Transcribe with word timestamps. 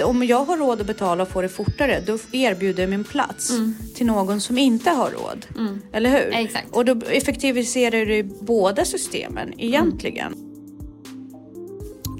om 0.00 0.22
jag 0.22 0.44
har 0.44 0.56
råd 0.56 0.80
att 0.80 0.86
betala 0.86 1.22
och 1.22 1.28
få 1.28 1.42
det 1.42 1.48
fortare, 1.48 2.02
då 2.06 2.18
erbjuder 2.32 2.82
jag 2.82 2.90
min 2.90 3.04
plats 3.04 3.52
till 3.94 4.06
någon 4.06 4.40
som 4.40 4.58
inte 4.58 4.90
har 4.90 5.10
råd. 5.10 5.46
Eller 5.92 6.10
hur? 6.10 6.34
Exakt. 6.34 6.66
Och 6.70 6.84
då 6.84 7.00
effektiviserar 7.10 8.06
du 8.06 8.22
båda 8.22 8.84
systemen 8.84 9.52
egentligen. 9.58 10.34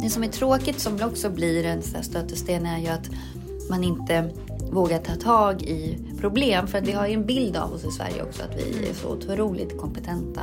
Det 0.02 0.10
som 0.10 0.24
är 0.24 0.28
tråkigt 0.28 0.80
som 0.80 1.02
också 1.02 1.30
blir 1.30 1.64
en 1.64 1.82
stötesten 1.82 2.66
är 2.66 2.78
ju 2.78 2.88
att 2.88 3.10
man 3.70 3.84
inte 3.84 4.30
vågar 4.72 4.98
ta 4.98 5.14
tag 5.14 5.62
i 5.62 5.98
problem. 6.20 6.66
För 6.66 6.78
att 6.78 6.88
vi 6.88 6.92
har 6.92 7.06
ju 7.06 7.14
en 7.14 7.26
bild 7.26 7.56
av 7.56 7.72
oss 7.72 7.84
i 7.84 7.90
Sverige 7.90 8.22
också 8.22 8.42
att 8.42 8.56
vi 8.56 8.88
är 8.88 8.94
så 8.94 9.08
otroligt 9.08 9.78
kompetenta. 9.78 10.42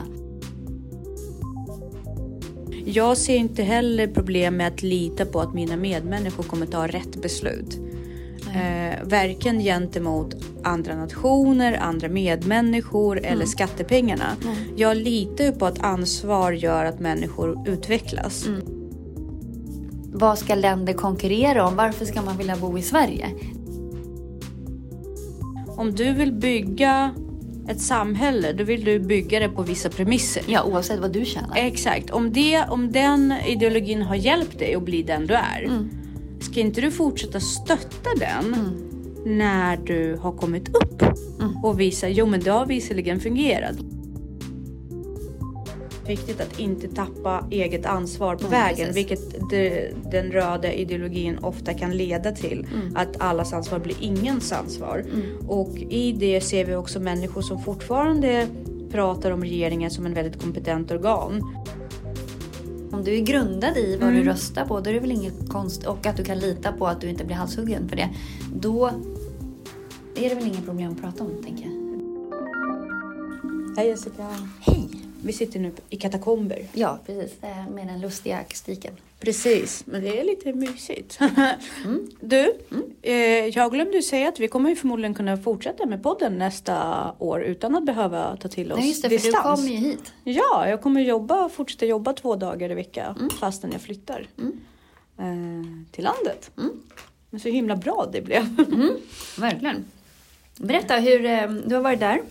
Jag 2.86 3.18
ser 3.18 3.36
inte 3.36 3.64
heller 3.64 4.08
problem 4.08 4.58
med 4.58 4.68
att 4.68 4.84
lita 4.84 5.26
på 5.26 5.40
att 5.40 5.54
mina 5.54 5.78
medmänniskor 5.78 6.44
kommer 6.44 6.66
ta 6.66 6.88
rätt 6.88 7.22
beslut. 7.22 7.80
Eh, 8.56 9.08
varken 9.08 9.60
gentemot 9.60 10.36
andra 10.64 10.96
nationer, 10.96 11.74
andra 11.82 12.08
medmänniskor 12.10 13.20
eller 13.24 13.46
skattepengarna. 13.46 14.36
Jag 14.76 14.98
litar 14.98 15.44
ju 15.44 15.52
på 15.52 15.66
att 15.66 15.84
ansvar 15.84 16.52
gör 16.52 16.86
att 16.86 17.00
människor 17.00 17.68
utvecklas. 17.68 18.48
Vad 20.16 20.40
ska 20.40 20.56
länder 20.56 20.94
konkurrera 20.94 21.68
om? 21.68 21.76
Varför 21.76 22.06
ska 22.06 22.22
man 22.22 22.38
vilja 22.38 22.56
bo 22.56 22.78
i 22.78 22.82
Sverige? 22.82 23.30
Om 25.68 25.96
du 25.96 26.14
vill 26.14 26.32
bygga 26.32 27.16
ett 27.68 27.82
samhälle, 27.82 28.54
då 28.54 28.64
vill 28.64 28.84
du 28.84 29.00
bygga 29.00 29.40
det 29.40 29.50
på 29.50 29.62
vissa 29.64 29.90
premisser. 29.90 30.44
Ja, 30.48 30.64
oavsett 30.64 31.00
vad 31.00 31.12
du 31.12 31.26
tjänar. 31.26 31.56
Exakt. 31.56 32.10
Om, 32.10 32.34
det, 32.34 32.64
om 32.70 32.92
den 32.92 33.34
ideologin 33.48 34.02
har 34.02 34.16
hjälpt 34.16 34.60
dig 34.60 34.76
att 34.76 34.84
bli 34.84 35.04
den 35.04 35.28
du 35.28 35.34
är, 35.34 35.88
ska 36.40 36.60
inte 36.60 36.82
du 36.82 36.92
fortsätta 36.92 37.40
stötta 37.40 38.10
den 38.20 38.56
när 39.26 39.78
du 39.78 40.18
har 40.22 40.32
kommit 40.32 40.76
upp 40.76 41.04
och 41.64 41.80
visa, 41.80 42.10
jo 42.10 42.26
men 42.26 42.40
det 42.40 42.52
har 42.52 42.66
visserligen 42.66 43.20
fungerat. 43.20 43.76
Viktigt 46.08 46.42
att 46.42 46.60
inte 46.60 46.88
tappa 46.88 47.48
eget 47.52 47.86
ansvar 47.86 48.36
på 48.36 48.48
vägen, 48.48 48.88
precis. 48.88 48.96
vilket 48.96 49.50
det, 49.50 49.92
den 50.12 50.32
röda 50.32 50.74
ideologin 50.74 51.38
ofta 51.38 51.74
kan 51.74 51.98
leda 51.98 52.32
till. 52.32 52.68
Att 52.96 53.22
allas 53.22 53.54
ansvar 53.54 53.80
blir 53.80 53.96
ingens 54.00 54.52
ansvar. 54.52 55.06
Och 55.48 55.78
i 55.78 56.12
det 56.12 56.42
ser 56.42 56.66
vi 56.66 56.76
också 56.76 57.00
människor 57.00 57.42
som 57.42 57.64
fortfarande 57.64 58.48
pratar 58.92 59.32
om 59.32 59.42
regeringen 59.42 59.92
som 59.92 60.06
en 60.06 60.14
väldigt 60.14 60.42
kompetent 60.42 60.92
organ. 60.92 61.64
Om 62.92 63.04
du 63.04 63.16
är 63.16 63.22
grundad 63.22 63.78
i 63.78 63.98
vad 64.02 64.14
du 64.14 64.24
röstar 64.24 64.66
på, 64.66 64.80
då 64.80 64.90
är 64.90 64.94
det 64.94 65.00
väl 65.00 65.12
inget 65.12 65.50
konst 65.50 65.86
och 65.86 66.06
att 66.06 66.18
du 66.18 66.24
kan 66.24 66.40
lita 66.40 66.72
på 66.72 66.88
att 66.88 67.02
du 67.02 67.10
inte 67.10 67.26
blir 67.26 67.36
halshuggen 67.36 67.90
för 67.90 67.96
det. 67.96 68.10
Då 68.56 68.88
är 70.16 70.30
det 70.30 70.36
väl 70.36 70.48
inget 70.48 70.66
problem 70.66 70.92
att 70.92 71.02
prata 71.02 71.24
om, 71.24 71.44
tänker 71.44 71.64
jag. 71.64 71.74
Hej 73.78 73.88
Jessica. 73.88 74.28
Hej! 74.60 75.03
Vi 75.26 75.34
sitter 75.34 75.60
nu 75.60 75.72
i 75.90 75.98
katakomber. 75.98 76.66
Ja, 76.74 77.00
precis. 77.06 77.44
eh, 77.44 77.70
Med 77.70 77.88
den 77.88 78.02
lustiga 78.02 78.38
akustiken. 78.38 78.94
Precis, 79.20 79.84
men 79.86 80.02
det 80.04 80.20
är 80.20 80.24
lite 80.24 80.54
mysigt. 80.54 81.20
Du, 82.20 82.54
eh, 83.02 83.14
jag 83.48 83.72
glömde 83.72 84.02
säga 84.02 84.30
att 84.30 84.40
vi 84.40 84.48
kommer 84.48 84.70
ju 84.70 84.76
förmodligen 84.76 85.14
kunna 85.14 85.38
fortsätta 85.38 85.86
med 85.86 86.04
podden 86.04 86.38
nästa 86.38 87.06
år 87.20 87.42
utan 87.44 87.76
att 87.76 87.86
behöva 87.86 88.38
ta 88.38 88.48
till 88.48 88.72
oss 88.72 88.80
Nej, 88.80 88.88
just 88.88 89.02
det, 89.04 89.10
för 89.10 89.18
du 89.18 89.24
distans. 89.24 89.60
kommer 89.62 89.70
ju 89.74 89.78
hit. 89.78 90.14
Ja, 90.24 90.68
jag 90.70 90.82
kommer 90.82 91.02
jobba, 91.02 91.50
fortsätta 91.50 91.86
jobba 91.86 92.14
två 92.14 92.36
dagar 92.36 92.72
i 92.72 92.74
veckan 92.74 93.30
fastän 93.40 93.72
jag 93.72 93.82
flyttar 93.82 94.28
eh, 95.18 95.26
till 95.92 96.04
landet. 96.04 96.52
Men 97.30 97.40
så 97.40 97.50
himla 97.50 97.76
bra 97.76 98.10
det 98.12 98.22
blev. 98.22 98.44
Verkligen. 99.40 99.86
Berätta, 100.58 100.96
hur, 100.96 101.26
eh, 101.26 101.52
du 101.52 101.76
har 101.76 101.82
varit 101.82 102.00
där. 102.00 102.22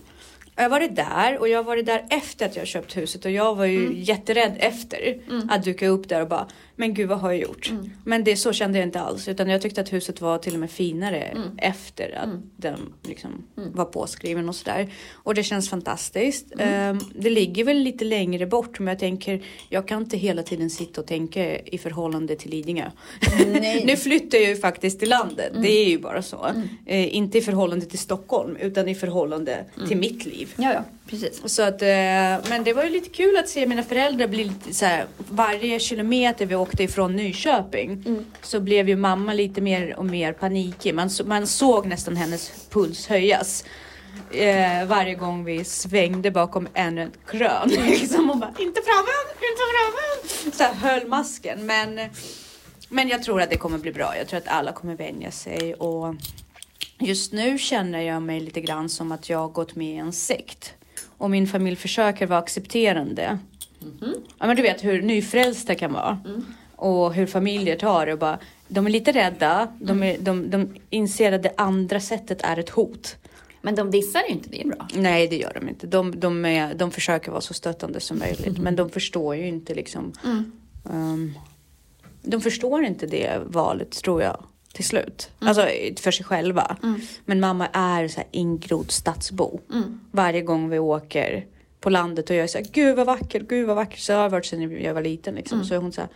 Jag 0.55 0.63
har 0.63 0.69
varit 0.69 0.95
där 0.95 1.37
och 1.37 1.49
jag 1.49 1.59
har 1.59 1.63
varit 1.63 1.85
där 1.85 2.05
efter 2.09 2.45
att 2.45 2.55
jag 2.55 2.67
köpt 2.67 2.97
huset 2.97 3.25
och 3.25 3.31
jag 3.31 3.55
var 3.55 3.65
ju 3.65 3.93
jätterädd 3.93 4.55
efter 4.59 5.17
att 5.49 5.63
dyka 5.63 5.87
upp 5.87 6.09
där 6.09 6.21
och 6.21 6.27
bara 6.27 6.47
men 6.75 6.93
gud 6.93 7.09
vad 7.09 7.19
har 7.19 7.31
jag 7.31 7.41
gjort? 7.41 7.71
Men 8.05 8.23
det 8.23 8.35
så 8.35 8.53
kände 8.53 8.77
jag 8.77 8.87
inte 8.87 8.99
alls 8.99 9.27
utan 9.27 9.49
jag 9.49 9.61
tyckte 9.61 9.81
att 9.81 9.93
huset 9.93 10.21
var 10.21 10.37
till 10.37 10.53
och 10.53 10.59
med 10.59 10.71
finare 10.71 11.37
efter 11.57 12.17
att 12.17 12.29
den 12.57 12.79
liksom 13.03 13.43
var 13.55 13.85
påskriven 13.85 14.49
och 14.49 14.55
sådär. 14.55 14.89
Och 15.13 15.35
det 15.35 15.43
känns 15.43 15.69
fantastiskt. 15.69 16.53
Ehm, 16.59 16.99
det 17.15 17.29
ligger 17.29 17.63
väl 17.63 17.77
lite 17.77 18.05
längre 18.05 18.47
bort 18.47 18.79
men 18.79 18.87
jag 18.87 18.99
tänker 18.99 19.41
jag 19.69 19.87
kan 19.87 20.01
inte 20.01 20.17
hela 20.17 20.43
tiden 20.43 20.69
sitta 20.69 21.01
och 21.01 21.07
tänka 21.07 21.59
i 21.59 21.77
förhållande 21.77 22.35
till 22.35 22.51
Lidingö. 22.51 22.91
Nu 23.85 23.97
flyttar 23.97 24.37
jag 24.37 24.49
ju 24.49 24.55
faktiskt 24.55 24.99
till 24.99 25.09
landet, 25.09 25.53
det 25.61 25.71
är 25.71 25.89
ju 25.89 25.99
bara 25.99 26.21
så. 26.21 26.47
Eh, 26.85 27.15
inte 27.15 27.37
i 27.37 27.41
förhållande 27.41 27.85
till 27.85 27.99
Stockholm 27.99 28.55
utan 28.55 28.89
i 28.89 28.95
förhållande 28.95 29.65
till 29.87 29.97
mitt 29.97 30.25
liv. 30.25 30.53
Ja, 30.57 30.73
ja, 30.73 30.83
precis. 31.09 31.41
Så 31.45 31.63
att, 31.63 31.81
eh, 31.81 31.87
men 32.49 32.63
det 32.63 32.73
var 32.73 32.83
ju 32.83 32.89
lite 32.89 33.09
kul 33.09 33.37
att 33.37 33.49
se 33.49 33.67
mina 33.67 33.83
föräldrar 33.83 34.27
bli 34.27 34.43
lite 34.43 34.73
så 34.73 34.85
här, 34.85 35.05
varje 35.17 35.79
kilometer 35.79 36.45
vi 36.45 36.55
åkte 36.55 36.83
ifrån 36.83 37.15
Nyköping 37.15 38.03
så 38.41 38.59
blev 38.59 38.89
ju 38.89 38.95
mamma 38.95 39.33
lite 39.33 39.61
mer 39.61 39.95
och 39.95 40.05
mer 40.05 40.33
panikig. 40.33 40.95
Man, 40.95 41.09
man 41.25 41.47
såg 41.47 41.85
nästan 41.85 42.15
hennes 42.15 42.69
puls 42.69 43.07
höjas. 43.07 43.63
Eh, 44.31 44.85
varje 44.85 45.15
gång 45.15 45.43
vi 45.43 45.63
svängde 45.63 46.31
bakom 46.31 46.67
ännu 46.73 47.03
ett 47.03 47.27
krön. 47.27 47.69
Liksom, 47.69 48.27
bara, 48.27 48.53
inte 48.59 48.81
framme, 48.81 49.13
inte 49.39 49.61
framme. 49.71 50.53
Så 50.57 50.63
här, 50.63 50.73
höll 50.73 51.07
masken. 51.07 51.65
Men, 51.65 51.99
men 52.89 53.07
jag 53.07 53.23
tror 53.23 53.41
att 53.41 53.49
det 53.49 53.57
kommer 53.57 53.77
bli 53.77 53.91
bra. 53.91 54.17
Jag 54.17 54.27
tror 54.27 54.37
att 54.37 54.47
alla 54.47 54.71
kommer 54.71 54.95
vänja 54.95 55.31
sig. 55.31 55.73
Och 55.73 56.15
just 56.99 57.33
nu 57.33 57.57
känner 57.57 58.01
jag 58.01 58.21
mig 58.21 58.39
lite 58.39 58.61
grann 58.61 58.89
som 58.89 59.11
att 59.11 59.29
jag 59.29 59.37
har 59.37 59.49
gått 59.49 59.75
med 59.75 59.95
i 59.95 59.97
en 59.97 60.13
sekt. 60.13 60.73
Och 61.23 61.31
min 61.31 61.47
familj 61.47 61.75
försöker 61.75 62.27
vara 62.27 62.39
accepterande. 62.39 63.37
Ja, 64.39 64.47
men 64.47 64.55
du 64.55 64.61
vet 64.61 64.83
hur 64.83 65.01
nyfrälsta 65.01 65.75
kan 65.75 65.93
vara. 65.93 66.19
Och 66.75 67.13
hur 67.13 67.25
familjer 67.25 67.75
tar 67.75 68.05
det 68.05 68.13
och 68.13 68.19
bara, 68.19 68.39
de 68.67 68.85
är 68.85 68.89
lite 68.89 69.11
rädda. 69.11 69.67
De, 69.79 70.03
är, 70.03 70.17
de, 70.17 70.49
de 70.49 70.75
inser 70.89 71.31
att 71.31 71.43
det 71.43 71.53
andra 71.57 71.99
sättet 71.99 72.41
är 72.43 72.59
ett 72.59 72.69
hot. 72.69 73.17
Men 73.61 73.75
de 73.75 73.91
dissar 73.91 74.21
ju 74.21 74.33
inte, 74.33 74.49
det 74.49 74.61
är 74.61 74.67
bra. 74.67 74.87
Nej, 74.95 75.27
det 75.27 75.37
gör 75.37 75.51
de 75.61 75.69
inte. 75.69 75.87
De, 75.87 76.19
de, 76.19 76.45
är, 76.45 76.73
de 76.73 76.91
försöker 76.91 77.31
vara 77.31 77.41
så 77.41 77.53
stöttande 77.53 77.99
som 77.99 78.19
möjligt. 78.19 78.57
Men 78.57 78.75
de 78.75 78.89
förstår 78.89 79.35
ju 79.35 79.47
inte 79.47 79.73
liksom. 79.73 80.13
ehm, 80.89 81.33
de 82.21 82.41
förstår 82.41 82.83
inte 82.83 83.05
det 83.05 83.41
valet 83.45 83.91
tror 83.91 84.21
jag 84.21 84.45
till 84.73 84.85
slut. 84.85 85.29
Alltså 85.39 85.61
för 86.01 86.11
sig 86.11 86.25
själva. 86.25 86.77
Men 87.25 87.39
mamma 87.39 87.67
är 87.73 88.07
så 88.07 88.17
här 88.17 88.27
ingrodd 88.31 88.91
stadsbo. 88.91 89.59
Varje 90.11 90.41
gång 90.41 90.69
vi 90.69 90.79
åker 90.79 91.45
på 91.79 91.89
landet 91.89 92.29
och 92.29 92.35
jag 92.35 92.43
är 92.43 92.47
så 92.47 92.57
här, 92.57 92.65
gud 92.71 92.95
vad 92.95 93.05
vackert, 93.05 93.47
gud 93.47 93.67
vad 93.67 93.75
vackert. 93.75 93.99
Så 93.99 94.13
har 94.13 94.21
jag 94.21 94.29
varit 94.29 94.45
sedan 94.45 94.81
jag 94.83 94.93
var 94.93 95.01
liten 95.01 95.35
liksom. 95.35 95.65
Så 95.65 95.73
är 95.73 95.77
hon 95.77 95.91
så 95.91 96.01
här, 96.01 96.09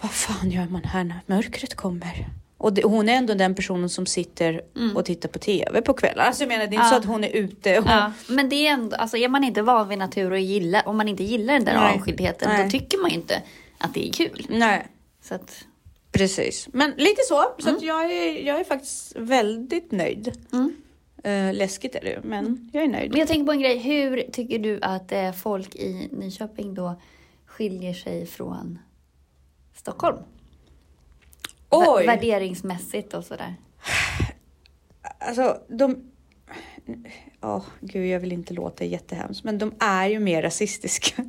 vad 0.00 0.10
fan 0.10 0.50
gör 0.50 0.66
man 0.66 0.84
här 0.84 1.04
när 1.04 1.20
mörkret 1.26 1.74
kommer? 1.74 2.26
Och 2.58 2.72
det, 2.72 2.82
hon 2.84 3.08
är 3.08 3.12
ändå 3.12 3.34
den 3.34 3.54
personen 3.54 3.88
som 3.88 4.06
sitter 4.06 4.60
och 4.94 5.04
tittar 5.04 5.28
på 5.28 5.38
TV 5.38 5.82
på 5.82 5.92
kvällar. 5.94 6.24
Alltså 6.24 6.42
jag 6.42 6.48
menar 6.48 6.66
det 6.66 6.70
är 6.70 6.72
inte 6.74 6.84
Ja. 6.86 6.90
så 6.90 6.96
att 6.96 7.04
hon 7.04 7.24
är 7.24 7.28
ute 7.28 7.78
och 7.78 7.86
Ja, 7.86 8.12
men 8.28 8.48
det 8.48 8.56
är 8.66 8.72
ändå, 8.72 8.96
alltså 8.96 9.16
är 9.16 9.28
man 9.28 9.44
inte 9.44 9.62
van 9.62 9.88
vid 9.88 9.98
natur 9.98 10.30
och 10.30 10.38
gillar, 10.38 10.88
om 10.88 10.96
man 10.96 11.08
inte 11.08 11.24
gillar 11.24 11.54
den 11.54 11.64
där 11.64 11.74
Nej. 11.80 11.94
avskildheten, 11.98 12.48
Nej. 12.52 12.64
då 12.64 12.70
tycker 12.70 12.98
man 12.98 13.10
ju 13.10 13.16
inte 13.16 13.42
att 13.78 13.94
det 13.94 14.08
är 14.08 14.12
kul. 14.12 14.46
Nej, 14.48 14.86
Så 15.22 15.34
att, 15.34 15.64
precis. 16.18 16.68
Men 16.72 16.90
lite 16.90 17.22
så. 17.22 17.44
Så 17.58 17.70
att 17.70 17.82
jag, 17.82 18.12
är, 18.12 18.46
jag 18.46 18.60
är 18.60 18.64
faktiskt 18.64 19.16
väldigt 19.16 19.92
nöjd. 19.92 20.32
Eh, 21.24 21.54
läskigt 21.54 21.94
är 21.94 22.00
det 22.00 22.10
ju, 22.10 22.20
men 22.22 22.70
jag 22.72 22.84
är 22.84 22.88
nöjd. 22.88 23.10
men 23.10 23.18
jag 23.18 23.28
tänker 23.28 23.46
på 23.46 23.52
en 23.52 23.60
grej, 23.60 23.78
hur 23.78 24.22
tycker 24.32 24.58
du 24.58 24.78
att 24.82 25.12
eh, 25.12 25.32
folk 25.32 25.74
i 25.74 26.08
Nyköping 26.12 26.74
då 26.74 27.00
skiljer 27.46 27.94
sig 27.94 28.26
från 28.26 28.78
Stockholm? 29.74 30.18
Oj! 31.70 32.06
Värderingsmässigt 32.06 33.14
och 33.14 33.24
sådär. 33.24 33.54
Alltså 35.18 35.60
de... 35.68 36.12
Åh, 37.42 37.64
gud, 37.80 38.06
jag 38.06 38.20
vill 38.20 38.32
inte 38.32 38.54
låta 38.54 38.84
jättehemskt, 38.84 39.44
men 39.44 39.58
de 39.58 39.74
är 39.78 40.08
ju 40.08 40.20
mer 40.20 40.42
rasistiska. 40.42 41.24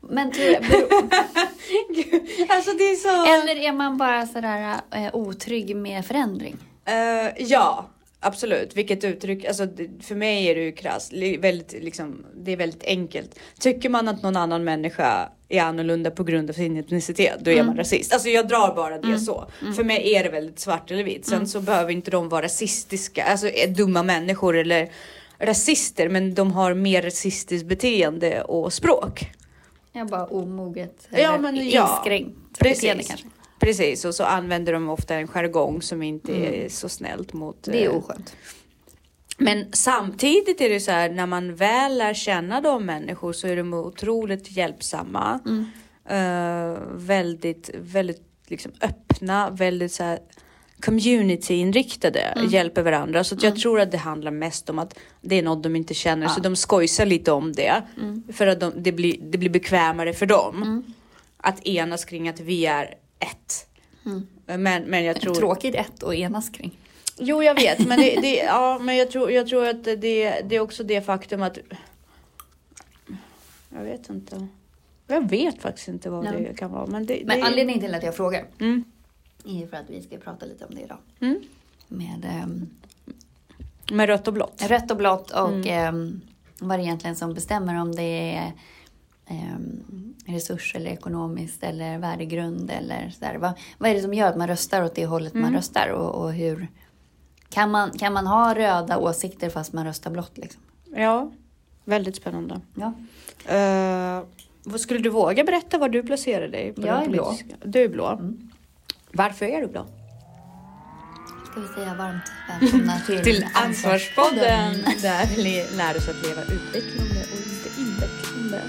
Men 0.00 0.32
tror 0.32 0.46
jag, 0.46 0.62
Gud, 1.94 2.22
alltså 2.48 2.70
det 2.72 2.84
är 2.84 2.96
så... 2.96 3.08
eller 3.08 3.56
är 3.62 3.72
man 3.72 3.96
bara 3.98 4.26
sådär 4.26 4.80
eh, 4.94 5.14
otrygg 5.14 5.76
med 5.76 6.06
förändring? 6.06 6.56
Eh, 6.84 7.32
ja, 7.38 7.90
absolut. 8.20 8.76
Vilket 8.76 9.04
uttryck, 9.04 9.44
alltså 9.44 9.66
för 10.02 10.14
mig 10.14 10.46
är 10.46 10.54
det 10.54 10.60
ju 10.60 10.72
krasst. 10.72 11.12
Väldigt, 11.38 11.72
liksom, 11.82 12.26
det 12.36 12.52
är 12.52 12.56
väldigt 12.56 12.84
enkelt. 12.84 13.38
Tycker 13.58 13.88
man 13.88 14.08
att 14.08 14.22
någon 14.22 14.36
annan 14.36 14.64
människa 14.64 15.28
är 15.48 15.60
annorlunda 15.62 16.10
på 16.10 16.24
grund 16.24 16.50
av 16.50 16.54
sin 16.54 16.76
etnicitet, 16.76 17.38
då 17.40 17.50
är 17.50 17.62
man 17.62 17.76
rasist. 17.76 18.12
Alltså 18.12 18.28
jag 18.28 18.48
drar 18.48 18.74
bara 18.74 18.98
det 18.98 19.18
så. 19.18 19.46
För 19.76 19.84
mig 19.84 20.14
är 20.14 20.24
det 20.24 20.30
väldigt 20.30 20.58
svart 20.58 20.90
eller 20.90 21.04
vitt. 21.04 21.26
Sen 21.26 21.46
så 21.46 21.60
behöver 21.60 21.92
inte 21.92 22.10
de 22.10 22.28
vara 22.28 22.44
rasistiska, 22.44 23.24
alltså 23.24 23.48
är 23.48 23.68
dumma 23.68 24.02
människor 24.02 24.56
eller 24.56 24.90
rasister, 25.38 26.08
men 26.08 26.34
de 26.34 26.52
har 26.52 26.74
mer 26.74 27.02
rasistiskt 27.02 27.68
beteende 27.68 28.42
och 28.42 28.72
språk. 28.72 29.30
Jag 29.92 30.06
bara 30.08 30.26
omoget, 30.26 31.08
Ja, 31.10 31.18
eller 31.18 31.38
men 31.38 31.68
ja. 31.70 31.96
inskränkt 31.96 32.58
Precis. 32.58 32.80
beteende 32.80 33.04
kanske. 33.04 33.26
Precis, 33.60 34.04
och 34.04 34.14
så 34.14 34.24
använder 34.24 34.72
de 34.72 34.88
ofta 34.88 35.14
en 35.14 35.28
jargong 35.28 35.82
som 35.82 36.02
inte 36.02 36.32
är 36.32 36.68
så 36.68 36.88
snällt 36.88 37.32
mot... 37.32 37.62
Det 37.62 37.84
är 37.84 37.90
eh, 37.90 37.96
oskönt. 37.96 38.36
Men 39.38 39.72
samtidigt 39.72 40.60
är 40.60 40.68
det 40.68 40.80
så 40.80 40.90
här, 40.90 41.10
när 41.10 41.26
man 41.26 41.54
väl 41.54 41.98
lär 41.98 42.14
känna 42.14 42.60
de 42.60 42.86
människor 42.86 43.32
så 43.32 43.46
är 43.46 43.56
de 43.56 43.74
otroligt 43.74 44.50
hjälpsamma. 44.56 45.40
Eh, 46.08 46.78
väldigt, 46.92 47.70
väldigt 47.74 48.22
liksom 48.46 48.72
öppna, 48.80 49.50
väldigt 49.50 49.92
så 49.92 50.04
här 50.04 50.18
communityinriktade, 50.80 52.34
hjälper 52.48 52.82
varandra. 52.82 53.24
Så 53.24 53.36
jag 53.40 53.56
tror 53.56 53.80
att 53.80 53.90
det 53.90 53.98
handlar 53.98 54.30
mest 54.30 54.70
om 54.70 54.78
att 54.78 54.98
det 55.20 55.38
är 55.38 55.42
något 55.42 55.62
de 55.62 55.76
inte 55.76 55.94
känner, 55.94 56.28
så 56.28 56.40
de 56.40 56.56
skojsar 56.56 57.06
lite 57.06 57.32
om 57.32 57.52
det. 57.52 57.82
För 58.32 58.46
att 58.46 58.60
de, 58.60 58.72
det, 58.76 58.92
blir, 58.92 59.16
det 59.20 59.38
blir 59.38 59.50
bekvämare 59.50 60.12
för 60.12 60.26
dem. 60.26 60.84
Att 61.36 61.66
enas 61.66 62.04
kring 62.04 62.28
att 62.28 62.40
vi 62.40 62.66
är 62.66 62.94
ett. 63.18 63.66
Men, 64.46 64.82
men 64.82 65.04
jag 65.04 65.20
tror... 65.20 65.34
Tråkigt 65.34 65.74
ett 65.74 66.02
att 66.02 66.14
enas 66.14 66.50
kring. 66.50 66.78
Jo, 67.18 67.42
jag 67.42 67.54
vet, 67.54 67.86
men, 67.86 68.00
det, 68.00 68.20
det, 68.20 68.36
ja, 68.46 68.78
men 68.78 68.96
jag, 68.96 69.10
tror, 69.10 69.30
jag 69.30 69.48
tror 69.48 69.68
att 69.68 69.84
det, 69.84 70.40
det 70.44 70.56
är 70.56 70.60
också 70.60 70.84
det 70.84 71.00
faktum 71.00 71.42
att... 71.42 71.58
Jag 73.68 73.84
vet 73.84 74.10
inte. 74.10 74.48
Jag 75.06 75.30
vet 75.30 75.62
faktiskt 75.62 75.88
inte 75.88 76.10
vad 76.10 76.24
Nej. 76.24 76.48
det 76.50 76.56
kan 76.56 76.70
vara. 76.70 76.86
Men, 76.86 77.06
det, 77.06 77.22
Men 77.24 77.42
anledningen 77.42 77.80
till 77.80 77.94
att 77.94 78.02
jag 78.02 78.16
frågar 78.16 78.46
Mm. 78.60 78.84
Är 79.44 79.66
för 79.66 79.76
att 79.76 79.90
vi 79.90 80.02
ska 80.02 80.16
prata 80.16 80.46
lite 80.46 80.64
om 80.64 80.74
det 80.74 80.80
idag. 80.80 80.98
Mm. 81.20 81.40
Med 81.88 82.24
ehm, 82.24 82.66
Med 83.92 84.06
rött 84.08 84.28
och 84.28 84.34
blått. 84.34 84.62
rött 84.68 84.90
och 84.90 84.96
blått 84.96 85.30
och 85.30 85.48
Mm. 85.48 85.66
ehm, 85.66 86.20
vad 86.60 86.78
det 86.78 86.82
egentligen 86.82 87.16
som 87.16 87.34
bestämmer 87.34 87.80
om 87.80 87.94
det 87.94 88.02
är 88.36 88.52
ehm, 89.26 90.14
resurs 90.26 90.74
eller 90.74 90.90
ekonomiskt 90.90 91.62
eller 91.62 91.98
värdegrund 91.98 92.70
eller 92.70 93.10
sådär. 93.10 93.36
Vad, 93.38 93.52
vad 93.78 93.90
är 93.90 93.94
det 93.94 94.00
som 94.00 94.14
gör 94.14 94.28
att 94.28 94.36
man 94.36 94.48
röstar 94.48 94.82
åt 94.82 94.94
det 94.94 95.06
hållet 95.06 95.34
man 95.34 95.42
Mm. 95.42 95.54
röstar 95.54 95.88
och, 95.88 96.22
och 96.24 96.32
hur 96.32 96.68
kan 97.48 97.70
man, 97.70 97.90
kan 97.90 98.12
man 98.12 98.26
ha 98.26 98.54
röda 98.54 98.98
åsikter 98.98 99.50
fast 99.50 99.72
man 99.72 99.84
röstar 99.84 100.10
blått 100.10 100.38
liksom? 100.38 100.62
Ja, 100.96 101.30
väldigt 101.84 102.16
spännande. 102.16 102.60
Ja. 102.74 102.92
Uh, 104.70 104.76
skulle 104.76 105.00
du 105.00 105.10
våga 105.10 105.44
berätta 105.44 105.78
var 105.78 105.88
du 105.88 106.02
placerar 106.02 106.48
dig? 106.48 106.72
På 106.72 106.86
Jag 106.86 107.04
är 107.04 107.08
blå. 107.10 107.34
Du 107.64 107.84
är 107.84 107.88
blå. 107.88 108.06
Mm. 108.06 108.49
Varför 109.12 109.46
är 109.46 109.60
du 109.60 109.66
blå? 109.66 109.86
Ska 111.50 111.60
vi 111.60 111.68
säga 111.68 111.94
varmt 111.94 112.32
välkomna 112.48 113.00
till, 113.06 113.22
Till 113.22 113.46
Ansvarspodden! 113.54 114.74
Där 115.02 115.26
vi 115.36 115.76
lär 115.76 115.96
oss 115.96 116.08
att 116.08 116.22
leva 116.22 116.42
utvecklande 116.42 117.20
och 117.32 117.38
inte 117.38 117.80
invecklande. 117.80 118.62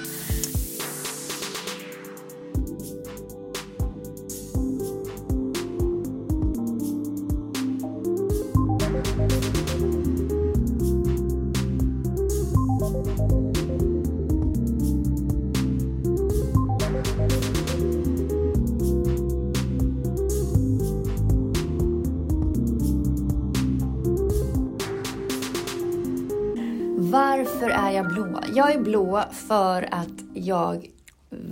Varför 27.12 27.70
är 27.70 27.92
jag 27.92 28.08
blå? 28.14 28.40
Jag 28.56 28.72
är 28.74 28.80
blå 28.80 29.24
för 29.32 29.88
att 29.92 30.08
jag 30.34 30.88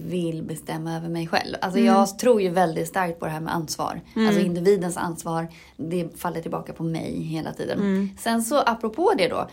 vill 0.07 0.44
bestämma 0.44 0.97
över 0.97 1.09
mig 1.09 1.27
själv. 1.27 1.56
Alltså 1.61 1.79
jag 1.79 2.19
tror 2.19 2.41
ju 2.41 2.50
väldigt 2.50 2.88
starkt 2.88 3.19
på 3.19 3.25
det 3.25 3.31
här 3.31 3.39
med 3.39 3.53
ansvar. 3.56 4.01
Alltså 4.15 4.41
individens 4.41 4.97
ansvar, 4.97 5.47
det 5.77 6.19
faller 6.19 6.41
tillbaka 6.41 6.73
på 6.73 6.83
mig 6.83 7.21
hela 7.21 7.53
tiden. 7.53 8.09
Sen 8.19 8.44
så 8.44 8.59
apropå 8.59 9.13
det 9.17 9.27
då. 9.27 9.47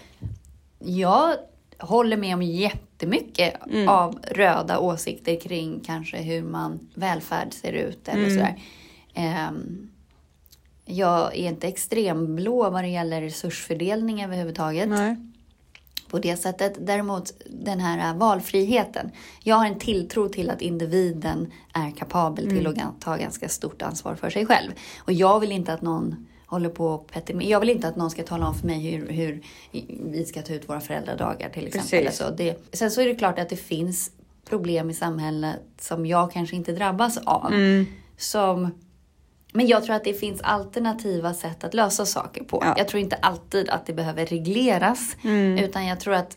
Jag 0.78 1.34
håller 1.78 2.16
med 2.16 2.34
om 2.34 2.42
jättemycket 2.42 3.54
av 3.88 4.18
röda 4.30 4.78
åsikter 4.78 5.40
kring 5.40 5.80
kanske 5.86 6.16
hur 6.16 6.42
man 6.42 6.88
välfärd 6.94 7.52
ser 7.52 7.72
ut 7.72 8.08
eller 8.08 8.30
sådär. 8.30 8.62
Ehm, 9.14 9.90
jag 10.84 11.36
är 11.36 11.48
inte 11.48 11.68
extremblå 11.68 12.70
vad 12.70 12.84
det 12.84 12.88
gäller 12.88 13.20
resursfördelning 13.20 14.24
överhuvudtaget 14.24 14.88
Nej. 14.88 15.16
På 16.08 16.18
det 16.18 16.36
sättet. 16.36 16.86
Däremot 16.86 17.32
den 17.46 17.80
här 17.80 18.10
äh, 18.10 18.18
valfriheten. 18.18 19.10
Jag 19.42 19.56
har 19.56 19.66
en 19.66 19.78
tilltro 19.78 20.28
till 20.28 20.50
att 20.50 20.62
individen 20.62 21.52
är 21.74 21.90
kapabel 21.90 22.48
till 22.48 22.66
att 22.66 23.00
ta 23.00 23.16
ganska 23.16 23.48
stort 23.48 23.82
ansvar 23.82 24.14
för 24.14 24.30
sig 24.30 24.46
själv. 24.46 24.72
Och 24.98 25.12
jag 25.12 25.40
vill 25.40 25.52
inte 25.52 25.72
att 25.72 25.82
någon 25.82 26.26
håller 26.46 26.68
på 26.68 26.86
och 26.86 27.06
petter. 27.06 27.42
Jag 27.42 27.60
vill 27.60 27.70
inte 27.70 27.88
att 27.88 27.96
någon 27.96 28.10
ska 28.10 28.22
tala 28.22 28.48
om 28.48 28.54
för 28.54 28.66
mig 28.66 28.80
hur, 28.80 29.08
hur 29.08 29.42
vi 30.10 30.24
ska 30.24 30.42
ta 30.42 30.52
ut 30.52 30.68
våra 30.68 30.80
föräldradagar 30.80 31.48
till 31.48 31.66
exempel. 31.66 31.90
Precis. 31.90 32.20
Alltså 32.20 32.36
det, 32.36 32.76
sen 32.76 32.90
så 32.90 33.00
är 33.00 33.06
det 33.06 33.14
klart 33.14 33.38
att 33.38 33.48
det 33.48 33.56
finns 33.56 34.10
problem 34.48 34.90
i 34.90 34.94
samhället 34.94 35.60
som 35.80 36.06
jag 36.06 36.32
kanske 36.32 36.56
inte 36.56 36.72
drabbas 36.72 37.16
av. 37.16 37.52
Som 38.16 38.70
men 39.56 39.66
jag 39.66 39.84
tror 39.84 39.96
att 39.96 40.04
det 40.04 40.14
finns 40.14 40.40
alternativa 40.40 41.34
sätt 41.34 41.64
att 41.64 41.74
lösa 41.74 42.06
saker 42.06 42.44
på. 42.44 42.62
Ja. 42.64 42.74
Jag 42.78 42.88
tror 42.88 43.00
inte 43.00 43.16
alltid 43.16 43.68
att 43.68 43.86
det 43.86 43.92
behöver 43.92 44.26
regleras. 44.26 45.16
Utan 45.58 45.86
jag 45.86 46.00
tror 46.00 46.14
att, 46.14 46.36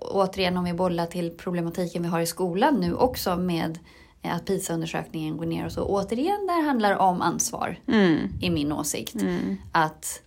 återigen 0.00 0.56
om 0.56 0.64
vi 0.64 0.72
bollar 0.72 1.06
till 1.06 1.30
problematiken 1.30 2.02
vi 2.02 2.08
har 2.08 2.20
i 2.20 2.26
skolan 2.26 2.74
nu 2.74 2.94
också 2.94 3.36
med 3.36 3.78
att 4.22 4.44
PISA-undersökningen 4.44 5.36
går 5.36 5.46
ner 5.46 5.66
och 5.66 5.72
så. 5.72 5.82
Återigen, 5.82 6.46
där 6.46 6.62
handlar 6.62 6.90
det 6.90 6.96
om 6.96 7.22
ansvar 7.22 7.78
Mm. 7.88 8.18
i 8.40 8.50
min 8.50 8.72
åsikt. 8.72 9.16
Att 9.72 10.22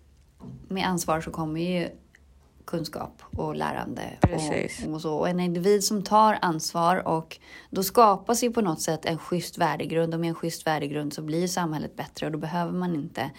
med 0.67 0.88
ansvar 0.88 1.21
så 1.21 1.31
kommer 1.31 1.59
ju 1.59 1.88
kunskap 2.71 3.21
och 3.38 3.56
lärande. 3.56 4.01
Och, 4.21 4.94
och, 4.94 5.01
så. 5.01 5.13
och 5.13 5.29
en 5.29 5.39
individ 5.39 5.83
som 5.83 6.03
tar 6.03 6.38
ansvar 6.41 7.07
och 7.07 7.39
då 7.69 7.83
skapas 7.83 8.44
ju 8.44 8.51
på 8.51 8.62
något 8.62 8.81
sätt 8.81 9.06
en 9.06 9.18
schysst 9.18 9.57
värdegrund 9.57 10.13
och 10.13 10.19
med 10.19 10.29
en 10.29 10.35
schysst 10.35 10.68
värdegrund 10.68 11.13
så 11.13 11.21
blir 11.21 11.47
samhället 11.47 11.95
bättre 11.95 12.25
och 12.25 12.31
då 12.31 12.38
behöver 12.38 12.71
man 12.71 12.95
inte 12.95 13.31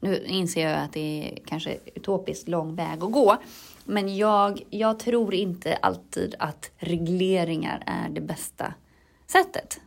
nu 0.00 0.24
inser 0.24 0.68
jag 0.68 0.80
att 0.80 0.92
det 0.92 1.00
är 1.00 1.38
kanske 1.46 1.78
utopiskt 1.94 2.48
lång 2.48 2.74
väg 2.74 3.04
att 3.04 3.12
gå. 3.12 3.36
Men 3.84 4.16
jag, 4.16 4.62
jag 4.70 4.98
tror 4.98 5.34
inte 5.34 5.76
alltid 5.76 6.34
att 6.38 6.70
regleringar 6.76 7.82
är 7.86 8.08
det 8.08 8.20
bästa 8.20 8.74
sättet. 9.26 9.80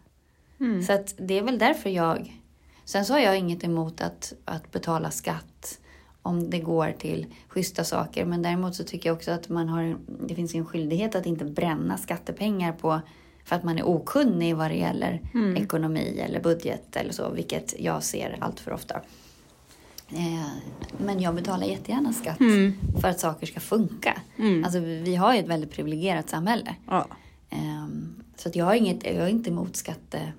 Så 0.88 0.94
att 0.94 1.14
det 1.18 1.38
är 1.38 1.42
väl 1.42 1.58
därför 1.58 1.90
jag... 1.90 2.40
Sen 2.86 3.06
så 3.06 3.14
har 3.14 3.20
jag 3.20 3.38
inget 3.38 3.64
emot 3.64 4.02
att, 4.02 4.34
att 4.46 4.72
betala 4.72 5.12
skatt 5.12 5.80
om 6.24 6.50
det 6.50 6.60
går 6.60 6.92
till 6.92 7.26
schyssta 7.48 7.84
saker. 7.84 8.26
Men 8.26 8.42
däremot 8.42 8.76
så 8.76 8.84
tycker 8.84 9.10
jag 9.10 9.16
också 9.16 9.32
att 9.32 9.50
man 9.50 9.70
har, 9.70 9.98
det 10.28 10.36
finns 10.36 10.56
en 10.56 10.66
skyldighet 10.66 11.16
att 11.16 11.26
inte 11.26 11.46
bränna 11.46 11.98
skattepengar 11.98 12.72
på 12.74 13.02
för 13.46 13.56
att 13.56 13.64
man 13.64 13.78
är 13.78 13.88
okunnig 13.88 14.56
vad 14.56 14.72
det 14.72 14.76
gäller 14.78 15.22
ekonomi 15.58 16.20
eller 16.26 16.40
budget 16.40 16.96
eller 16.96 17.12
så, 17.12 17.30
vilket 17.30 17.80
jag 17.80 18.04
ser 18.04 18.38
allt 18.42 18.60
för 18.60 18.72
ofta. 18.74 19.02
Eh, 20.10 20.48
Men 20.98 21.20
jag 21.22 21.36
betalar 21.36 21.68
jättegärna 21.68 22.14
skatt 22.14 22.38
för 23.02 23.08
att 23.08 23.20
saker 23.20 23.48
ska 23.48 23.60
funka. 23.60 24.22
Alltså, 24.66 24.80
vi 24.80 25.16
har 25.16 25.34
ju 25.34 25.40
ett 25.40 25.48
väldigt 25.48 25.72
privilegierat 25.72 26.30
samhälle. 26.30 26.76
Ja. 26.88 27.08
Ehm, 27.50 28.24
Så 28.36 28.50
att 28.50 28.56
jag, 28.56 28.66
har 28.66 28.74
inget, 28.74 29.04
jag 29.06 29.16
är 29.16 29.28
inte 29.28 29.50
emot 29.50 29.76
skatte, 29.76 30.34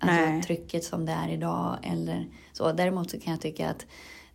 alltså 0.00 0.46
trycket 0.46 0.84
som 0.84 1.06
det 1.06 1.12
är 1.12 1.28
idag. 1.28 1.78
Eller 1.82 2.26
så. 2.52 2.72
Däremot 2.72 3.10
så 3.10 3.20
kan 3.20 3.30
jag 3.30 3.40
tycka 3.40 3.70
att 3.70 3.86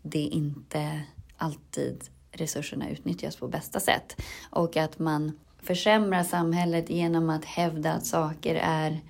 det 0.05 0.19
inte 0.19 1.01
alltid 1.37 2.03
resurserna 2.31 2.89
utnyttjas 2.89 3.35
på 3.35 3.47
bästa 3.47 3.79
sätt. 3.79 4.21
Och 4.49 4.77
att 4.77 4.99
man 4.99 5.39
försämrar 5.61 6.23
samhället 6.23 6.89
genom 6.89 7.29
att 7.29 7.45
hävda 7.45 7.93
att 7.93 8.05
saker 8.05 8.55
är 8.55 9.01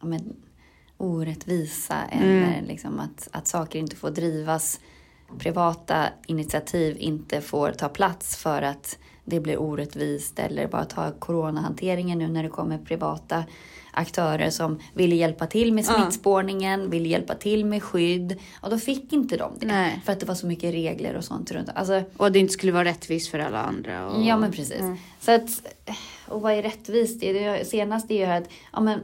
ja, 0.00 0.06
men, 0.06 0.36
orättvisa 0.96 2.04
eller 2.04 2.62
liksom 2.62 3.00
att, 3.00 3.28
att 3.32 3.46
saker 3.46 3.78
inte 3.78 3.96
får 3.96 4.10
drivas. 4.10 4.80
Privata 5.38 6.08
initiativ 6.26 6.96
inte 6.98 7.40
får 7.40 7.72
ta 7.72 7.88
plats 7.88 8.36
för 8.36 8.62
att 8.62 8.98
det 9.24 9.40
blir 9.40 9.60
orättvist 9.60 10.38
eller 10.38 10.68
bara 10.68 10.84
ta 10.84 11.10
coronahanteringen 11.10 12.18
nu 12.18 12.28
när 12.28 12.42
det 12.42 12.48
kommer 12.48 12.78
privata 12.78 13.44
aktörer 13.94 14.50
som 14.50 14.78
ville 14.94 15.14
hjälpa 15.14 15.46
till 15.46 15.72
med 15.72 15.84
Ja. 15.88 15.92
smittspårningen, 15.94 16.90
ville 16.90 17.08
hjälpa 17.08 17.34
till 17.34 17.64
med 17.64 17.82
skydd 17.82 18.36
och 18.60 18.70
då 18.70 18.78
fick 18.78 19.12
inte 19.12 19.36
de 19.36 19.52
det. 19.60 19.66
Nej. 19.66 20.00
För 20.04 20.12
att 20.12 20.20
det 20.20 20.26
var 20.26 20.34
så 20.34 20.46
mycket 20.46 20.74
regler 20.74 21.14
och 21.16 21.24
sånt 21.24 21.50
runt. 21.52 21.68
Alltså, 21.74 22.02
Och 22.16 22.26
att 22.26 22.32
det 22.32 22.38
inte 22.38 22.52
skulle 22.52 22.72
vara 22.72 22.84
rättvist 22.84 23.30
för 23.30 23.38
alla 23.38 23.62
andra. 23.62 24.08
Och... 24.08 24.24
Ja 24.24 24.36
men 24.36 24.52
precis. 24.52 24.82
Så 25.20 25.32
att, 25.32 25.48
och 26.28 26.40
vad 26.40 26.52
är 26.52 26.62
rättvist? 26.62 27.20
Det 27.20 27.32
det 27.32 27.64
senaste 27.64 28.14
är 28.14 28.18
ju 28.18 28.24
att 28.32 28.48
ja, 28.72 28.80
men, 28.80 29.00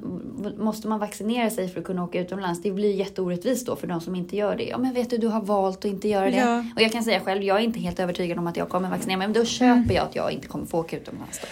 måste 0.59 0.89
man 0.89 0.99
vaccinera 0.99 1.51
sig 1.51 1.69
för 1.69 1.81
att 1.81 1.87
kunna 1.87 2.05
åka 2.05 2.21
utomlands? 2.21 2.63
Det 2.63 2.71
blir 2.71 2.95
jätteorättvist 2.95 3.67
då 3.67 3.77
för 3.77 3.87
de 3.87 4.01
som 4.01 4.15
inte 4.15 4.37
gör 4.37 4.57
det. 4.57 4.65
Ja 4.65 4.79
men 4.79 4.95
vet 4.95 5.11
du, 5.11 5.19
du 5.19 5.27
har 5.27 5.41
valt 5.43 5.79
att 5.79 5.85
inte 5.85 6.09
göra 6.09 6.31
det. 6.31 6.37
Ja. 6.37 6.65
Och 6.77 6.83
jag 6.83 6.93
kan 6.93 7.05
säga 7.05 7.21
själv, 7.21 7.43
jag 7.43 7.57
är 7.57 7.61
inte 7.61 7.81
helt 7.81 8.01
övertygad 8.01 8.39
om 8.39 8.47
att 8.47 8.57
jag 8.57 8.69
kommer 8.69 8.91
vaccinera 8.91 9.19
mig. 9.19 9.27
Men 9.29 9.35
då 9.35 9.45
köper 9.45 9.95
jag 9.95 10.05
att 10.05 10.15
jag 10.17 10.33
inte 10.33 10.49
kommer 10.49 10.67
få 10.67 10.79
åka 10.79 10.97
utomlands 10.97 11.39
då. 11.41 11.47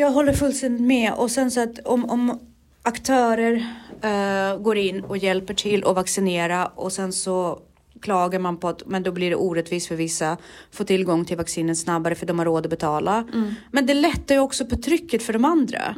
Jag 0.00 0.10
håller 0.10 0.32
fullständigt 0.32 0.82
med. 0.86 1.12
Och 1.12 1.30
sen 1.30 1.50
så 1.50 1.60
att 1.62 1.78
om, 1.84 2.10
om 2.10 2.40
aktörer 2.86 3.66
eh, 4.02 4.58
går 4.58 4.76
in 4.76 5.04
och 5.04 5.16
hjälper 5.18 5.54
till 5.54 5.84
att 5.84 5.94
vaccinera 5.94 6.66
och 6.66 6.92
sen 6.92 7.12
så 7.12 7.58
klagar 8.00 8.38
man 8.38 8.56
på 8.56 8.68
att 8.68 8.82
men 8.86 9.02
då 9.02 9.12
blir 9.12 9.30
det 9.30 9.36
orättvist 9.36 9.88
för 9.88 9.96
vissa 9.96 10.36
få 10.70 10.84
tillgång 10.84 11.24
till 11.24 11.36
vaccinen 11.36 11.76
snabbare 11.76 12.14
för 12.14 12.26
de 12.26 12.38
har 12.38 12.46
råd 12.46 12.66
att 12.66 12.70
betala. 12.70 13.24
Men 13.70 13.86
det 13.86 13.94
lättar 13.94 14.34
ju 14.34 14.40
också 14.40 14.66
på 14.66 14.76
trycket 14.76 15.22
för 15.22 15.32
de 15.32 15.44
andra. 15.44 15.96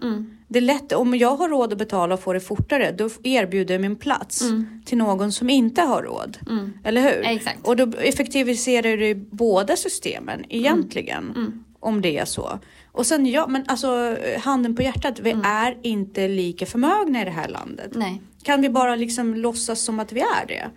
Det 0.48 0.58
är 0.58 0.62
lätt, 0.62 0.92
om 0.92 1.14
jag 1.14 1.36
har 1.36 1.48
råd 1.48 1.72
att 1.72 1.78
betala 1.78 2.14
och 2.14 2.20
får 2.20 2.34
det 2.34 2.40
fortare 2.40 2.92
då 2.98 3.10
erbjuder 3.22 3.74
jag 3.74 3.80
min 3.80 3.96
plats 3.96 4.42
till 4.84 4.98
någon 4.98 5.32
som 5.32 5.50
inte 5.50 5.82
har 5.82 6.02
råd. 6.02 6.38
Eller 6.84 7.02
hur? 7.02 7.26
Exakt. 7.26 7.66
Och 7.66 7.76
då 7.76 7.92
effektiviserar 7.98 8.96
det 8.96 9.14
båda 9.14 9.76
systemen 9.76 10.44
egentligen. 10.48 11.64
Om 11.80 12.00
det 12.00 12.18
är 12.18 12.24
så. 12.24 12.58
Och 12.92 13.06
sen 13.06 13.26
ja, 13.26 13.46
men 13.46 13.64
alltså 13.68 14.16
handen 14.38 14.76
på 14.76 14.82
hjärtat, 14.82 15.20
vi 15.20 15.34
är 15.44 15.76
inte 15.82 16.28
lika 16.28 16.66
förmögna 16.66 17.22
i 17.22 17.24
det 17.24 17.30
här 17.30 17.48
landet. 17.48 17.90
Nej. 17.94 18.22
Kan 18.42 18.60
vi 18.62 18.68
bara 18.68 18.96
liksom 18.96 19.34
låtsas 19.34 19.80
som 19.80 20.00
att 20.00 20.12
vi 20.12 20.20
är 20.20 20.46
det? 20.48 20.70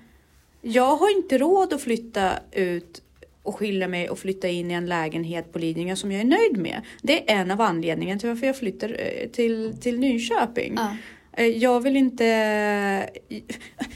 Jag 0.61 0.95
har 0.95 1.17
inte 1.17 1.37
råd 1.37 1.73
att 1.73 1.81
flytta 1.81 2.31
ut 2.51 3.01
och 3.43 3.55
skilja 3.55 3.87
mig 3.87 4.09
och 4.09 4.19
flytta 4.19 4.47
in 4.47 4.71
i 4.71 4.73
en 4.73 4.85
lägenhet 4.85 5.53
på 5.53 5.59
Lidingö 5.59 5.95
som 5.95 6.11
jag 6.11 6.21
är 6.21 6.25
nöjd 6.25 6.57
med. 6.57 6.81
Det 7.01 7.31
är 7.31 7.35
en 7.35 7.51
av 7.51 7.61
anledningarna 7.61 8.19
till 8.19 8.29
varför 8.29 8.47
jag 8.47 8.57
flyttar 8.57 8.89
eh, 8.99 9.27
till, 9.29 9.77
till 9.81 9.99
Nyköping. 9.99 10.73
Ja. 10.77 10.95
Eh, 11.33 11.45
Jag 11.47 11.79
vill 11.79 11.97
inte... 11.97 13.09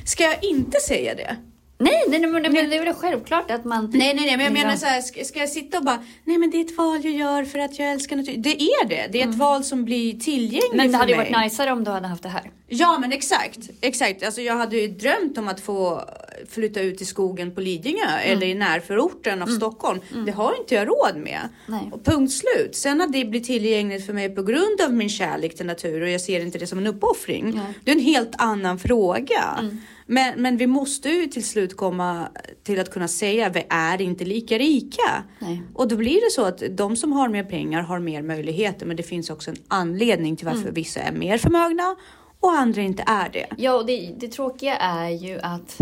Ska 0.06 0.24
jag 0.24 0.44
inte 0.44 0.80
säga 0.80 1.16
det? 1.16 1.36
Nej, 1.78 2.04
nej, 2.08 2.20
nej, 2.20 2.30
men 2.30 2.44
det, 2.44 2.50
men 2.50 2.70
det 2.70 2.76
är 2.78 2.86
väl 2.86 2.94
självklart 2.94 3.52
att 3.52 3.66
man... 3.66 3.90
Nej, 3.94 4.14
nej, 4.16 4.26
nej, 4.26 4.38
men 4.38 4.44
jag 4.46 4.54
menar 4.54 4.76
så 4.76 4.86
här, 4.86 5.02
ska, 5.02 5.24
ska 5.24 5.40
jag 5.40 5.50
sitta 5.50 5.78
och 5.78 5.84
bara, 5.84 6.04
nej 6.24 6.38
men 6.38 6.52
det 6.52 6.58
är 6.58 6.66
ett 6.66 6.78
val 6.78 7.00
jag 7.04 7.14
gör 7.14 7.44
för 7.46 7.60
att 7.60 7.80
jag 7.80 7.92
älskar 7.92 8.16
natur. 8.16 8.34
Det 8.38 8.62
är 8.62 8.88
det, 8.88 9.08
det 9.12 9.22
är 9.22 9.30
ett 9.30 9.36
val 9.36 9.64
som 9.64 9.86
blir 9.86 10.20
tillgängligt 10.20 10.74
Mm. 10.74 10.78
Men 10.78 10.88
det 10.88 10.92
för 10.92 11.00
hade 11.00 11.12
ju 11.12 11.18
mig. 11.18 11.26
varit 11.26 11.36
najsare 11.38 11.72
om 11.72 11.84
du 11.84 11.92
hade 11.92 12.08
haft 12.08 12.24
det 12.24 12.30
här. 12.30 12.52
Ja 12.68 12.98
men 13.00 13.12
exakt, 13.12 13.60
exakt. 13.82 14.24
Alltså 14.24 14.42
jag 14.42 14.56
hade 14.56 14.78
ju 14.78 14.88
drömt 14.88 15.38
om 15.38 15.48
att 15.48 15.60
få 15.60 16.02
flytta 16.50 16.82
ut 16.82 17.02
i 17.02 17.06
skogen 17.06 17.56
på 17.56 17.62
Lidingö 17.62 18.06
Mm. 18.06 18.32
eller 18.38 18.48
i 18.48 18.54
närförorten 18.56 19.42
av 19.42 19.48
Stockholm. 19.48 20.00
Det 20.26 20.32
har 20.32 20.60
inte 20.60 20.76
jag 20.76 20.88
råd 20.88 21.16
med. 21.18 21.40
Nej. 21.68 21.90
Och 21.92 22.06
punkt 22.06 22.34
slut. 22.34 22.76
Sen 22.76 23.02
att 23.02 23.14
det 23.14 23.26
blir 23.26 23.40
tillgängligt 23.42 24.06
för 24.06 24.14
mig 24.14 24.30
på 24.36 24.44
grund 24.44 24.82
av 24.86 24.94
min 24.94 25.10
kärlek 25.10 25.56
till 25.56 25.66
natur 25.66 26.02
och 26.02 26.10
jag 26.10 26.22
ser 26.22 26.40
inte 26.42 26.58
det 26.58 26.68
som 26.68 26.78
en 26.78 26.88
uppoffring. 26.88 27.52
Nej. 27.56 27.74
Det 27.84 27.92
är 27.92 27.96
en 27.96 28.02
helt 28.02 28.32
annan 28.38 28.80
fråga. 28.80 29.70
Men, 30.06 30.42
men 30.42 30.58
vi 30.58 30.68
måste 30.68 31.10
ju 31.10 31.28
till 31.28 31.46
slut 31.46 31.78
komma 31.78 32.28
till 32.64 32.80
att 32.80 32.92
kunna 32.92 33.08
säga 33.08 33.50
vi 33.50 33.66
är 33.70 34.02
inte 34.02 34.26
lika 34.26 34.58
rika. 34.58 35.24
Nej. 35.40 35.62
Och 35.74 35.88
då 35.88 35.96
blir 35.96 36.26
det 36.26 36.32
så 36.32 36.46
att 36.46 36.64
de 36.72 36.96
som 36.96 37.12
har 37.12 37.30
mer 37.30 37.44
pengar 37.44 37.82
har 37.82 38.00
mer 38.00 38.22
möjligheter 38.22 38.86
men 38.86 38.96
det 38.98 39.04
finns 39.04 39.30
också 39.30 39.52
en 39.52 39.58
anledning 39.68 40.36
till 40.36 40.46
varför 40.46 40.62
Mm. 40.62 40.74
vissa 40.74 41.00
är 41.00 41.12
mer 41.12 41.38
förmögna 41.38 41.96
och 42.40 42.52
andra 42.52 42.82
inte 42.82 43.04
är 43.08 43.30
det. 43.30 43.48
Ja, 43.58 43.74
och 43.74 43.86
det, 43.86 44.16
det 44.18 44.28
tråkiga 44.28 44.76
är 44.78 45.10
ju 45.10 45.40
att 45.40 45.78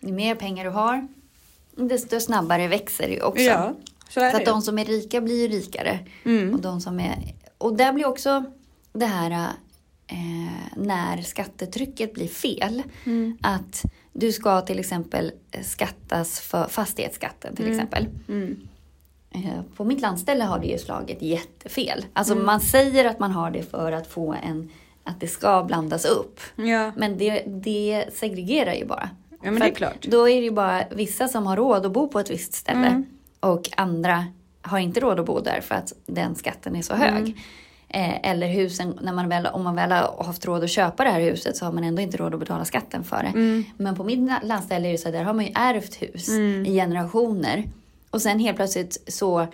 ju 0.00 0.12
mer 0.12 0.34
pengar 0.34 0.64
du 0.64 0.70
har, 0.70 1.08
desto 1.76 2.20
snabbare 2.20 2.68
växer 2.68 3.08
det 3.08 3.22
också. 3.22 3.42
Ja, 3.42 3.74
så 4.08 4.20
är 4.20 4.30
Så 4.30 4.36
att 4.36 4.44
det. 4.44 4.50
de 4.50 4.62
som 4.62 4.78
är 4.78 4.84
rika 4.84 5.20
blir 5.20 5.42
ju 5.42 5.48
rikare. 5.48 5.98
Mm. 6.24 6.54
Och, 6.54 6.60
de 6.60 6.80
som 6.80 7.00
är, 7.00 7.34
och 7.58 7.76
där 7.76 7.92
blir 7.92 8.06
också 8.06 8.44
det 8.92 9.06
här 9.06 9.48
eh, 10.08 10.68
när 10.76 11.22
skattetrycket 11.22 12.14
blir 12.14 12.28
fel. 12.28 12.82
Mm. 13.04 13.38
Att 13.42 13.82
du 14.12 14.32
ska 14.32 14.60
till 14.60 14.78
exempel 14.78 15.32
skattas 15.62 16.40
för 16.40 16.68
fastighetsskatten 16.68 17.56
till 17.56 17.70
exempel. 17.70 18.06
Mm. 18.28 18.68
Eh, 19.30 19.62
På 19.76 19.84
mitt 19.84 20.00
landställe 20.00 20.44
har 20.44 20.58
det 20.58 20.66
ju 20.66 20.78
slagit 20.78 21.22
jättefel. 21.22 22.04
Alltså 22.12 22.32
Mm. 22.34 22.46
man 22.46 22.60
säger 22.60 23.04
att 23.04 23.18
man 23.18 23.32
har 23.32 23.50
det 23.50 23.62
för 23.62 23.92
att 23.92 24.06
få 24.06 24.34
en, 24.42 24.70
att 25.04 25.20
det 25.20 25.28
ska 25.28 25.64
blandas 25.64 26.04
upp. 26.04 26.40
Ja. 26.56 26.92
Men 26.96 27.18
det, 27.18 27.42
det 27.46 28.04
segregerar 28.14 28.74
ju 28.74 28.86
bara. 28.86 29.10
Ja, 29.30 29.36
men 29.50 29.54
För 29.56 29.60
det 29.60 29.70
är 29.70 29.74
klart. 29.74 30.02
Då 30.08 30.28
är 30.28 30.36
det 30.36 30.44
ju 30.44 30.50
bara 30.50 30.84
vissa 30.90 31.28
som 31.28 31.46
har 31.46 31.56
råd 31.56 31.86
att 31.86 31.92
bo 31.92 32.08
på 32.08 32.20
ett 32.20 32.30
visst 32.30 32.52
ställe. 32.54 32.86
Mm. 32.86 33.06
Och 33.40 33.70
andra 33.76 34.26
har 34.62 34.78
inte 34.78 35.00
råd 35.00 35.20
att 35.20 35.26
bo 35.26 35.40
där 35.40 35.60
för 35.60 35.74
att 35.74 35.92
den 36.06 36.34
skatten 36.34 36.76
är 36.76 36.82
så 36.82 36.94
hög. 36.94 37.36
Mm. 37.88 38.10
Eh, 38.10 38.30
eller 38.30 38.48
husen, 38.48 38.98
när 39.02 39.12
man 39.12 39.28
väl, 39.28 39.46
om 39.46 39.64
man 39.64 39.74
väl 39.74 39.92
har 39.92 40.24
haft 40.24 40.46
råd 40.46 40.64
att 40.64 40.70
köpa 40.70 41.04
det 41.04 41.10
här 41.10 41.20
huset 41.20 41.56
så 41.56 41.64
har 41.64 41.72
man 41.72 41.84
ändå 41.84 42.02
inte 42.02 42.16
råd 42.16 42.34
att 42.34 42.40
betala 42.40 42.64
skatten 42.64 43.04
för 43.04 43.22
det. 43.22 43.28
Mm. 43.28 43.64
Men 43.76 43.96
på 43.96 44.04
min 44.04 44.34
landställe 44.42 44.88
är 44.88 44.92
det 44.92 44.98
så 44.98 45.08
att 45.08 45.14
där 45.14 45.24
har 45.24 45.34
man 45.34 45.44
ju 45.44 45.52
ärvt 45.54 46.02
hus 46.02 46.28
i 46.66 46.74
generationer. 46.74 47.64
Och 48.10 48.22
sen 48.22 48.38
helt 48.38 48.56
plötsligt 48.56 49.12
så 49.12 49.46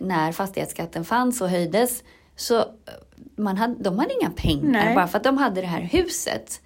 när 0.00 0.32
fastighetsskatten 0.32 1.04
fanns 1.04 1.40
och 1.40 1.48
höjdes 1.48 2.02
så 2.36 2.58
eh, 2.58 2.64
man 3.36 3.56
hade, 3.56 3.82
de 3.82 3.98
hade 3.98 4.14
inga 4.20 4.30
pengar 4.30 4.84
Nej. 4.84 4.94
bara 4.94 5.08
för 5.08 5.18
att 5.18 5.24
de 5.24 5.38
hade 5.38 5.60
det 5.60 5.66
här 5.66 5.80
huset. 5.80 6.60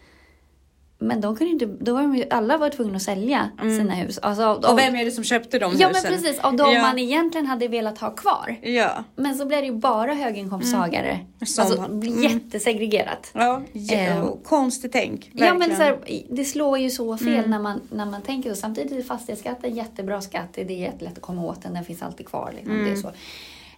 Men 0.99 1.21
de 1.21 1.37
kunde 1.37 1.53
inte, 1.53 1.67
då 1.67 1.95
var 1.95 2.03
de 2.03 2.17
ju, 2.17 2.25
alla 2.31 2.57
var 2.59 2.69
tvungna 2.71 2.97
att 2.97 3.03
sälja 3.03 3.51
sina 3.61 3.95
hus. 3.95 4.19
Alltså, 4.19 4.43
av- 4.45 4.57
Och 4.73 4.79
vem 4.79 4.97
är 4.97 5.05
det 5.05 5.11
som 5.11 5.25
köpte 5.25 5.59
de 5.59 5.73
Ja 5.79 5.87
men 5.87 5.95
husen? 5.97 6.13
precis, 6.13 6.39
av 6.41 6.57
de 6.57 6.73
ja. 6.73 6.83
man 6.83 6.99
egentligen 6.99 7.47
hade 7.47 7.69
velat 7.69 7.99
ha 7.99 8.11
kvar. 8.11 8.57
Ja. 8.63 9.05
Men 9.17 9.35
så 9.37 9.47
blev 9.47 9.61
det 9.61 9.67
ju 9.67 9.73
bara 9.73 10.15
höginkomsttagare. 10.15 11.19
Som 11.47 11.65
Alltså 11.65 11.79
mm. 11.83 12.23
jättesegregerat. 12.23 13.31
Ja, 13.33 13.63
ja 13.73 13.97
Eh. 13.97 14.27
konstigt 14.45 14.93
tänk. 14.93 15.31
Ja 15.33 15.45
men 15.47 15.59
verkligen. 15.59 15.77
så 15.77 15.83
här, 15.83 16.23
det 16.31 16.45
slår 16.45 16.79
ju 16.79 16.91
så 16.91 17.17
fel 17.19 17.29
Mm. 17.39 17.51
när, 17.51 17.59
man, 17.59 17.81
när 17.91 18.07
man 18.07 18.23
tänker 18.23 18.51
så. 18.51 18.57
Samtidigt 18.57 18.93
är 18.93 19.03
fastighetsskatten 19.03 19.75
jättebra 19.75 20.21
skatt. 20.21 20.49
Det 20.55 20.61
är 20.63 20.71
jättelätt 20.71 21.17
att 21.17 21.23
komma 21.23 21.43
åt 21.45 21.63
den. 21.63 21.75
Den 21.75 21.85
finns 21.85 22.03
alltid 22.03 22.27
kvar. 22.29 22.53
Liksom. 22.57 22.73
Mm. 22.75 22.85
Det 22.87 22.91
är 22.93 22.97
så. 22.97 23.13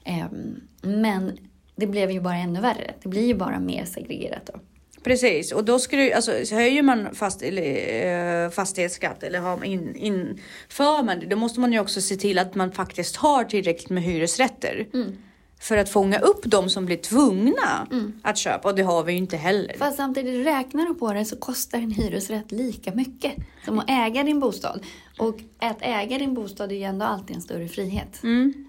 Ehm, 0.04 0.60
men 0.82 1.38
det 1.76 1.86
blev 1.86 2.10
ju 2.10 2.20
bara 2.20 2.36
ännu 2.36 2.60
värre. 2.60 2.94
Det 3.02 3.08
blir 3.08 3.26
ju 3.26 3.34
bara 3.34 3.58
mer 3.60 3.84
segregerat 3.84 4.46
då. 4.54 4.60
Precis, 5.02 5.52
och 5.52 5.64
då 5.64 5.78
skulle, 5.78 6.16
alltså, 6.16 6.54
höjer 6.54 6.82
man 6.82 7.14
fast, 7.14 7.42
eller, 7.42 8.44
eh, 8.44 8.50
fastighetsskatt 8.50 9.22
eller 9.22 9.38
har 9.38 9.64
in, 9.64 9.96
inför 9.96 11.02
man 11.02 11.20
det, 11.20 11.26
då 11.26 11.36
måste 11.36 11.60
man 11.60 11.72
ju 11.72 11.80
också 11.80 12.00
se 12.00 12.16
till 12.16 12.38
att 12.38 12.54
man 12.54 12.72
faktiskt 12.72 13.16
har 13.16 13.44
tillräckligt 13.44 13.90
med 13.90 14.02
hyresrätter. 14.02 14.86
Mm. 14.94 15.16
För 15.60 15.76
att 15.76 15.88
fånga 15.88 16.18
upp 16.18 16.40
de 16.44 16.68
som 16.70 16.86
blir 16.86 16.96
tvungna 16.96 17.86
att 18.22 18.38
köpa 18.38 18.68
och 18.68 18.74
det 18.74 18.82
har 18.82 19.04
vi 19.04 19.12
ju 19.12 19.18
inte 19.18 19.36
heller. 19.36 19.74
Fast 19.78 19.96
samtidigt 19.96 20.46
räknar 20.46 20.86
du 20.86 20.94
på 20.94 21.12
det 21.12 21.24
så 21.24 21.36
kostar 21.36 21.78
en 21.78 21.90
hyresrätt 21.90 22.52
lika 22.52 22.92
mycket 22.94 23.32
som 23.64 23.78
att 23.78 23.90
äga 23.90 24.22
din 24.22 24.40
bostad. 24.40 24.80
Och 25.18 25.38
att 25.58 25.76
äga 25.80 26.18
din 26.18 26.34
bostad 26.34 26.72
är 26.72 26.76
ju 26.76 26.82
ändå 26.82 27.06
alltid 27.06 27.36
en 27.36 27.42
större 27.42 27.68
frihet. 27.68 28.20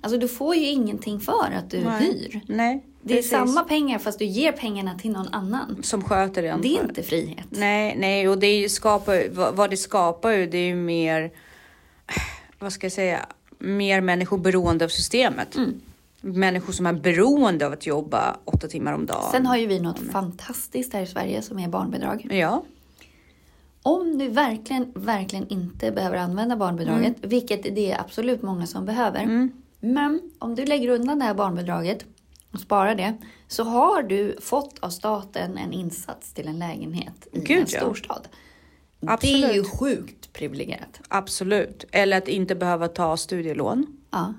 Alltså 0.02 0.20
du 0.20 0.28
får 0.28 0.56
ju 0.56 0.66
ingenting 0.68 1.20
för 1.20 1.52
att 1.58 1.70
du 1.72 1.78
Mm. 1.78 1.90
Nej. 1.90 2.04
hyr. 2.32 2.42
Nej, 2.48 2.84
Det 3.02 3.14
är 3.14 3.18
precis. 3.18 3.32
samma 3.32 3.64
pengar 3.64 4.00
fast 4.00 4.20
du 4.20 4.26
ger 4.26 4.52
pengarna 4.52 5.00
till 5.00 5.12
någon 5.12 5.28
annan. 5.34 5.80
Som 5.84 6.04
sköter 6.04 6.42
det. 6.42 6.58
Det 6.62 6.78
är 6.78 6.82
inte 6.84 7.04
frihet. 7.04 7.46
Nej, 7.50 7.96
nej, 7.98 8.30
och 8.30 8.38
det 8.38 8.70
skapar, 8.70 9.52
vad 9.52 9.70
det 9.70 9.78
skapar 9.78 10.32
ju, 10.32 10.46
det 10.48 10.58
är 10.58 10.68
ju 10.68 10.76
mer, 10.76 11.32
vad 12.60 12.74
ska 12.74 12.86
jag 12.86 12.92
säga, 12.92 13.26
mer 13.60 14.02
människor 14.02 14.38
beroende 14.38 14.86
av 14.86 14.90
systemet. 14.90 15.56
Mm. 15.56 15.82
Människor 16.22 16.74
som 16.74 16.86
är 16.86 16.94
beroende 16.94 17.66
av 17.66 17.74
att 17.74 17.86
jobba 17.86 18.38
åtta 18.46 18.68
timmar 18.68 18.94
om 18.94 19.06
dagen. 19.06 19.32
Sen 19.32 19.46
har 19.46 19.58
ju 19.58 19.68
vi 19.68 19.80
något 19.80 20.00
fantastiskt 20.12 20.94
här 20.94 21.02
i 21.02 21.08
Sverige 21.08 21.42
som 21.42 21.60
är 21.60 21.68
barnbidrag. 21.68 22.28
Ja, 22.32 22.64
Om 23.82 24.18
du 24.18 24.28
verkligen, 24.28 24.92
verkligen 24.96 25.48
inte 25.48 25.92
behöver 25.92 26.18
använda 26.18 26.56
barnbidraget, 26.56 27.16
vilket 27.22 27.64
det 27.64 27.92
är 27.92 28.00
absolut 28.02 28.42
många 28.42 28.68
som 28.68 28.86
behöver. 28.86 29.50
Men 29.80 30.22
om 30.40 30.56
du 30.56 30.66
lägger 30.66 30.90
undan 30.90 31.20
det 31.20 31.26
här 31.26 31.34
barnbidraget 31.34 32.06
och 32.54 32.60
sparar 32.60 32.96
det, 32.96 33.18
så 33.48 33.64
har 33.64 34.04
du 34.04 34.38
fått 34.42 34.80
av 34.80 34.90
staten 34.90 35.58
en 35.58 35.74
insats 35.74 36.34
till 36.34 36.48
en 36.48 36.60
lägenhet 36.60 37.28
i 37.32 37.40
Gud, 37.40 37.58
en 37.58 37.66
ja. 37.70 37.80
storstad. 37.80 38.28
Det 39.00 39.08
är 39.08 39.54
ju 39.54 39.60
Absolut. 39.60 39.80
sjukt 39.80 40.34
privilegierat. 40.34 41.02
absolut. 41.08 41.86
Eller 41.92 42.18
att 42.18 42.28
inte 42.28 42.56
behöva 42.56 42.88
ta 42.88 43.18
studielån. 43.18 43.86
Ja. 44.12 44.34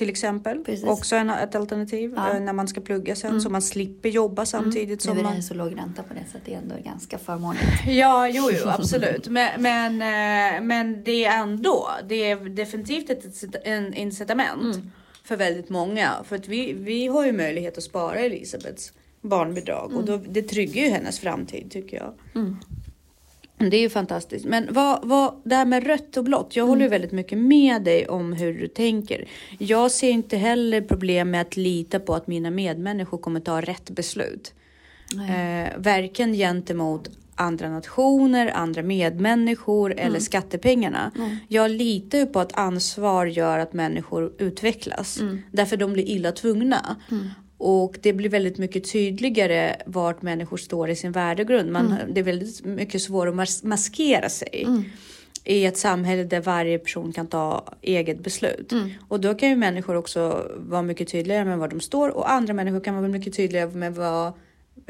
Till 0.00 0.08
exempel. 0.08 0.64
Precis. 0.64 0.84
Också 0.84 1.16
en, 1.16 1.30
ett 1.30 1.54
alternativ 1.54 2.12
Ja. 2.16 2.34
eh, 2.34 2.40
när 2.40 2.52
man 2.52 2.68
ska 2.68 2.80
plugga 2.80 3.16
sen. 3.16 3.40
Så 3.40 3.50
man 3.50 3.62
slipper 3.62 4.08
jobba 4.08 4.46
samtidigt 4.46 4.88
Nu 4.88 4.98
som 5.10 5.18
är 5.18 5.22
man... 5.22 5.36
det 5.36 5.42
så 5.42 5.54
låg 5.54 5.76
ränta 5.78 6.02
på 6.02 6.14
det 6.14 6.24
så 6.32 6.38
det 6.44 6.54
är 6.54 6.58
ändå 6.58 6.74
ganska 6.84 7.18
förmånligt. 7.18 7.64
Ja, 7.86 8.28
jo, 8.28 8.50
jo, 8.52 8.68
absolut. 8.68 9.28
Men, 9.28 9.62
men, 9.62 9.92
eh, 9.92 10.62
men 10.62 11.04
det 11.04 11.24
är 11.24 11.38
ändå, 11.42 11.88
det 12.08 12.30
är 12.30 12.36
definitivt 12.36 13.10
ett 13.10 13.24
incita- 13.24 13.58
en 13.64 13.94
incitament 13.94 14.78
för 15.24 15.36
väldigt 15.36 15.68
många. 15.68 16.10
För 16.24 16.36
att 16.36 16.48
vi, 16.48 16.72
vi 16.72 17.06
har 17.06 17.26
ju 17.26 17.32
möjlighet 17.32 17.78
att 17.78 17.84
spara 17.84 18.18
Elisabeths 18.18 18.92
barnbidrag 19.22 19.92
och 19.96 20.04
då, 20.04 20.16
det 20.28 20.42
tryggar 20.42 20.82
ju 20.84 20.90
hennes 20.90 21.20
framtid 21.20 21.70
tycker 21.70 21.96
jag. 21.96 22.14
Det 23.70 23.76
är 23.76 23.80
ju 23.80 23.90
fantastiskt. 23.90 24.46
Men 24.46 24.68
vad, 24.70 25.00
vad, 25.02 25.34
det 25.44 25.54
här 25.54 25.64
med 25.64 25.86
rött 25.86 26.16
och 26.16 26.24
blått. 26.24 26.56
Jag 26.56 26.66
håller 26.66 26.82
ju 26.82 26.88
väldigt 26.88 27.12
mycket 27.12 27.38
med 27.38 27.82
dig 27.82 28.08
om 28.08 28.32
hur 28.32 28.54
du 28.54 28.68
tänker. 28.68 29.28
Jag 29.58 29.90
ser 29.90 30.10
inte 30.10 30.36
heller 30.36 30.80
problem 30.80 31.30
med 31.30 31.40
att 31.40 31.56
lita 31.56 32.00
på 32.00 32.14
att 32.14 32.26
mina 32.26 32.50
medmänniskor 32.50 33.18
kommer 33.18 33.40
ta 33.40 33.60
rätt 33.60 33.90
beslut. 33.90 34.54
Eh, 35.12 35.78
varken 35.78 36.32
gentemot 36.32 37.10
andra 37.34 37.68
nationer, 37.68 38.52
andra 38.54 38.82
medmänniskor 38.82 39.94
eller 39.96 40.20
skattepengarna. 40.20 41.10
Jag 41.48 41.70
litar 41.70 42.18
ju 42.18 42.26
på 42.26 42.40
att 42.40 42.58
ansvar 42.58 43.26
gör 43.26 43.58
att 43.58 43.72
människor 43.72 44.32
utvecklas. 44.38 45.20
Därför 45.52 45.76
de 45.76 45.92
blir 45.92 46.04
illa 46.04 46.32
tvungna. 46.32 46.96
Och 47.62 47.98
det 48.02 48.12
blir 48.12 48.28
väldigt 48.30 48.58
mycket 48.58 48.92
tydligare 48.92 49.76
vart 49.86 50.22
människor 50.22 50.56
står 50.56 50.90
i 50.90 50.96
sin 50.96 51.12
värdegrund. 51.12 51.72
Man, 51.72 51.94
Det 52.08 52.20
är 52.20 52.24
väldigt 52.24 52.64
mycket 52.64 53.02
svårare 53.02 53.30
att 53.30 53.36
mas 53.36 53.62
maskera 53.62 54.28
sig. 54.28 54.66
i 55.44 55.64
ett 55.64 55.76
samhälle 55.76 56.24
där 56.24 56.40
varje 56.40 56.78
person 56.78 57.12
kan 57.12 57.26
ta 57.26 57.64
eget 57.82 58.20
beslut. 58.20 58.72
Och 59.08 59.20
då 59.20 59.34
kan 59.34 59.48
ju 59.48 59.56
människor 59.56 59.94
också 59.96 60.50
vara 60.56 60.82
mycket 60.82 61.08
tydligare 61.08 61.44
med 61.44 61.58
var 61.58 61.68
de 61.68 61.80
står 61.80 62.08
och 62.08 62.30
andra 62.30 62.54
människor 62.54 62.80
kan 62.80 62.94
vara 62.96 63.08
mycket 63.08 63.36
tydligare 63.36 63.70
med 63.70 63.94
vad, 63.94 64.32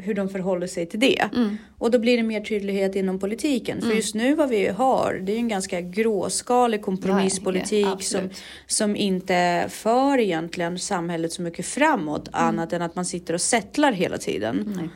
hur 0.01 0.13
de 0.13 0.29
förhåller 0.29 0.67
sig 0.67 0.85
till 0.85 0.99
det. 0.99 1.29
Och 1.77 1.91
då 1.91 1.99
blir 1.99 2.17
det 2.17 2.23
mer 2.23 2.41
tydlighet 2.41 2.95
inom 2.95 3.19
politiken. 3.19 3.81
För 3.81 3.91
just 3.93 4.15
nu 4.15 4.35
vad 4.35 4.49
vi 4.49 4.67
har, 4.67 5.13
det 5.13 5.31
är 5.31 5.33
ju 5.33 5.39
en 5.39 5.47
ganska 5.47 5.81
gråskalig 5.81 6.81
kompromisspolitik 6.81 7.85
Ja, 7.85 7.97
som, 7.99 8.29
som 8.67 8.95
inte 8.95 9.65
för 9.69 10.17
egentligen 10.17 10.79
samhället 10.79 11.33
så 11.33 11.41
mycket 11.41 11.65
framåt 11.65 12.29
annat 12.31 12.73
än 12.73 12.81
att 12.81 12.95
man 12.95 13.05
sitter 13.05 13.33
och 13.33 13.41
settlar 13.41 13.91
hela 13.91 14.17
tiden. 14.17 14.89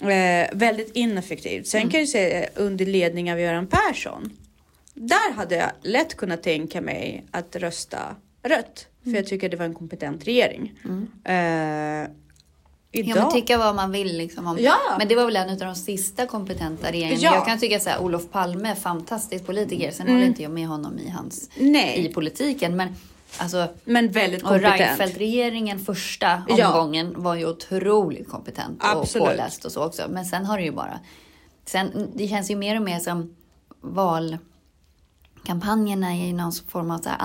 Eh, 0.00 0.48
väldigt 0.52 0.90
ineffektivt. 0.96 1.66
Sen 1.66 1.90
kan 1.90 2.00
jag 2.00 2.08
säga 2.08 2.48
under 2.54 2.86
ledning 2.86 3.32
av 3.32 3.40
Göran 3.40 3.66
Persson. 3.66 4.30
Där 4.94 5.32
hade 5.32 5.56
jag 5.56 5.70
lätt 5.82 6.16
kunnat 6.16 6.42
tänka 6.42 6.80
mig 6.80 7.24
att 7.30 7.56
rösta 7.56 8.16
rött. 8.42 8.86
För 9.04 9.10
jag 9.10 9.26
tycker 9.26 9.48
det 9.48 9.56
var 9.56 9.64
en 9.64 9.74
kompetent 9.74 10.26
regering. 10.26 10.72
Eh, 11.24 12.08
Ja, 12.90 13.00
idag. 13.00 13.16
men 13.22 13.32
tycka 13.32 13.58
vad 13.58 13.74
man 13.74 13.92
vill 13.92 14.16
liksom 14.16 14.46
om. 14.46 14.56
Ja. 14.60 14.76
Men 14.98 15.08
det 15.08 15.14
var 15.14 15.24
väl 15.24 15.36
en 15.36 15.50
av 15.50 15.56
de 15.58 15.74
sista 15.74 16.26
kompetenta 16.26 16.92
regeringarna. 16.92 17.22
Ja. 17.22 17.34
Jag 17.34 17.46
kan 17.46 17.58
tycka 17.58 17.80
så 17.80 17.90
här, 17.90 18.00
Olof 18.00 18.30
Palme, 18.30 18.74
fantastisk 18.76 19.46
politiker. 19.46 19.90
Sen 19.90 20.08
håller 20.08 20.24
inte 20.26 20.42
jag 20.42 20.52
med 20.52 20.68
honom 20.68 20.98
i 20.98 21.08
hans, 21.08 21.50
Nej. 21.56 22.06
i 22.06 22.08
politiken. 22.14 22.76
Men 22.76 22.88
alltså, 23.38 23.68
Men 23.84 24.08
väldigt 24.08 24.42
och 24.42 24.48
kompetent. 24.48 24.80
Reinfeldt-regeringen 24.80 25.78
första 25.78 26.42
Ja. 26.48 26.72
omgången 26.72 27.22
var 27.22 27.34
ju 27.34 27.46
otroligt 27.46 28.28
kompetent 28.28 28.82
och 28.82 28.88
Absolut. 28.88 29.28
påläst 29.28 29.64
och 29.64 29.72
så 29.72 29.84
också. 29.84 30.02
Men 30.10 30.24
sen 30.24 30.46
har 30.46 30.58
det 30.58 30.64
ju 30.64 30.72
bara... 30.72 30.98
Sen, 31.66 32.10
det 32.14 32.28
känns 32.28 32.50
ju 32.50 32.56
mer 32.56 32.76
och 32.76 32.82
mer 32.82 32.98
som 33.00 33.34
valkampanjerna 33.80 36.14
är 36.14 36.26
ju 36.26 36.32
någon 36.32 36.52
form 36.52 36.90
av 36.90 36.98
så 36.98 37.08
här 37.08 37.16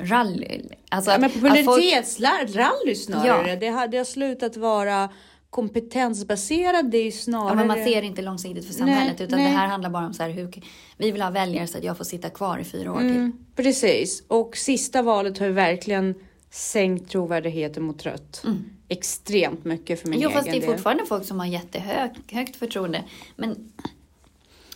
anställningsrally. 0.00 0.76
Alltså, 0.88 1.10
Ja, 1.10 1.18
men 1.18 1.30
popularitetsrally 1.30 2.94
snarare. 2.94 3.48
Ja. 3.50 3.56
Det 3.56 3.68
hade 3.68 3.96
jag 3.96 4.06
slutat 4.06 4.56
vara 4.56 5.08
kompetensbaserad. 5.50 6.90
Det 6.90 6.98
är 6.98 7.10
snarare... 7.10 7.48
Ja, 7.48 7.54
men 7.54 7.66
man 7.66 7.76
ser 7.84 8.02
inte 8.02 8.22
långsiktigt 8.22 8.66
för 8.66 8.74
samhället 8.74 9.18
Nej, 9.18 9.26
utan 9.26 9.38
nej. 9.38 9.50
det 9.52 9.58
här 9.58 9.66
handlar 9.66 9.90
bara 9.90 10.06
om 10.06 10.14
så 10.14 10.22
här, 10.22 10.30
hur, 10.30 10.62
vi 10.96 11.10
vill 11.10 11.22
ha 11.22 11.30
väljare 11.30 11.66
så 11.66 11.78
att 11.78 11.84
jag 11.84 11.96
får 11.96 12.04
sitta 12.04 12.30
kvar 12.30 12.58
i 12.58 12.64
fyra 12.64 12.92
år 12.92 12.98
till. 12.98 13.08
Mm, 13.08 13.32
precis. 13.56 14.22
Och 14.28 14.56
sista 14.56 15.02
valet 15.02 15.38
har 15.38 15.46
ju 15.46 15.52
verkligen 15.52 16.14
sänkt 16.50 17.10
trovärdigheten 17.10 17.82
mot 17.82 18.06
rött. 18.06 18.44
Extremt 18.88 19.64
mycket 19.64 20.00
för 20.00 20.08
min 20.08 20.18
Mm. 20.18 20.22
Jo, 20.22 20.28
egen 20.28 20.38
fast 20.38 20.50
det 20.50 20.56
är 20.56 20.60
del. 20.60 20.70
fortfarande 20.70 21.06
folk 21.06 21.24
som 21.24 21.38
har 21.40 21.46
jättehögt 21.46 22.56
förtroende. 22.56 23.04
Men 23.36 23.72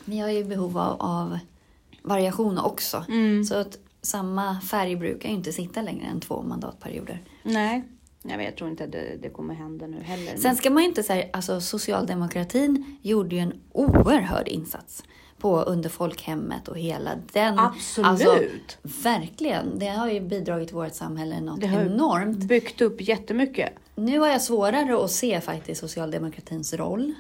vi 0.05 0.19
har 0.19 0.29
ju 0.31 0.45
behov 0.45 0.79
av, 0.79 0.97
av 1.03 1.39
variation 2.03 2.59
också. 2.59 3.05
Mm. 3.09 3.45
Så 3.45 3.55
att 3.55 3.79
samma 4.05 4.61
färg 4.61 4.97
brukar 4.97 5.29
ju 5.29 5.35
inte 5.35 5.53
sitta 5.53 5.83
längre 5.83 6.07
än 6.07 6.21
två 6.21 6.43
mandatperioder. 6.43 7.23
Nej, 7.43 7.85
jag, 8.23 8.39
vet, 8.39 8.47
jag 8.47 8.57
tror 8.57 8.71
inte 8.71 8.85
att 8.85 8.93
det, 8.93 9.17
det 9.23 9.29
kommer 9.31 9.55
hända 9.55 9.87
nu 9.87 10.03
heller. 10.03 10.37
Sen 10.37 10.57
ska 10.57 10.71
man 10.71 10.83
ju 10.83 10.89
inte 10.89 11.03
säga, 11.03 11.27
alltså 11.33 11.61
socialdemokratin 11.61 12.97
gjorde 13.03 13.37
ju 13.37 13.41
en 13.41 13.53
oerhörd 13.73 14.49
insats 14.49 15.05
på 15.39 15.61
under 15.63 15.89
folkhemmet 15.91 16.69
och 16.69 16.79
hela 16.79 17.11
den. 17.33 17.59
Absolut. 17.59 18.07
Alltså, 18.09 18.39
verkligen. 18.83 19.79
Det 19.79 19.89
har 19.89 20.11
ju 20.11 20.21
bidragit 20.21 20.69
till 20.69 20.77
vårt 20.77 20.95
samhälle 20.95 21.41
något 21.41 21.61
det 21.61 21.67
har 21.67 21.81
enormt. 21.81 22.39
byggt 22.39 22.81
upp 22.81 23.01
jättemycket. 23.01 23.73
Nu 23.95 24.19
har 24.19 24.29
jag 24.29 24.43
svårare 24.43 25.05
att 25.05 25.11
se 25.11 25.41
faktiskt 25.41 25.81
socialdemokratins 25.81 26.75
roll. 26.75 27.15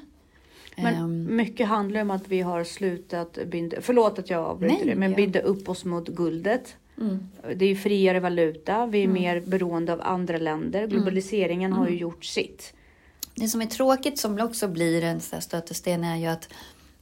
Men 0.76 0.94
Ehm, 0.94 1.36
mycket 1.36 1.68
handlar 1.68 2.00
om 2.00 2.10
att 2.10 2.28
vi 2.28 2.40
har 2.40 2.64
slutat 2.64 3.38
binda, 3.46 3.76
förlåt 3.80 4.18
att 4.18 4.30
jag 4.30 4.44
avbryter 4.44 4.86
det, 4.86 4.94
men 4.94 5.10
ja. 5.10 5.16
binda 5.16 5.40
upp 5.40 5.68
oss 5.68 5.84
mot 5.84 6.08
guldet. 6.08 6.76
mm. 7.00 7.28
Det 7.56 7.64
är 7.64 7.68
ju 7.68 7.76
friare 7.76 8.20
valuta, 8.20 8.86
vi 8.86 9.02
är 9.02 9.08
mer 9.08 9.40
beroende 9.40 9.92
av 9.92 10.00
andra 10.00 10.38
länder. 10.38 10.86
Globaliseringen 10.86 11.72
har 11.72 11.88
ju 11.88 11.96
gjort 11.96 12.24
sitt. 12.24 12.72
Det 13.34 13.48
som 13.48 13.62
är 13.62 13.66
tråkigt 13.66 14.18
som 14.18 14.40
också 14.40 14.68
blir 14.68 15.04
en 15.04 15.20
stötesten 15.20 16.04
är 16.04 16.16
ju 16.16 16.26
att 16.26 16.48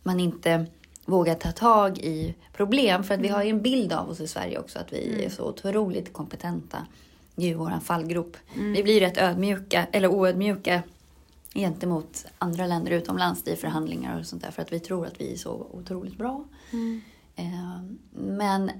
man 0.02 0.20
inte 0.20 0.66
vågar 1.04 1.35
ta 1.35 1.52
tag 1.52 1.98
i 1.98 2.35
problem. 2.52 3.04
För 3.04 3.14
att 3.14 3.20
vi 3.20 3.28
har 3.28 3.42
ju 3.42 3.50
en 3.50 3.62
bild 3.62 3.92
av 3.92 4.11
oss 4.11 4.20
i 4.20 4.26
Sverige 4.26 4.58
också 4.58 4.78
att 4.78 4.92
vi 4.92 5.24
är 5.24 5.30
så 5.30 5.48
otroligt 5.48 6.12
kompetenta 6.12 6.87
i 7.37 7.54
våran 7.54 7.80
fallgrop. 7.80 8.37
Vi 8.54 8.82
blir 8.82 9.00
rätt 9.00 9.18
ödmjuka, 9.18 9.87
eller 9.92 10.08
oödmjuka 10.08 10.82
gentemot 11.55 12.27
andra 12.38 12.67
länder 12.67 12.93
utomlands 12.93 13.49
i 13.49 13.57
förhandlingar 13.57 14.21
och 14.21 14.27
sånt 14.27 14.43
där 14.43 14.51
för 14.51 14.62
att 14.62 14.73
vi 14.73 14.81
tror 14.81 15.07
att 15.07 15.21
vi 15.21 15.33
är 15.33 15.37
så 15.37 15.67
otroligt 15.71 16.19
bra. 16.19 16.45
Eh, 17.37 17.83
Men 18.12 18.71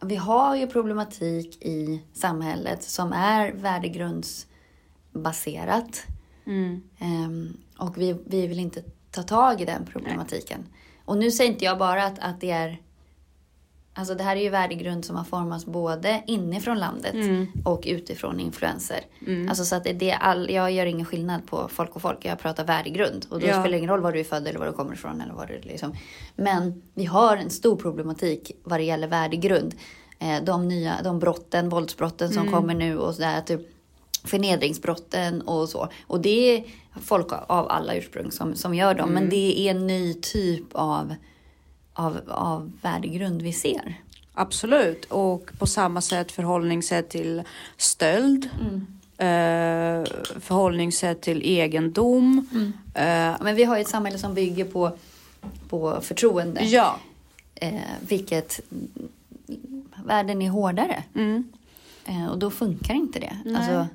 vi 0.00 0.16
har 0.16 0.56
ju 0.56 0.66
problematik 0.66 1.62
i 1.62 2.02
samhället 2.12 2.82
som 2.82 3.12
är 3.12 3.52
värdegrundsbaserat. 3.52 6.06
Mm. 6.46 6.82
Ehm, 6.98 7.56
och 7.78 7.98
vi, 7.98 8.16
vi 8.26 8.46
vill 8.46 8.58
inte 8.58 8.82
ta 9.10 9.22
tag 9.22 9.60
i 9.60 9.64
den 9.64 9.86
problematiken. 9.86 10.66
Och 11.04 11.18
nu 11.18 11.30
säger 11.30 11.50
inte 11.50 11.64
jag 11.64 11.78
bara 11.78 12.04
att, 12.04 12.18
att 12.18 12.40
det 12.40 12.50
är... 12.50 12.82
Alltså 13.94 14.14
det 14.14 14.22
här 14.24 14.36
är 14.36 14.40
ju 14.40 14.48
värdegrund 14.48 15.04
som 15.04 15.16
har 15.16 15.24
formats 15.24 15.66
både 15.66 16.22
inifrån 16.26 16.78
landet 16.78 17.14
och 17.64 17.82
utifrån 17.86 18.40
influenser. 18.40 19.00
Alltså 19.48 19.64
så 19.64 19.76
att 19.76 19.84
det 19.84 20.10
är 20.10 20.16
all, 20.16 20.50
jag 20.50 20.72
gör 20.72 20.86
ingen 20.86 21.06
skillnad 21.06 21.46
på 21.46 21.68
folk 21.68 21.96
och 21.96 22.02
folk. 22.02 22.24
Jag 22.24 22.38
pratar 22.38 22.64
värdegrund. 22.64 23.26
Och 23.30 23.40
då 23.40 23.46
Ja. 23.46 23.52
spelar 23.52 23.70
det 23.70 23.76
ingen 23.78 23.90
roll 23.90 24.00
var 24.00 24.12
du 24.12 24.20
är 24.20 24.24
född 24.24 24.46
eller 24.46 24.58
var 24.58 24.66
du 24.66 24.72
kommer 24.72 24.92
ifrån. 24.94 25.20
Eller 25.20 25.34
vad 25.34 25.48
du 25.48 25.60
liksom. 25.62 25.94
Men 26.36 26.82
vi 26.94 27.04
har 27.04 27.36
en 27.36 27.50
stor 27.50 27.76
problematik 27.76 28.50
vad 28.64 28.80
det 28.80 28.84
gäller 28.84 29.08
värdegrund. 29.08 29.74
Eh, 30.18 30.44
de 30.44 30.68
nya 30.68 30.94
de 31.04 31.18
brotten, 31.18 31.68
våldsbrotten 31.68 32.32
som 32.32 32.52
kommer 32.52 32.74
nu 32.74 32.98
och 32.98 33.14
sådär. 33.14 33.40
Typ, 33.40 33.60
förnedringsbrotten 34.24 35.42
och 35.42 35.68
så. 35.68 35.88
Och 36.06 36.20
det 36.20 36.56
är 36.56 36.64
folk 37.02 37.32
av 37.32 37.68
alla 37.68 37.94
ursprung 37.94 38.30
som, 38.30 38.54
som 38.54 38.74
gör 38.74 38.94
dem. 38.94 39.10
Men 39.10 39.28
det 39.28 39.58
är 39.60 39.70
en 39.70 39.86
ny 39.86 40.14
typ 40.14 40.64
av, 40.72 41.14
av, 41.94 42.20
av 42.28 42.72
värdegrund 42.82 43.42
vi 43.42 43.52
ser. 43.52 43.94
Absolut, 44.34 45.04
och 45.04 45.50
på 45.58 45.66
samma 45.66 46.00
sätt 46.00 46.32
förhållningssätt 46.32 47.08
till 47.08 47.42
stöld. 47.76 48.48
Eh, 49.18 50.04
förhållningssätt 50.40 51.20
till 51.20 51.42
egendom. 51.42 52.46
Eh, 52.94 53.34
Men 53.40 53.54
vi 53.56 53.64
har 53.64 53.76
ju 53.76 53.82
ett 53.82 53.88
samhälle 53.88 54.18
som 54.18 54.34
bygger 54.34 54.64
på, 54.64 54.96
på 55.68 55.98
förtroende. 56.02 56.64
ja. 56.64 56.96
Eh, 57.54 57.74
vilket 58.08 58.60
världen 60.04 60.42
är 60.42 60.50
hårdare. 60.50 61.02
Mm. 61.14 61.44
Eh, 62.04 62.26
och 62.26 62.38
då 62.38 62.50
funkar 62.50 62.94
inte 62.94 63.18
det. 63.20 63.36
Nej. 63.44 63.56
Alltså, 63.56 63.86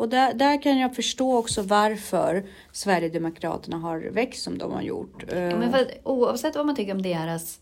Och 0.00 0.08
där, 0.08 0.34
där 0.34 0.62
kan 0.62 0.78
jag 0.78 0.96
förstå 0.96 1.36
också 1.36 1.62
varför 1.62 2.44
Sverigedemokraterna 2.72 3.78
har 3.78 3.98
växt 4.00 4.42
som 4.42 4.58
de 4.58 4.72
har 4.72 4.82
gjort. 4.82 5.24
Men 5.32 5.72
för 5.72 5.86
oavsett 6.04 6.56
vad 6.56 6.66
man 6.66 6.76
tycker 6.76 6.92
om 6.92 7.02
deras 7.02 7.60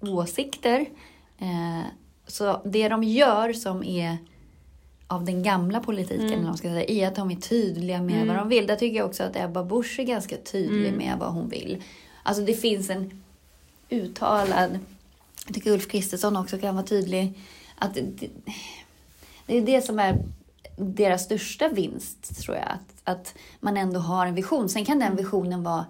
åsikter. 0.00 0.86
Eh, 1.38 1.80
så 2.26 2.60
det 2.64 2.88
de 2.88 3.04
gör 3.04 3.52
som 3.52 3.84
är 3.84 4.18
av 5.06 5.24
den 5.24 5.42
gamla 5.42 5.80
politiken, 5.80 6.26
eller 6.26 6.36
vad 6.36 6.44
man 6.44 6.56
ska 6.56 6.68
säga, 6.68 6.84
är 6.84 7.08
att 7.08 7.16
de 7.16 7.30
är 7.30 7.36
tydliga 7.36 8.02
med 8.02 8.26
vad 8.26 8.36
de 8.36 8.48
vill. 8.48 8.66
Där 8.66 8.76
tycker 8.76 8.96
jag 8.96 9.06
också 9.06 9.22
att 9.22 9.36
Ebba 9.36 9.64
Busch 9.64 9.98
är 9.98 10.04
ganska 10.04 10.36
tydlig 10.36 10.92
med 10.92 11.16
vad 11.18 11.32
hon 11.32 11.48
vill. 11.48 11.82
Alltså 12.22 12.42
det 12.42 12.54
finns 12.54 12.90
en 12.90 13.22
uttalad, 13.88 14.78
jag 15.46 15.54
tycker 15.54 15.70
Ulf 15.70 15.88
Kristersson 15.88 16.36
också 16.36 16.58
kan 16.58 16.74
vara 16.74 16.86
tydlig, 16.86 17.38
att 17.76 17.94
det, 17.94 18.28
det 19.46 19.58
är 19.58 19.62
det 19.62 19.82
som 19.82 19.98
är 19.98 20.18
deras 20.80 21.24
största 21.24 21.68
vinst, 21.68 22.40
tror 22.42 22.56
jag. 22.56 22.66
Att, 22.68 23.00
att 23.04 23.34
man 23.60 23.76
ändå 23.76 24.00
har 24.00 24.26
en 24.26 24.34
vision. 24.34 24.68
Sen 24.68 24.84
kan 24.84 24.98
den 24.98 25.16
visionen 25.16 25.62
vara 25.62 25.86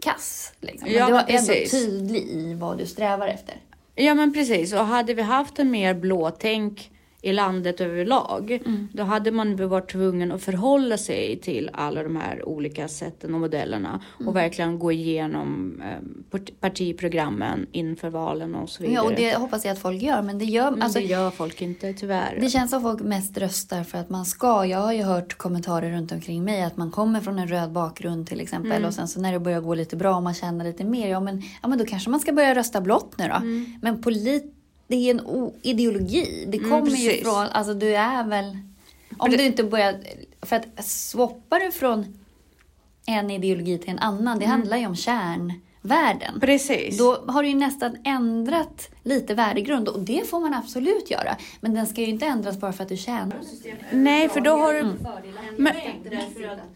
kass. 0.00 0.52
Liksom. 0.60 0.88
Men 0.88 0.98
Ja, 0.98 1.06
du 1.06 1.14
är 1.14 1.38
ändå 1.38 1.70
tydlig 1.70 2.22
i 2.22 2.54
vad 2.54 2.78
du 2.78 2.86
strävar 2.86 3.28
efter. 3.28 3.54
Ja 3.94 4.14
men 4.14 4.32
precis 4.32 4.72
och 4.72 4.86
hade 4.86 5.14
vi 5.14 5.22
haft 5.22 5.58
en 5.58 5.70
mer 5.70 5.94
blåtänk 5.94 6.90
i 7.26 7.32
landet 7.32 7.80
överlag 7.80 8.50
Mm. 8.66 8.88
då 8.92 9.02
hade 9.02 9.30
man 9.30 9.68
varit 9.68 9.90
tvungen 9.92 10.32
att 10.32 10.42
förhålla 10.42 10.98
sig 10.98 11.40
till 11.42 11.70
alla 11.72 12.02
de 12.02 12.16
här 12.16 12.48
olika 12.48 12.88
sätten 12.88 13.34
och 13.34 13.40
modellerna 13.40 14.00
Mm. 14.18 14.28
och 14.28 14.36
verkligen 14.36 14.78
gå 14.78 14.92
igenom 14.92 15.82
eh, 15.84 16.02
part- 16.30 16.60
partiprogrammen 16.60 17.66
inför 17.72 18.10
valen 18.10 18.54
och 18.54 18.68
så 18.68 18.82
vidare. 18.82 18.94
Ja, 18.94 19.02
och 19.02 19.14
det 19.14 19.34
hoppas 19.36 19.64
jag 19.64 19.72
att 19.72 19.78
folk 19.78 20.02
gör. 20.02 20.22
Men 20.22 20.38
det 20.38 20.44
gör... 20.44 20.70
men 20.70 20.82
Alltså, 20.82 20.98
det 20.98 21.04
gör 21.04 21.30
folk 21.30 21.62
inte 21.62 21.92
tyvärr. 21.92 22.38
Det 22.40 22.48
känns 22.48 22.70
som 22.70 22.82
folk 22.82 23.00
mest 23.02 23.38
röstar 23.38 23.84
för 23.84 23.98
att 23.98 24.10
man 24.10 24.24
ska. 24.24 24.64
Jag 24.66 24.78
har 24.78 24.92
ju 24.92 25.02
hört 25.02 25.34
kommentarer 25.38 25.90
runt 25.90 26.12
omkring 26.12 26.44
mig 26.44 26.62
att 26.62 26.76
man 26.76 26.90
kommer 26.90 27.20
från 27.20 27.38
en 27.38 27.48
röd 27.48 27.72
bakgrund 27.72 28.26
till 28.26 28.40
exempel 28.40 28.72
Mm. 28.72 28.84
och 28.88 28.94
sen 28.94 29.08
så 29.08 29.20
när 29.20 29.32
det 29.32 29.40
börjar 29.40 29.60
gå 29.60 29.74
lite 29.74 29.96
bra 29.96 30.16
och 30.16 30.22
man 30.22 30.34
känner 30.34 30.64
lite 30.64 30.84
mer, 30.84 31.08
ja 31.08 31.20
men, 31.20 31.42
ja, 31.62 31.68
men 31.68 31.78
då 31.78 31.84
kanske 31.84 32.10
man 32.10 32.20
ska 32.20 32.32
börja 32.32 32.54
rösta 32.54 32.80
blått 32.80 33.18
nu 33.18 33.28
då. 33.28 33.40
Men 33.82 34.02
polit, 34.02 34.52
det 34.86 34.96
är 34.96 35.10
en 35.10 35.50
ideologi. 35.62 36.44
Det 36.48 36.58
Mm, 36.58 36.70
kommer 36.70 36.96
ju 36.96 37.08
precis. 37.08 37.22
från, 37.22 37.46
alltså 37.46 37.74
du 37.74 37.96
är 37.96 38.24
väl 38.24 38.58
Om 39.18 39.30
du 39.30 39.44
inte 39.46 39.64
börjar... 39.64 40.00
För 40.42 40.56
att 40.56 40.84
swappar 40.84 41.60
du 41.60 41.72
från 41.72 42.18
en 43.06 43.30
ideologi 43.30 43.78
till 43.78 43.90
en 43.90 43.98
annan, 43.98 44.38
det 44.38 44.46
handlar 44.46 44.76
ju 44.76 44.86
om 44.86 44.96
kärnvärden. 45.86 46.40
Precis. 46.40 46.98
Då 46.98 47.24
har 47.26 47.42
du 47.42 47.48
ju 47.48 47.54
nästan 47.54 47.96
ändrat 48.04 48.88
lite 49.02 49.34
värdegrund 49.34 49.88
och 49.88 50.00
det 50.00 50.28
får 50.28 50.40
man 50.40 50.54
absolut 50.54 51.10
göra. 51.10 51.36
Men 51.60 51.74
den 51.74 51.86
ska 51.86 52.00
ju 52.00 52.06
inte 52.06 52.26
ändras 52.26 52.60
bara 52.60 52.72
för 52.72 52.82
att 52.82 52.88
du 52.88 52.96
tjänar. 52.96 53.38
Nej, 53.90 54.28
för 54.28 54.40
då 54.40 54.50
har 54.50 54.74
du... 54.74 54.92
Men, 55.56 55.74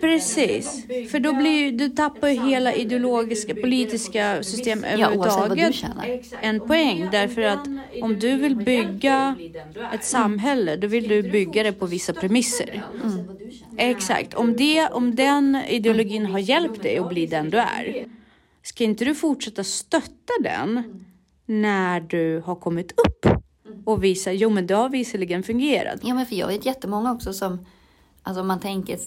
precis. 0.01 0.87
För 1.11 1.21
då 1.21 1.33
blir 1.33 1.51
ju, 1.51 1.71
du 1.71 1.89
tappar 1.89 2.29
ju 2.29 2.41
hela 2.41 2.75
ideologiska, 2.75 3.55
politiska 3.55 4.43
system 4.43 4.85
Ja, 4.85 4.89
överhuvudtaget 4.89 5.75
tjänar. 5.75 6.21
en 6.41 6.61
poäng. 6.61 7.09
Därför 7.13 7.43
att 7.43 7.67
om 8.03 8.19
du 8.19 8.37
vill 8.37 8.57
bygga 8.57 9.37
ett 9.95 10.05
samhälle, 10.05 10.77
då 10.77 10.87
vill 10.87 11.09
du 11.09 11.23
bygga 11.23 11.63
det 11.63 11.73
på 11.73 11.87
vissa 11.87 12.13
premisser. 12.13 12.83
Exakt. 13.77 14.35
Om, 14.35 14.57
det, 14.57 14.89
om 14.89 15.15
den 15.15 15.63
ideologin 15.69 16.27
har 16.27 16.39
hjälpt 16.39 16.83
dig 16.83 16.99
att 16.99 17.09
bli 17.09 17.27
den 17.27 17.51
du 17.51 17.59
är, 17.59 18.07
ska 18.63 18.85
inte 18.85 19.05
du 19.05 19.15
fortsätta 19.15 19.65
stötta 19.65 20.33
den 20.43 21.05
när 21.47 22.01
du 22.01 22.43
har 22.47 22.55
kommit 22.55 22.93
upp 22.93 23.27
och 23.85 24.05
visa, 24.05 24.33
jo 24.33 24.51
men 24.51 24.67
det 24.67 24.75
har 24.75 24.89
visserligen 24.89 25.43
fungerat. 25.43 26.01
Ja, 26.03 26.15
men 26.15 26.27
för 26.27 26.37
jag 26.37 26.47
vet 26.47 26.67
jättemånga 26.67 27.13
också 27.13 27.33
som, 27.33 27.67
alltså 28.23 28.41
om 28.41 28.49
man 28.49 28.61
tänker, 28.61 28.99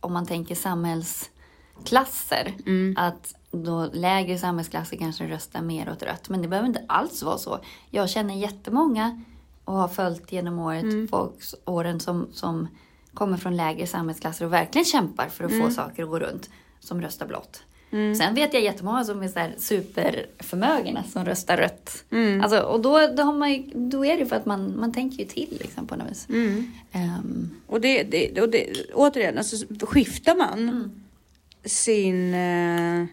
om 0.00 0.12
man 0.12 0.26
tänker 0.26 0.54
samhällsklasser, 0.54 2.54
att 2.96 3.34
då 3.50 3.90
lägre 3.92 4.38
samhällsklasser 4.38 4.96
kanske 4.96 5.28
röstar 5.28 5.62
mer 5.62 5.90
åt 5.90 6.02
rött. 6.02 6.28
Men 6.28 6.42
det 6.42 6.48
behöver 6.48 6.68
inte 6.68 6.84
alls 6.88 7.22
vara 7.22 7.38
så. 7.38 7.58
Jag 7.90 8.10
känner 8.10 8.34
jättemånga 8.34 9.22
och 9.64 9.74
har 9.74 9.88
följt 9.88 10.32
genom 10.32 10.58
året, 10.58 11.10
folks, 11.10 11.54
åren 11.64 12.00
som, 12.00 12.28
som 12.32 12.68
kommer 13.14 13.36
från 13.36 13.56
lägre 13.56 13.86
samhällsklasser 13.86 14.44
och 14.44 14.52
verkligen 14.52 14.84
kämpar 14.84 15.28
för 15.28 15.44
att 15.44 15.58
få 15.58 15.70
saker 15.70 16.02
att 16.02 16.08
gå 16.08 16.18
runt, 16.18 16.50
som 16.80 17.02
röstar 17.02 17.26
blått. 17.26 17.62
Sen 17.90 18.34
vet 18.34 18.54
jag 18.54 18.62
jättemånga 18.62 19.04
som 19.04 19.22
är 19.22 19.28
så 19.28 19.38
här 19.38 19.54
superförmögna 19.58 21.04
som 21.12 21.24
röstar 21.24 21.56
rött. 21.56 22.04
Alltså, 22.42 22.60
och 22.60 22.80
då, 22.80 23.06
då, 23.16 23.22
har 23.22 23.32
man 23.32 23.52
ju, 23.52 23.62
då 23.74 24.04
är 24.06 24.18
det 24.18 24.26
för 24.26 24.36
att 24.36 24.46
man, 24.46 24.80
man 24.80 24.92
tänker 24.92 25.18
ju 25.18 25.24
till 25.24 25.56
liksom, 25.60 25.86
på 25.86 25.96
något 25.96 26.10
vis. 26.10 26.26
Ehm, 26.92 27.50
Och 27.66 27.80
det, 27.80 28.02
det, 28.02 28.40
och 28.40 28.48
det 28.48 28.66
återigen, 28.94 29.38
alltså, 29.38 29.66
skiftar 29.86 30.34
man 30.36 30.90
sin 31.64 32.34
eh, 32.34 33.04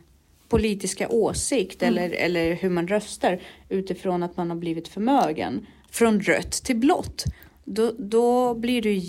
politiska 0.49 1.09
åsikt 1.09 1.83
eller, 1.83 2.09
eller 2.09 2.53
hur 2.53 2.69
man 2.69 2.87
röstar 2.87 3.39
utifrån 3.69 4.23
att 4.23 4.37
man 4.37 4.49
har 4.49 4.57
blivit 4.57 4.87
förmögen 4.87 5.65
från 5.91 6.21
rött 6.21 6.51
till 6.51 6.75
blått, 6.75 7.23
då, 7.63 7.91
då 7.97 8.53
blir 8.53 8.81
det 8.81 8.91
ju 8.91 8.99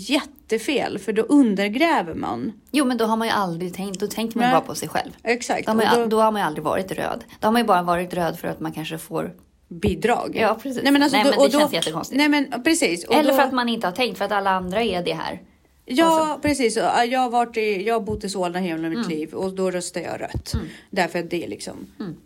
jättefel 0.51 0.99
för 0.99 1.13
då 1.13 1.21
undergräver 1.21 2.13
man. 2.13 2.51
Jo, 2.71 2.85
men 2.85 2.97
då 2.97 3.05
har 3.05 3.17
man 3.17 3.27
ju 3.27 3.33
aldrig 3.33 3.73
tänkt, 3.73 3.99
då 3.99 4.07
tänker 4.07 4.37
man 4.37 4.45
Nej. 4.49 4.53
bara 4.53 4.61
på 4.61 4.75
sig 4.75 4.89
själv. 4.89 5.11
Exakt. 5.23 5.65
Då 5.65 5.71
har, 5.71 5.75
man 5.75 5.87
al- 5.87 6.09
då 6.09 6.21
har 6.21 6.31
man 6.31 6.41
ju 6.41 6.45
aldrig 6.47 6.63
varit 6.63 6.91
röd. 6.91 7.23
Då 7.39 7.47
har 7.47 7.51
man 7.51 7.61
ju 7.61 7.65
bara 7.67 7.81
varit 7.81 8.13
röd 8.13 8.39
för 8.39 8.47
att 8.47 8.59
man 8.59 8.71
kanske 8.71 8.97
får... 8.97 9.33
bidrag. 9.69 10.37
Ja, 10.39 10.59
precis. 10.63 10.83
Nej 10.83 10.91
men, 10.91 11.03
alltså, 11.03 11.17
Nej, 11.17 11.23
då, 11.23 11.29
men 11.29 11.39
det 11.39 11.45
och 11.45 11.51
då, 11.51 11.59
känns 11.59 11.73
jättekonstigt. 11.73 12.17
Nej 12.17 12.29
men 12.29 12.63
precis. 12.63 13.05
Eller 13.05 13.31
då, 13.31 13.37
för 13.37 13.43
att 13.43 13.53
man 13.53 13.69
inte 13.69 13.87
har 13.87 13.91
tänkt, 13.91 14.17
för 14.17 14.25
att 14.25 14.31
alla 14.31 14.51
andra 14.51 14.83
är 14.83 15.03
det 15.03 15.13
här. 15.13 15.41
Ja, 15.89 16.39
precis. 16.41 16.77
Jag 16.77 17.19
har, 17.19 17.29
varit 17.29 17.57
i, 17.57 17.83
jag 17.87 17.95
har 17.95 18.01
bott 18.01 18.23
i 18.23 18.29
Solna 18.29 18.59
hela 18.59 18.89
mitt 18.89 19.09
liv 19.09 19.33
och 19.33 19.53
då 19.53 19.71
röstar 19.71 20.01
jag 20.01 20.21
rött. 20.21 20.53
Därför 20.89 21.19
att 21.19 21.29
det 21.29 21.43
är 21.43 21.47
liksom 21.47 21.75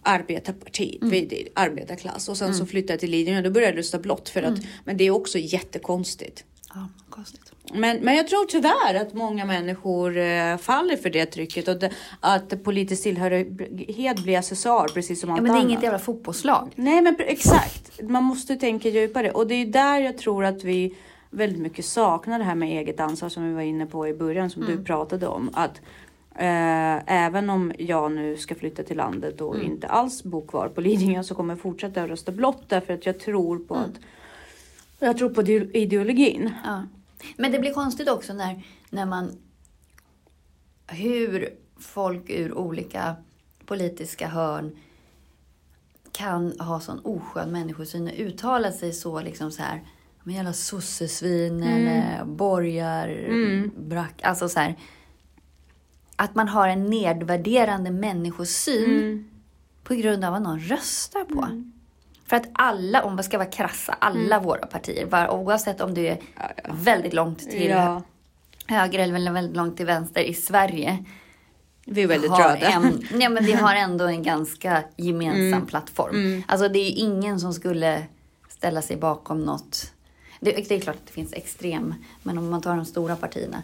arbetarpartiet, 0.04 1.04
vi 1.04 1.20
är 1.20 1.64
arbetarklass. 1.64 2.30
Och 2.30 2.38
sen 2.38 2.54
så 2.56 2.66
flyttade 2.66 2.94
jag 2.94 3.00
till 3.00 3.12
Lidingö 3.12 3.38
och 3.38 3.44
då 3.44 3.50
började 3.50 3.74
jag 3.74 3.80
rösta 3.80 4.00
blått. 4.00 4.30
För 4.30 4.44
att, 4.44 4.60
Men 4.84 4.98
det 4.98 5.04
är 5.04 5.12
också 5.12 5.38
jättekonstigt. 5.38 6.44
Ja, 6.74 6.88
konstigt. 7.10 7.52
Men, 7.74 7.98
men 7.98 8.16
jag 8.16 8.28
tror 8.28 8.46
tyvärr 8.46 8.96
att 9.02 9.14
många 9.14 9.46
människor 9.46 10.18
eh, 10.18 10.58
faller 10.58 10.98
för 10.98 11.10
det 11.10 11.26
trycket 11.26 11.68
och 11.68 11.80
det, 11.80 11.92
att 12.20 12.64
politisk 12.64 13.04
tillhörighet 13.04 14.24
blir 14.24 14.38
accessoar 14.38 14.88
precis 14.88 15.22
som 15.22 15.30
allt 15.30 15.38
Ja, 15.38 15.42
men 15.44 15.52
det 15.52 15.58
är 15.58 15.62
annat. 15.62 15.72
inget 15.72 15.84
jävla 15.84 16.00
fotbollslag. 16.00 16.72
Nej 16.76 17.02
men 17.02 17.16
exakt. 17.20 18.02
Man 18.02 18.24
måste 18.24 18.56
tänka 18.56 18.90
djupare 18.90 19.32
och 19.32 19.48
det 19.48 19.56
är 19.56 19.66
där 19.66 20.00
jag 20.00 20.18
tror 20.18 20.46
att 20.46 20.64
vi 20.64 20.96
väldigt 21.30 21.62
mycket 21.62 21.86
saknar 21.86 22.40
det 22.40 22.46
här 22.46 22.56
med 22.56 22.70
eget 22.70 23.00
ansvar 23.00 23.30
som 23.30 23.48
vi 23.48 23.54
var 23.54 23.62
inne 23.62 23.86
på 23.86 24.08
i 24.08 24.14
början 24.14 24.50
som 24.50 24.66
du 24.66 24.84
pratade 24.84 25.28
om. 25.28 25.50
Att 25.54 25.82
eh, 26.36 27.14
även 27.26 27.50
om 27.50 27.74
jag 27.78 28.12
nu 28.12 28.38
ska 28.38 28.56
flytta 28.56 28.84
till 28.84 28.98
landet 28.98 29.42
och 29.42 29.60
inte 29.64 29.88
alls 29.88 30.24
bo 30.24 30.42
kvar 30.48 30.68
på 30.68 30.82
Lidingö 30.82 31.24
så 31.24 31.36
kommer 31.36 31.54
jag 31.54 31.62
fortsätta 31.62 32.04
att 32.04 32.10
rösta 32.10 32.32
blått 32.32 32.64
därför 32.70 32.94
att 32.94 33.06
jag 33.06 33.20
tror 33.20 33.60
på 33.60 33.76
att 33.76 34.00
jag 35.06 35.18
tror 35.18 35.30
på 35.30 35.42
ide- 35.42 35.78
ideologin. 35.78 36.54
Ja. 36.64 36.84
Men 37.38 37.52
det 37.52 37.60
blir 37.60 37.74
konstigt 37.74 38.10
också 38.10 38.34
när, 38.34 38.64
när 38.90 39.06
man... 39.06 39.32
Hur 40.88 41.50
folk 41.80 42.30
ur 42.30 42.54
olika 42.54 43.16
politiska 43.66 44.28
hörn 44.28 44.76
kan 46.12 46.60
ha 46.60 46.80
sån 46.80 47.00
oskön 47.00 47.52
människosyn 47.52 48.08
och 48.08 48.14
uttala 48.18 48.72
sig 48.72 48.94
så 48.94 49.22
liksom 49.22 49.52
så 49.52 49.62
här 49.62 49.82
men 50.24 50.36
jävla 50.36 50.54
sossesvin 50.54 51.64
eller 51.64 52.26
borgar, 52.26 53.08
brack, 53.80 54.22
alltså 54.24 54.50
så 54.50 54.60
här. 54.60 54.76
Att 56.16 56.36
man 56.36 56.48
har 56.48 56.68
en 56.68 56.90
nedvärderande 56.90 57.92
människosyn 57.92 59.30
på 59.84 59.94
grund 59.94 60.26
av 60.26 60.32
vad 60.32 60.42
någon 60.42 60.60
röstar 60.60 61.24
på. 61.24 61.64
För 62.32 62.38
att 62.38 62.50
alla, 62.54 63.04
om 63.04 63.16
man 63.16 63.24
ska 63.24 63.38
vara 63.38 63.50
krassa, 63.50 63.94
alla 64.00 64.40
våra 64.40 64.66
partier, 64.66 65.06
var, 65.06 65.30
oavsett 65.30 65.82
om 65.82 65.94
du 65.94 66.08
är 66.08 66.18
väldigt 66.70 67.14
långt 67.14 67.40
till 67.40 67.70
Ja, 67.70 68.02
höger 68.68 69.00
eller 69.00 69.32
väldigt 69.32 69.56
långt 69.56 69.78
till 69.78 69.86
vänster 69.86 70.22
i 70.22 70.34
Sverige. 70.34 71.06
vi 71.86 72.02
är 72.02 72.08
väldigt 72.08 72.32
har 72.32 72.44
röda. 72.44 72.70
En, 72.70 73.08
nej, 73.14 73.30
men 73.30 73.46
vi 73.46 73.54
har 73.54 73.76
ändå 73.76 74.06
en 74.06 74.24
ganska 74.24 74.84
gemensam 74.98 75.66
plattform. 75.66 76.44
Alltså 76.48 76.68
det 76.70 76.80
är 76.80 76.84
ju 76.84 76.96
ingen 76.96 77.40
som 77.40 77.54
skulle 77.54 78.04
ställa 78.50 78.82
sig 78.82 78.98
bakom 78.98 79.42
något. 79.42 79.94
Det, 80.40 80.52
det 80.52 80.76
är 80.76 80.80
klart 80.80 80.96
att 80.96 81.08
det 81.08 81.14
finns 81.14 81.34
extrem, 81.34 81.94
men 82.24 82.38
om 82.38 82.50
man 82.50 82.62
tar 82.62 82.76
de 82.76 82.86
stora 82.86 83.16
partierna. 83.16 83.62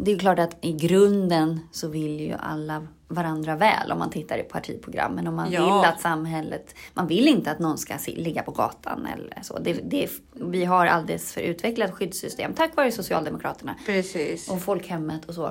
Det 0.00 0.10
är 0.10 0.14
ju 0.14 0.18
klart 0.18 0.38
att 0.38 0.56
i 0.60 0.72
grunden 0.72 1.60
så 1.72 1.88
vill 1.88 2.20
ju 2.20 2.32
alla 2.32 2.86
varandra 3.08 3.56
väl 3.56 3.92
om 3.92 3.98
man 3.98 4.10
tittar 4.10 4.38
i 4.38 4.42
partiprogrammen. 4.42 5.26
Om 5.26 5.34
man 5.34 5.52
Ja. 5.52 5.64
vill 5.64 5.90
att 5.90 6.00
samhället... 6.00 6.74
Man 6.94 7.06
vill 7.06 7.28
inte 7.28 7.50
att 7.50 7.58
någon 7.58 7.78
ska 7.78 7.94
ligga 8.06 8.42
på 8.42 8.50
gatan 8.50 9.06
eller 9.06 9.38
så. 9.42 9.58
Det, 9.58 9.72
det, 9.72 10.10
vi 10.32 10.64
har 10.64 10.86
alldeles 10.86 11.32
för 11.32 11.40
utvecklat 11.40 11.90
skyddssystem 11.94 12.54
tack 12.54 12.76
vare 12.76 12.92
Socialdemokraterna 12.92 13.74
Precis. 13.86 14.50
och 14.50 14.62
folkhemmet 14.62 15.24
och 15.24 15.34
så. 15.34 15.46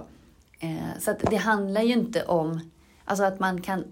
Eh, 0.59 0.99
så 0.99 1.13
det 1.29 1.35
handlar 1.35 1.81
ju 1.81 1.93
inte 1.93 2.23
om 2.23 2.71
alltså 3.05 3.23
att 3.23 3.39
man 3.39 3.61
kan 3.61 3.83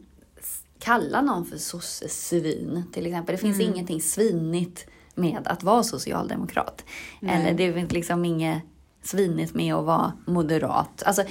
kalla 0.79 1.21
någon 1.21 1.45
för 1.45 1.57
sossesvin 1.57 2.83
till 2.93 3.05
exempel. 3.05 3.35
Det 3.35 3.41
finns 3.41 3.59
ingenting 3.59 4.01
svinigt 4.01 4.87
med 5.15 5.41
att 5.47 5.63
vara 5.63 5.83
socialdemokrat. 5.83 6.85
Eller 7.21 7.53
det 7.53 7.73
finns 7.73 7.91
liksom 7.91 8.25
inget 8.25 8.61
svinigt 9.09 9.53
med 9.53 9.75
att 9.75 9.85
vara 9.85 10.13
moderat. 10.25 11.03
Alltså, 11.05 11.23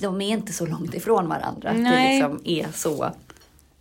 de 0.00 0.20
är 0.20 0.28
inte 0.28 0.52
så 0.52 0.66
långt 0.66 0.94
ifrån 0.94 1.28
varandra. 1.28 1.70
att 1.70 1.76
Det 1.76 1.82
Nej. 1.82 2.20
liksom 2.20 2.40
är 2.44 2.72
så. 2.72 3.10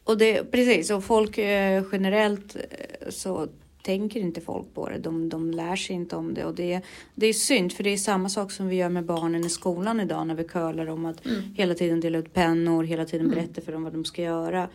Och 0.03 0.17
det, 0.17 0.51
precis, 0.51 0.91
och 0.91 1.03
folk 1.03 1.37
eh, 1.37 1.83
generellt 1.91 2.55
eh, 2.55 3.09
så 3.09 3.47
tänker 3.81 4.19
inte 4.19 4.41
folk 4.41 4.73
på 4.73 4.89
det. 4.89 4.97
De, 4.97 5.29
de 5.29 5.51
lär 5.51 5.75
sig 5.75 5.95
inte 5.95 6.15
om 6.15 6.33
det 6.33 6.45
och 6.45 6.55
det, 6.55 6.81
det 7.15 7.27
är 7.27 7.33
synd 7.33 7.73
för 7.73 7.83
det 7.83 7.89
är 7.89 7.97
samma 7.97 8.29
sak 8.29 8.51
som 8.51 8.67
vi 8.67 8.75
gör 8.75 8.89
med 8.89 9.05
barnen 9.05 9.45
i 9.45 9.49
skolan 9.49 9.99
idag 9.99 10.27
när 10.27 10.35
vi 10.35 10.43
curlar 10.43 10.89
om 10.89 11.05
att 11.05 11.21
hela 11.55 11.73
tiden 11.73 11.99
dela 11.99 12.17
ut 12.17 12.33
pennor, 12.33 12.83
hela 12.83 13.05
tiden 13.05 13.29
berätta 13.29 13.61
för 13.61 13.71
dem 13.71 13.83
vad 13.83 13.93
de 13.93 14.05
ska 14.05 14.21
göra. 14.21 14.67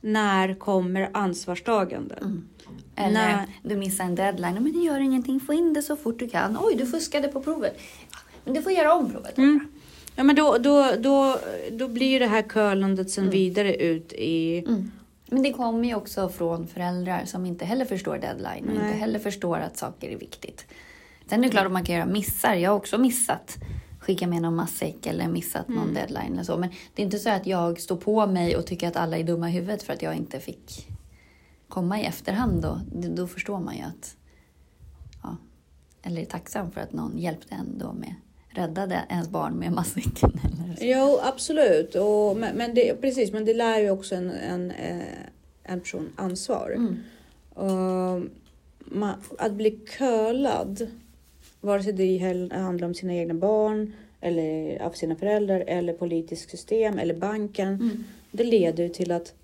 När 0.00 0.54
kommer 0.54 1.10
ansvarstagande? 1.12 2.16
Eller 2.96 3.36
Nej. 3.36 3.46
du 3.62 3.76
missar 3.76 4.04
en 4.04 4.14
deadline. 4.14 4.54
Men 4.54 4.72
det 4.72 4.78
gör 4.78 5.00
ingenting, 5.00 5.40
få 5.40 5.52
in 5.52 5.72
det 5.72 5.82
så 5.82 5.96
fort 5.96 6.18
du 6.18 6.28
kan. 6.28 6.58
Oj, 6.60 6.74
du 6.74 6.86
fuskade 6.86 7.28
på 7.28 7.40
provet. 7.40 7.80
Men 8.44 8.54
du 8.54 8.62
får 8.62 8.72
göra 8.72 8.94
om 8.94 9.10
provet. 9.10 9.34
Ja 10.16 10.24
men 10.24 10.36
då, 10.36 10.58
då, 10.58 10.90
då, 10.98 11.38
då 11.72 11.88
blir 11.88 12.20
det 12.20 12.26
här 12.26 12.42
curlandet 12.42 13.10
sen 13.10 13.30
vidare 13.30 13.74
ut 13.76 14.12
i 14.12 14.64
Men 15.26 15.42
det 15.42 15.52
kommer 15.52 15.88
ju 15.88 15.94
också 15.94 16.28
från 16.28 16.66
föräldrar 16.66 17.24
som 17.24 17.46
inte 17.46 17.64
heller 17.64 17.84
förstår 17.84 18.18
deadline 18.18 18.64
och 18.64 18.74
inte 18.74 18.84
Nej. 18.84 18.98
heller 18.98 19.18
förstår 19.18 19.58
att 19.58 19.76
saker 19.76 20.10
är 20.10 20.16
viktigt. 20.16 20.66
Sen 21.26 21.40
är 21.40 21.44
det 21.44 21.50
klart 21.50 21.66
att 21.66 21.72
man 21.72 21.84
kan 21.84 21.94
göra 21.94 22.06
missar. 22.06 22.54
Jag 22.54 22.70
har 22.70 22.76
också 22.76 22.98
missat 22.98 23.58
skicka 24.00 24.26
med 24.26 24.42
någon 24.42 24.56
matsäck 24.56 25.06
eller 25.06 25.28
missat 25.28 25.68
någon 25.68 25.94
deadline 25.94 26.32
eller 26.32 26.42
så. 26.42 26.56
Men 26.56 26.70
det 26.94 27.02
är 27.02 27.04
inte 27.04 27.18
så 27.18 27.30
att 27.30 27.46
jag 27.46 27.80
står 27.80 27.96
på 27.96 28.26
mig 28.26 28.56
och 28.56 28.66
tycker 28.66 28.88
att 28.88 28.96
alla 28.96 29.18
är 29.18 29.24
dumma 29.24 29.48
i 29.48 29.52
huvudet 29.52 29.82
för 29.82 29.92
att 29.92 30.02
jag 30.02 30.14
inte 30.14 30.40
fick 30.40 30.89
komma 31.70 32.00
i 32.00 32.04
efterhand 32.04 32.62
då. 32.62 32.80
Då 32.92 33.26
förstår 33.26 33.60
man 33.60 33.76
ju 33.76 33.82
att... 33.82 34.16
Ja, 35.22 35.36
eller 36.02 36.22
är 36.22 36.26
tacksam 36.26 36.70
för 36.70 36.80
att 36.80 36.92
någon 36.92 37.18
hjälpte 37.18 37.54
en 37.54 37.78
då 37.78 37.92
med 37.92 38.14
räddade 38.50 39.04
ens 39.08 39.28
barn 39.28 39.54
med 39.54 39.72
matsäcken. 39.72 40.30
Eller 40.64 40.76
så. 40.76 40.84
Jo, 40.84 41.18
absolut. 41.22 41.94
Och, 41.94 42.36
men, 42.36 42.56
men 42.56 42.74
det, 42.74 43.00
precis, 43.00 43.32
men 43.32 43.44
det 43.44 43.54
lär 43.54 43.78
ju 43.78 43.90
också 43.90 44.14
en, 44.14 44.30
en, 44.30 44.70
eh, 44.70 45.02
en 45.62 45.80
person 45.80 46.12
ansvar. 46.16 46.76
Och 47.54 48.22
man, 48.78 49.14
att 49.38 49.52
bli 49.52 49.70
curlad 49.70 50.86
vare 51.60 51.82
sig 51.82 51.92
det 51.92 52.18
handlar 52.52 52.88
om 52.88 52.94
sina 52.94 53.14
egna 53.14 53.34
barn 53.34 53.92
eller 54.20 54.82
av 54.82 54.90
sina 54.90 55.16
föräldrar 55.16 55.64
eller 55.66 55.92
politiskt 55.92 56.50
system 56.50 56.98
eller 56.98 57.14
banken. 57.14 57.68
Mm. 57.68 58.04
Det 58.30 58.44
leder 58.44 58.84
ju 58.84 58.88
till 58.88 59.12
att 59.12 59.34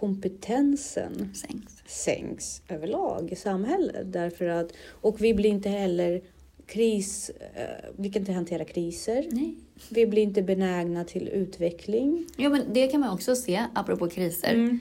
kompetensen 0.00 1.34
Sänks. 1.34 1.82
sänks 1.86 2.62
överlag 2.68 3.32
i 3.32 3.36
samhället. 3.36 4.12
Därför 4.12 4.48
att, 4.48 4.72
och 4.88 5.20
vi 5.20 5.34
blir 5.34 5.50
inte 5.50 5.68
heller 5.68 6.22
kris, 6.66 7.30
eh, 7.54 7.62
vi 7.96 8.10
kan 8.10 8.22
inte 8.22 8.32
hantera 8.32 8.64
kriser. 8.64 9.26
Nej. 9.30 9.56
Vi 9.90 10.06
blir 10.06 10.22
inte 10.22 10.42
benägna 10.42 11.04
till 11.04 11.28
utveckling. 11.28 12.26
Jo, 12.36 12.50
men 12.50 12.62
det 12.72 12.86
kan 12.86 13.00
man 13.00 13.10
också 13.14 13.36
se, 13.36 13.64
apropå 13.74 14.08
kriser. 14.08 14.54
Mm. 14.54 14.78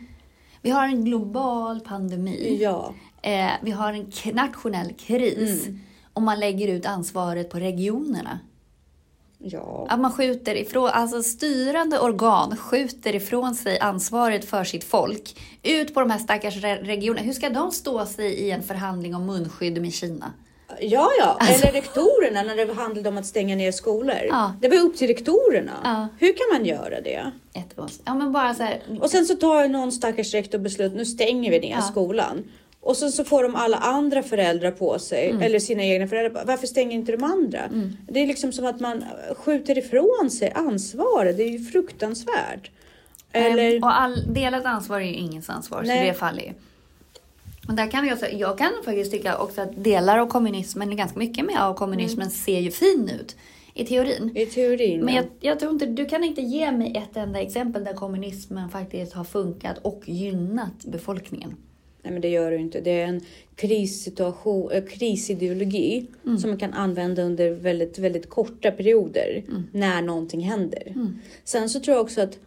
Vi 0.62 0.70
har 0.70 0.88
en 0.88 1.06
global 1.06 1.80
pandemi. 1.80 2.58
Ja, 2.62 2.94
Eh, 3.26 3.52
vi 3.62 3.72
har 3.72 3.94
en 3.94 4.12
nationell 4.34 4.94
kris. 4.94 5.68
Mm. 5.68 5.80
Och 6.14 6.22
man 6.22 6.40
lägger 6.40 6.68
ut 6.68 6.86
ansvaret 6.86 7.50
på 7.50 7.60
regionerna. 7.60 8.40
Ja. 9.40 9.88
Att 9.90 10.00
man 10.00 10.12
skjuter 10.12 10.56
ifrån, 10.56 10.90
alltså 10.90 11.24
styrande 11.24 12.00
organ 12.00 12.58
skjuter 12.58 13.16
ifrån 13.16 13.56
sig 13.56 13.80
ansvaret 13.80 14.46
för 14.46 14.64
sitt 14.64 14.84
folk 14.84 15.36
ut 15.64 15.94
på 15.94 16.00
de 16.00 16.10
här 16.10 16.20
stackars 16.20 16.56
re- 16.56 16.84
regionerna. 16.86 17.26
Hur 17.26 17.34
ska 17.34 17.50
de 17.50 17.72
stå 17.72 18.06
sig 18.06 18.34
i 18.34 18.52
en 18.52 18.64
förhandling 18.64 19.16
om 19.16 19.26
munskydd 19.26 19.82
med 19.82 19.94
Kina? 19.94 20.34
Ja, 20.80 21.10
ja. 21.20 21.38
Eller 21.50 21.72
rektorerna 21.72 22.44
när 22.44 22.56
det 22.66 22.74
handlade 22.74 23.10
om 23.10 23.18
att 23.18 23.26
stänga 23.26 23.56
ner 23.56 23.72
skolor. 23.72 24.16
Ja. 24.30 24.54
Det 24.62 24.70
var 24.70 24.78
upp 24.78 24.98
till 24.98 25.08
rektorerna. 25.08 25.72
Ja. 25.84 26.08
Hur 26.20 26.34
kan 26.34 26.46
man 26.60 26.66
göra 26.66 27.02
det? 27.02 27.32
Ja, 28.06 28.14
men 28.16 28.32
bara 28.32 28.54
så 28.54 28.64
här. 28.64 28.82
Och 29.02 29.10
sen 29.10 29.26
så 29.26 29.36
tar 29.36 29.68
någon 29.68 29.92
stackars 29.92 30.34
rektor 30.34 30.58
beslut, 30.60 30.94
nu 30.96 31.06
stänger 31.06 31.52
vi 31.52 31.60
ner 31.60 31.72
Ja. 31.72 31.82
skolan. 31.82 32.44
Och 32.86 32.98
sen 32.98 33.12
så 33.12 33.24
får 33.24 33.44
de 33.44 33.56
alla 33.56 33.78
andra 33.78 34.24
föräldrar 34.24 34.72
på 34.72 35.00
sig, 35.00 35.30
Mm. 35.30 35.42
eller 35.42 35.60
sina 35.60 35.84
egna 35.84 36.08
föräldrar. 36.08 36.44
Varför 36.46 36.68
stänger 36.68 36.92
inte 36.96 37.12
de 37.12 37.24
andra? 37.24 37.70
Det 38.10 38.20
är 38.20 38.28
liksom 38.28 38.52
som 38.52 38.66
att 38.66 38.80
man 38.80 39.04
skjuter 39.38 39.78
ifrån 39.78 40.30
sig 40.32 40.52
ansvaret. 40.56 41.38
Det 41.38 41.44
är 41.44 41.50
ju 41.50 41.60
fruktansvärt. 41.60 42.72
Eller, 43.32 43.76
Ehm, 43.76 43.84
Och 43.84 44.00
all, 44.02 44.34
delat 44.34 44.66
ansvar 44.66 45.00
är 45.00 45.06
ju 45.06 45.14
ingens 45.14 45.50
ansvar, 45.50 45.84
Nej. 45.86 45.98
så 46.08 46.14
det 46.14 46.20
faller 46.20 46.42
ju. 46.44 46.52
Och 47.68 47.74
där 47.74 47.92
kan 47.92 48.12
också, 48.14 48.26
jag 48.28 48.58
kan 48.58 48.72
faktiskt 48.86 49.12
tycka 49.12 49.38
också 49.38 49.62
att 49.62 49.84
delar 49.84 50.18
av 50.18 50.28
kommunismen, 50.28 50.96
ganska 50.98 51.20
mycket 51.20 51.46
med 51.46 51.62
av 51.62 51.74
kommunismen, 51.74 52.22
Mm. 52.28 52.30
ser 52.32 52.60
ju 52.60 52.72
fin 52.72 53.10
ut 53.20 53.36
i 53.74 53.86
teorin. 53.86 54.32
i 54.38 54.46
teorin. 54.46 55.06
Men 55.06 55.16
ja. 55.16 55.22
jag, 55.22 55.52
jag 55.52 55.60
tror 55.60 55.72
inte, 55.72 55.86
du 55.86 56.06
kan 56.06 56.24
inte 56.24 56.42
ge 56.42 56.72
mig 56.72 56.94
ett 56.98 57.18
enda 57.18 57.40
exempel 57.42 57.84
där 57.84 57.94
kommunismen 57.94 58.70
faktiskt 58.70 59.14
har 59.14 59.24
funkat 59.24 59.78
och 59.82 60.02
gynnat 60.06 60.86
befolkningen. 60.86 61.56
Nej 62.06 62.14
men 62.14 62.22
det 62.22 62.30
gör 62.30 62.52
ju 62.52 62.58
inte. 62.58 62.82
Det 62.82 63.02
är 63.02 63.06
en 63.08 63.22
krissituation, 63.56 64.72
äh, 64.72 64.84
krisideologi 64.84 66.08
Mm. 66.26 66.38
som 66.38 66.50
man 66.50 66.60
kan 66.60 66.74
använda 66.74 67.22
under 67.24 67.52
väldigt, 67.52 68.00
väldigt 68.00 68.30
korta 68.30 68.72
perioder 68.72 69.44
Mm. 69.48 69.64
när 69.72 70.02
någonting 70.02 70.42
händer. 70.42 70.94
Sen 71.44 71.70
så 71.70 71.80
tror 71.80 71.96
jag 71.98 72.04
också 72.04 72.22
att 72.22 72.40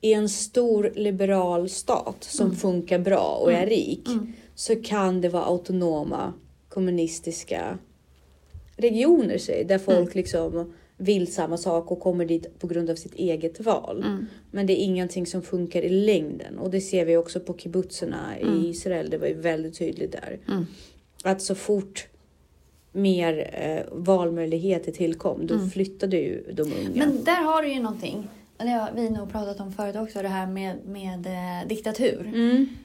i 0.00 0.12
en 0.12 0.28
stor 0.28 0.92
liberal 0.94 1.68
stat 1.68 2.16
som 2.24 2.46
Mm. 2.46 2.56
funkar 2.58 2.98
bra 2.98 3.38
och 3.42 3.52
är 3.52 3.66
rik 3.66 4.08
så 4.54 4.76
kan 4.82 5.20
det 5.20 5.28
vara 5.28 5.44
autonoma 5.44 6.32
kommunistiska 6.68 7.78
regioner 8.76 9.38
sig 9.38 9.64
där 9.64 9.78
folk 9.78 10.14
liksom 10.14 10.72
vill 11.02 11.32
samma 11.32 11.56
sak 11.56 11.90
och 11.90 12.00
kommer 12.00 12.24
dit 12.24 12.58
på 12.58 12.66
grund 12.66 12.90
av 12.90 12.94
sitt 12.94 13.14
eget 13.14 13.60
val. 13.60 14.04
Men 14.50 14.66
det 14.66 14.72
är 14.72 14.84
ingenting 14.84 15.26
som 15.26 15.42
funkar 15.42 15.82
i 15.82 15.88
längden 15.88 16.58
och 16.58 16.70
det 16.70 16.80
ser 16.80 17.04
vi 17.04 17.16
också 17.16 17.40
på 17.40 17.56
kibbutzerna 17.58 18.38
i 18.40 18.68
Israel. 18.68 19.10
Det 19.10 19.18
var 19.18 19.26
ju 19.26 19.40
väldigt 19.40 19.78
tydligt 19.78 20.12
där. 20.12 20.38
Att 21.24 21.42
så 21.42 21.54
fort 21.54 22.06
mer 22.92 23.50
eh, 23.52 23.98
valmöjligheter 23.98 24.92
tillkom, 24.92 25.46
då 25.46 25.58
flyttade 25.72 26.16
ju 26.16 26.52
de 26.52 26.62
unga. 26.62 26.90
Men 26.94 27.24
där 27.24 27.42
har 27.42 27.62
du 27.62 27.72
ju 27.72 27.80
någonting. 27.80 28.28
Det 28.56 28.68
har 28.68 28.90
vi 28.94 29.10
nog 29.10 29.32
pratat 29.32 29.60
om 29.60 29.72
förut 29.72 29.96
också, 29.96 30.22
det 30.22 30.28
här 30.28 30.46
med, 30.46 30.76
med 30.86 31.26
eh, 31.26 31.68
diktatur. 31.68 32.32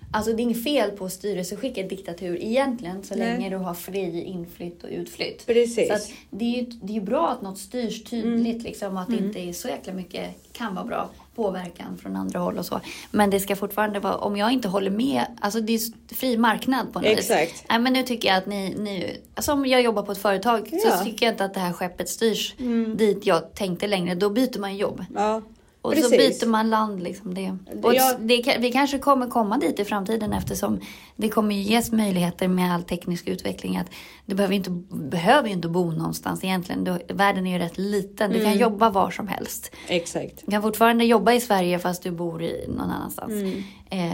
Mm. 0.08 0.18
Alltså 0.18 0.34
det 0.34 0.42
är 0.42 0.44
inget 0.44 0.64
fel 0.64 0.92
på 0.92 1.10
styrelseskicket 1.10 1.90
diktatur 1.90 2.38
egentligen, 2.44 3.04
så 3.04 3.16
Nej. 3.16 3.28
länge 3.28 3.50
du 3.50 3.56
har 3.58 3.74
fri 3.74 4.24
inflytt 4.24 4.84
och 4.84 4.90
utflytt. 4.92 5.46
Precis. 5.46 5.88
Så 5.88 5.94
att 5.94 6.12
det 6.30 6.46
är 6.46 6.60
ju 6.60 6.66
det 6.82 6.98
är 6.98 7.02
bra 7.02 7.30
att 7.30 7.42
något 7.42 7.58
styrs 7.58 8.04
tydligt, 8.04 8.64
liksom, 8.64 8.98
att 8.98 9.08
det 9.08 9.18
inte 9.18 9.40
är 9.40 9.54
så 9.54 9.68
jäkla 9.68 9.94
mycket, 9.94 10.30
kan 10.54 10.76
vara 10.76 10.86
bra, 10.86 11.10
påverkan 11.36 11.98
från 11.98 12.16
andra 12.16 12.40
håll 12.40 12.58
och 12.58 12.66
så. 12.66 12.82
Men 13.12 13.30
det 13.30 13.40
ska 13.40 13.56
fortfarande 13.56 14.00
vara, 14.00 14.16
om 14.16 14.38
jag 14.38 14.52
inte 14.52 14.68
håller 14.68 14.92
med, 14.92 15.26
alltså 15.42 15.62
det 15.62 15.74
är 15.74 16.16
fri 16.16 16.38
marknad 16.38 16.94
på 16.94 17.00
något 17.00 17.10
vis. 17.10 17.20
Exakt. 17.20 17.66
Nej 17.70 17.80
men 17.80 17.94
nu 17.94 18.04
tycker 18.04 18.28
jag 18.28 18.38
att 18.38 18.46
ni, 18.46 18.76
ni 18.78 19.18
alltså 19.36 19.52
om 19.52 19.66
jag 19.66 19.82
jobbar 19.82 20.04
på 20.04 20.12
ett 20.12 20.18
företag 20.18 20.70
Ja. 20.72 20.80
Mm. 20.88 20.98
så 20.98 21.04
tycker 21.06 21.26
jag 21.26 21.34
inte 21.34 21.46
att 21.46 21.54
det 21.54 21.60
här 21.60 21.74
skeppet 21.74 22.10
styrs 22.10 22.56
dit 22.96 23.26
jag 23.26 23.54
tänkte 23.54 23.88
längre. 23.88 24.16
Då 24.16 24.30
byter 24.30 24.60
man 24.60 24.78
jobb. 24.78 25.06
Ja, 25.16 25.42
Och 25.88 25.94
precis. 25.94 26.40
så 26.40 26.46
byter 26.46 26.50
man 26.52 26.70
land. 26.70 27.04
Liksom 27.04 27.34
det. 27.34 27.58
Och 27.84 27.94
det, 28.20 28.58
vi 28.60 28.72
kanske 28.72 29.00
kommer 29.00 29.28
komma 29.28 29.58
dit 29.58 29.80
i 29.80 29.86
framtiden 29.86 30.34
eftersom 30.34 30.80
det 31.16 31.30
kommer 31.30 31.56
ju 31.56 31.62
ges 31.62 31.92
möjligheter 31.92 32.48
med 32.48 32.74
all 32.74 32.84
teknisk 32.84 33.28
utveckling. 33.28 33.78
Att 33.78 33.88
du 34.26 34.36
behöver 34.36 34.54
ju 34.54 34.58
inte, 34.58 34.70
behöver 34.96 35.48
ju 35.48 35.54
inte 35.54 35.68
bo 35.68 35.92
någonstans 35.92 36.44
egentligen. 36.44 36.84
Du, 36.84 37.00
världen 37.14 37.48
är 37.48 37.52
ju 37.52 37.58
rätt 37.66 37.78
liten. 37.78 38.32
Du 38.32 38.40
Mm. 38.40 38.52
kan 38.52 38.60
jobba 38.62 38.90
var 38.90 39.12
som 39.12 39.28
helst. 39.28 39.72
Exakt. 39.88 40.42
Du 40.46 40.52
kan 40.52 40.62
fortfarande 40.62 41.06
jobba 41.06 41.34
i 41.34 41.42
Sverige 41.42 41.80
fast 41.80 42.04
du 42.04 42.12
bor 42.12 42.44
i 42.44 42.66
någon 42.68 42.92
annanstans. 42.92 43.32
Mm. 43.32 43.64
Eh, 43.90 44.14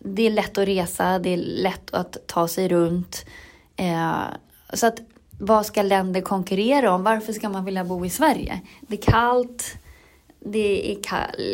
det 0.00 0.26
är 0.26 0.30
lätt 0.30 0.58
att 0.58 0.68
resa, 0.68 1.18
det 1.18 1.30
är 1.30 1.36
lätt 1.36 1.94
att 1.94 2.16
ta 2.26 2.48
sig 2.48 2.68
runt. 2.68 3.24
Eh, 3.76 4.12
så 4.72 4.86
att 4.86 5.00
vad 5.40 5.66
ska 5.66 5.82
länder 5.82 6.20
konkurrera 6.20 6.92
om? 6.94 7.02
Varför 7.02 7.32
ska 7.32 7.48
man 7.48 7.64
vilja 7.64 7.84
bo 7.84 8.04
i 8.06 8.10
Sverige? 8.10 8.60
Det 8.80 8.94
är 8.94 9.02
kallt, 9.12 9.74
det 10.40 10.92
är, 10.92 10.98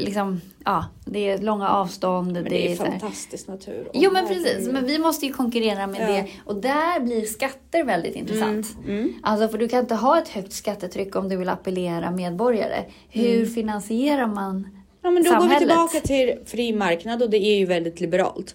liksom, 0.05 0.41
ja, 0.65 0.85
det 1.05 1.29
är 1.31 1.39
långa 1.39 1.69
avstånd. 1.69 2.33
Men 2.33 2.45
det 2.45 2.73
är 2.73 2.77
så 2.77 2.85
här- 2.85 2.91
fantastisk 2.91 3.49
natur. 3.49 3.89
Jo 3.95 4.11
men 4.13 4.27
precis, 4.29 4.69
men 4.69 4.87
vi 4.87 4.99
måste 4.99 5.27
ju 5.27 5.33
konkurrera 5.33 5.87
med 5.87 6.01
Ja. 6.03 6.07
det. 6.07 6.27
Och 6.45 6.57
där 6.57 7.01
blir 7.01 7.23
skatter 7.27 7.85
väldigt 7.85 8.15
intressant. 8.17 8.67
Mm. 8.87 9.13
Alltså 9.23 9.49
för 9.49 9.59
du 9.59 9.69
kan 9.69 9.81
inte 9.81 9.95
ha 9.95 10.19
ett 10.19 10.29
högt 10.29 10.53
skattetryck 10.53 11.17
om 11.17 11.29
du 11.29 11.37
vill 11.37 11.49
appellera 11.49 12.11
medborgare. 12.11 12.85
Hur 13.09 13.37
Mm. 13.37 13.51
finansierar 13.51 14.27
man 14.27 14.69
Ja, 15.05 15.11
men 15.11 15.23
då 15.23 15.31
går 15.31 15.37
vi 15.37 15.41
samhället? 15.43 15.59
tillbaka 15.69 16.01
till 16.01 16.35
fri 16.47 16.73
marknad 16.73 17.23
och 17.23 17.31
det 17.31 17.39
är 17.45 17.57
ju 17.59 17.65
väldigt 17.67 18.01
liberalt. 18.01 18.55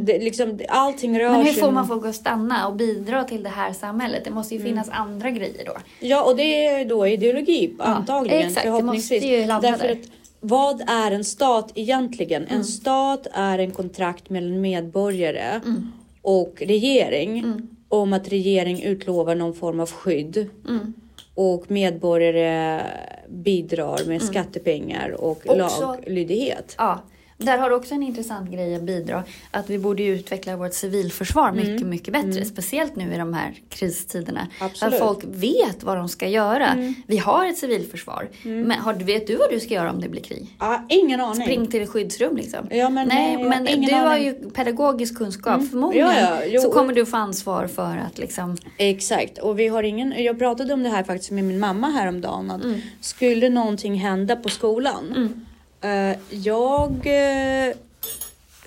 Det, 0.00 0.18
liksom, 0.18 0.56
det- 0.56 0.66
allting 0.68 1.18
rör 1.18 1.24
Mm. 1.24 1.36
Men 1.36 1.46
hur 1.46 1.52
sig 1.52 1.62
får 1.62 1.70
man 1.70 1.88
folk 1.88 2.06
att 2.06 2.14
stanna 2.14 2.68
och 2.68 2.74
bidra 2.76 3.24
till 3.24 3.42
det 3.42 3.48
här 3.48 3.72
samhället? 3.72 4.24
Det 4.24 4.30
måste 4.30 4.54
ju 4.54 4.60
Mm. 4.60 4.72
finnas 4.72 4.88
andra 4.90 5.30
grejer 5.30 5.64
då. 5.66 5.76
Ja, 6.00 6.24
och 6.24 6.36
det 6.36 6.66
är 6.66 6.84
då 6.84 7.06
ideologi 7.06 7.74
antagligen. 7.78 8.38
exakt. 8.46 8.54
Det 8.66 8.70
förhoppningsvis. 8.70 9.22
måste 9.22 9.34
ju 9.36 9.46
landa 9.46 9.70
Därför 9.70 9.86
där. 9.88 9.92
att 9.94 9.98
vad 10.40 10.80
är 10.86 11.10
en 11.10 11.24
stat 11.24 11.72
egentligen? 11.74 12.42
Mm. 12.44 12.56
En 12.56 12.64
stat 12.64 13.26
är 13.32 13.58
en 13.58 13.70
kontrakt 13.70 14.30
mellan 14.30 14.60
medborgare 14.60 15.60
Mm. 15.64 15.92
och 16.22 16.54
regering 16.66 17.62
om 17.88 18.12
att 18.12 18.28
regering 18.28 18.82
utlovar 18.82 19.34
någon 19.34 19.54
form 19.54 19.80
av 19.80 19.90
skydd. 19.90 20.50
Mm. 20.68 20.94
Och 21.34 21.70
medborgare 21.70 22.80
bidrar 23.28 23.98
med 24.08 24.22
skattepengar 24.22 25.10
och 25.10 25.46
Mm. 25.46 25.64
Också- 25.66 25.80
laglydighet. 25.82 26.74
Ja, 26.78 26.98
där 27.38 27.58
har 27.58 27.70
du 27.70 27.76
också 27.76 27.94
en 27.94 28.02
intressant 28.02 28.50
grej 28.50 28.74
att 28.76 28.82
bidra. 28.82 29.24
Att 29.50 29.70
vi 29.70 29.78
borde 29.78 30.02
utveckla 30.04 30.56
vårt 30.56 30.72
civilförsvar 30.74 31.48
Mm. 31.48 31.72
mycket, 31.72 31.86
mycket 31.86 32.12
bättre. 32.12 32.44
Speciellt 32.44 32.96
nu 32.96 33.14
i 33.14 33.18
de 33.18 33.34
här 33.34 33.54
kristiderna. 33.68 34.46
Absolut. 34.60 34.94
Att 34.94 35.00
folk 35.00 35.18
vet 35.24 35.82
vad 35.82 35.96
de 35.96 36.08
ska 36.08 36.28
göra. 36.28 36.92
Vi 37.06 37.16
har 37.18 37.46
ett 37.46 37.58
civilförsvar. 37.58 38.28
Men 38.42 38.70
har, 38.70 38.94
vet 38.94 39.26
du 39.26 39.36
vad 39.36 39.50
du 39.50 39.60
ska 39.60 39.74
göra 39.74 39.90
om 39.90 40.00
det 40.00 40.08
blir 40.08 40.20
krig? 40.22 40.56
Ja, 40.60 40.84
ingen 40.88 41.20
aning. 41.20 41.42
Spring 41.42 41.66
till 41.66 41.86
skyddsrum 41.86 42.36
liksom. 42.36 42.66
Ja, 42.70 42.88
men, 42.90 43.08
Nej, 43.08 43.34
eh, 43.34 43.48
men 43.48 43.64
du 43.64 43.94
har 43.94 44.06
aning. 44.06 44.24
ju 44.24 44.50
pedagogisk 44.50 45.16
kunskap. 45.18 45.68
Förmodligen 45.70 46.08
Ja, 46.08 46.44
ja, 46.44 46.60
så 46.60 46.70
kommer 46.70 46.94
du 46.94 47.06
få 47.06 47.16
ansvar 47.16 47.66
för 47.66 47.96
att 47.96 48.18
liksom... 48.18 48.56
Exakt, 48.78 49.38
och 49.38 49.58
vi 49.58 49.68
har 49.68 49.82
ingen, 49.82 50.14
jag 50.24 50.38
pratade 50.38 50.74
om 50.74 50.82
det 50.82 50.88
här 50.88 51.04
faktiskt 51.04 51.30
med 51.30 51.44
min 51.44 51.58
mamma 51.58 51.88
häromdagen. 51.90 52.50
Att 52.50 52.64
Mm. 52.64 52.80
Skulle 53.00 53.48
någonting 53.48 53.94
hända 53.94 54.36
på 54.36 54.48
skolan? 54.48 55.44
Eh, 55.84 56.16
jag, 56.30 57.06
eh, 57.06 57.76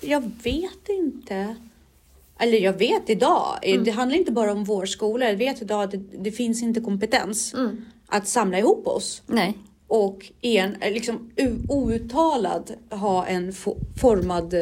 jag 0.00 0.30
vet 0.42 0.88
inte. 0.88 1.54
Eller 2.40 2.58
jag 2.58 2.72
vet 2.72 3.10
idag, 3.10 3.58
eh, 3.62 3.72
Mm. 3.72 3.84
det 3.84 3.90
handlar 3.90 4.18
inte 4.18 4.32
bara 4.32 4.52
om 4.52 4.64
vår 4.64 4.86
skola. 4.86 5.28
Jag 5.28 5.36
vet 5.36 5.62
idag 5.62 5.82
att 5.82 5.90
det, 5.90 6.00
det 6.18 6.32
finns 6.32 6.62
inte 6.62 6.80
kompetens 6.80 7.54
Mm. 7.54 7.84
att 8.06 8.28
samla 8.28 8.58
ihop 8.58 8.86
oss. 8.86 9.22
Nej. 9.26 9.58
Och 9.86 10.32
en, 10.40 10.76
liksom 10.80 11.30
outtalad 11.68 12.72
ha 12.90 13.26
en 13.26 13.52
fo- 13.52 13.78
formad 14.00 14.54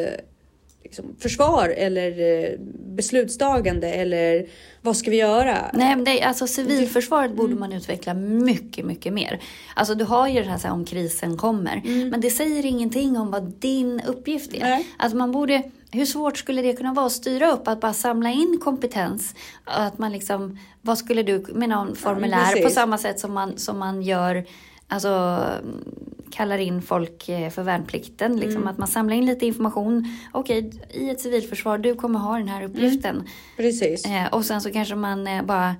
liksom, 0.87 1.15
försvar 1.19 1.69
eller 1.69 2.09
eh, 2.43 2.59
beslutstagande 2.95 3.91
eller 3.91 4.45
vad 4.81 4.97
ska 4.97 5.11
vi 5.11 5.17
göra? 5.17 5.71
Nej, 5.73 5.95
men 5.95 6.03
det, 6.03 6.21
alltså 6.21 6.47
civilförsvaret 6.47 7.35
borde 7.35 7.55
man 7.55 7.73
utveckla 7.73 8.13
mycket, 8.13 8.85
mycket 8.85 9.13
mer. 9.13 9.39
Alltså 9.75 9.95
du 9.95 10.05
har 10.05 10.27
ju 10.27 10.43
det 10.43 10.49
här 10.49 10.57
så 10.57 10.67
här, 10.67 10.73
om 10.73 10.85
krisen 10.85 11.37
kommer, 11.37 11.81
men 12.09 12.21
det 12.21 12.29
säger 12.29 12.65
ingenting 12.65 13.17
om 13.17 13.31
vad 13.31 13.43
din 13.43 14.01
uppgift 14.07 14.53
är. 14.53 14.59
Nej. 14.59 14.87
Alltså 14.97 15.17
man 15.17 15.31
borde, 15.31 15.63
hur 15.91 16.05
svårt 16.05 16.37
skulle 16.37 16.61
det 16.61 16.73
kunna 16.73 16.93
vara 16.93 17.05
att 17.05 17.11
styra 17.11 17.51
upp, 17.51 17.67
att 17.67 17.79
bara 17.79 17.93
samla 17.93 18.29
in 18.29 18.59
kompetens? 18.63 19.35
Att 19.63 19.97
man 19.97 20.11
liksom, 20.11 20.59
vad 20.81 20.97
skulle 20.97 21.23
du 21.23 21.45
med 21.53 21.69
någon 21.69 21.95
formulär 21.95 22.51
på 22.51 22.57
precis. 22.57 22.75
samma 22.75 22.97
sätt 22.97 23.19
som 23.19 23.33
man, 23.33 23.57
som 23.57 23.79
man 23.79 24.01
gör 24.01 24.45
Alltså 24.89 25.09
mm, 25.09 25.83
kallar 26.31 26.57
in 26.57 26.81
folk 26.81 27.29
eh, 27.29 27.49
för 27.49 27.63
värnplikten. 27.63 28.37
Liksom, 28.39 28.67
Att 28.67 28.77
man 28.77 28.87
samlar 28.87 29.15
in 29.15 29.25
lite 29.25 29.45
information. 29.45 30.05
Okej, 30.31 30.71
i 30.91 31.09
ett 31.09 31.21
civilförsvar, 31.21 31.77
du 31.77 31.95
kommer 31.95 32.19
ha 32.19 32.37
den 32.37 32.47
här 32.47 32.63
uppgiften. 32.63 33.23
Precis. 33.57 34.05
Eh, 34.05 34.27
och 34.27 34.45
sen 34.45 34.61
så 34.61 34.71
kanske 34.71 34.95
man 34.95 35.27
eh, 35.27 35.41
bara 35.43 35.75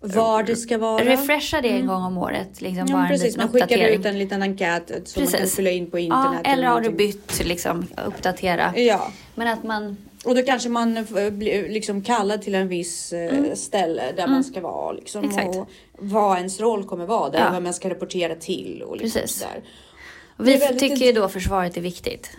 Var 0.00 0.42
det 0.42 0.56
ska 0.56 0.78
vara. 0.78 1.04
refreshar 1.04 1.62
det 1.62 1.68
en 1.68 1.86
gång 1.86 2.02
om 2.04 2.18
året. 2.18 2.60
Liksom 2.60 2.86
Ja, 2.86 2.96
bara 2.96 3.08
precis, 3.08 3.36
man 3.36 3.48
skickar 3.48 3.64
uppdatering. 3.66 4.00
ut 4.00 4.06
en 4.06 4.18
liten 4.18 4.42
enkät 4.42 4.86
som 5.04 5.22
man 5.22 5.30
kan 5.30 5.38
Precis. 5.40 5.56
fylla 5.56 5.70
in 5.70 5.90
på 5.90 5.98
Ja, 5.98 6.04
internet. 6.04 6.40
eller 6.44 6.66
har 6.66 6.80
du 6.80 6.90
bytt, 6.90 7.42
liksom, 7.44 7.86
uppdatera. 8.06 8.72
Ja, 8.76 9.10
Men 9.34 9.48
att 9.48 9.64
man, 9.64 9.96
och 10.24 10.34
då 10.34 10.42
kanske 10.42 10.68
man 10.68 10.96
eh, 10.96 11.30
blir 11.30 11.68
liksom 11.68 12.02
kallad 12.02 12.42
till 12.42 12.54
en 12.54 12.68
viss 12.68 13.12
eh, 13.12 13.54
ställe 13.54 14.02
där 14.16 14.26
man 14.26 14.44
ska 14.44 14.60
vara. 14.60 14.92
Liksom, 14.92 15.24
Mm. 15.24 15.38
Exakt. 15.38 15.56
och 15.56 15.68
vad 15.98 16.36
ens 16.36 16.60
roll 16.60 16.84
kommer 16.84 17.06
vara 17.06 17.30
där, 17.30 17.38
Ja. 17.38 17.50
vad 17.52 17.62
man 17.62 17.74
ska 17.74 17.90
rapportera 17.90 18.34
till 18.34 18.82
och 18.82 18.96
liksom 18.96 19.20
Precis. 19.20 19.38
sådär. 19.40 19.62
och 20.36 20.48
vi 20.48 20.56
väldigt 20.56 20.78
tycker 20.80 21.06
ju 21.06 21.12
då 21.12 21.28
försvaret 21.28 21.76
är 21.76 21.80
viktigt. 21.80 22.30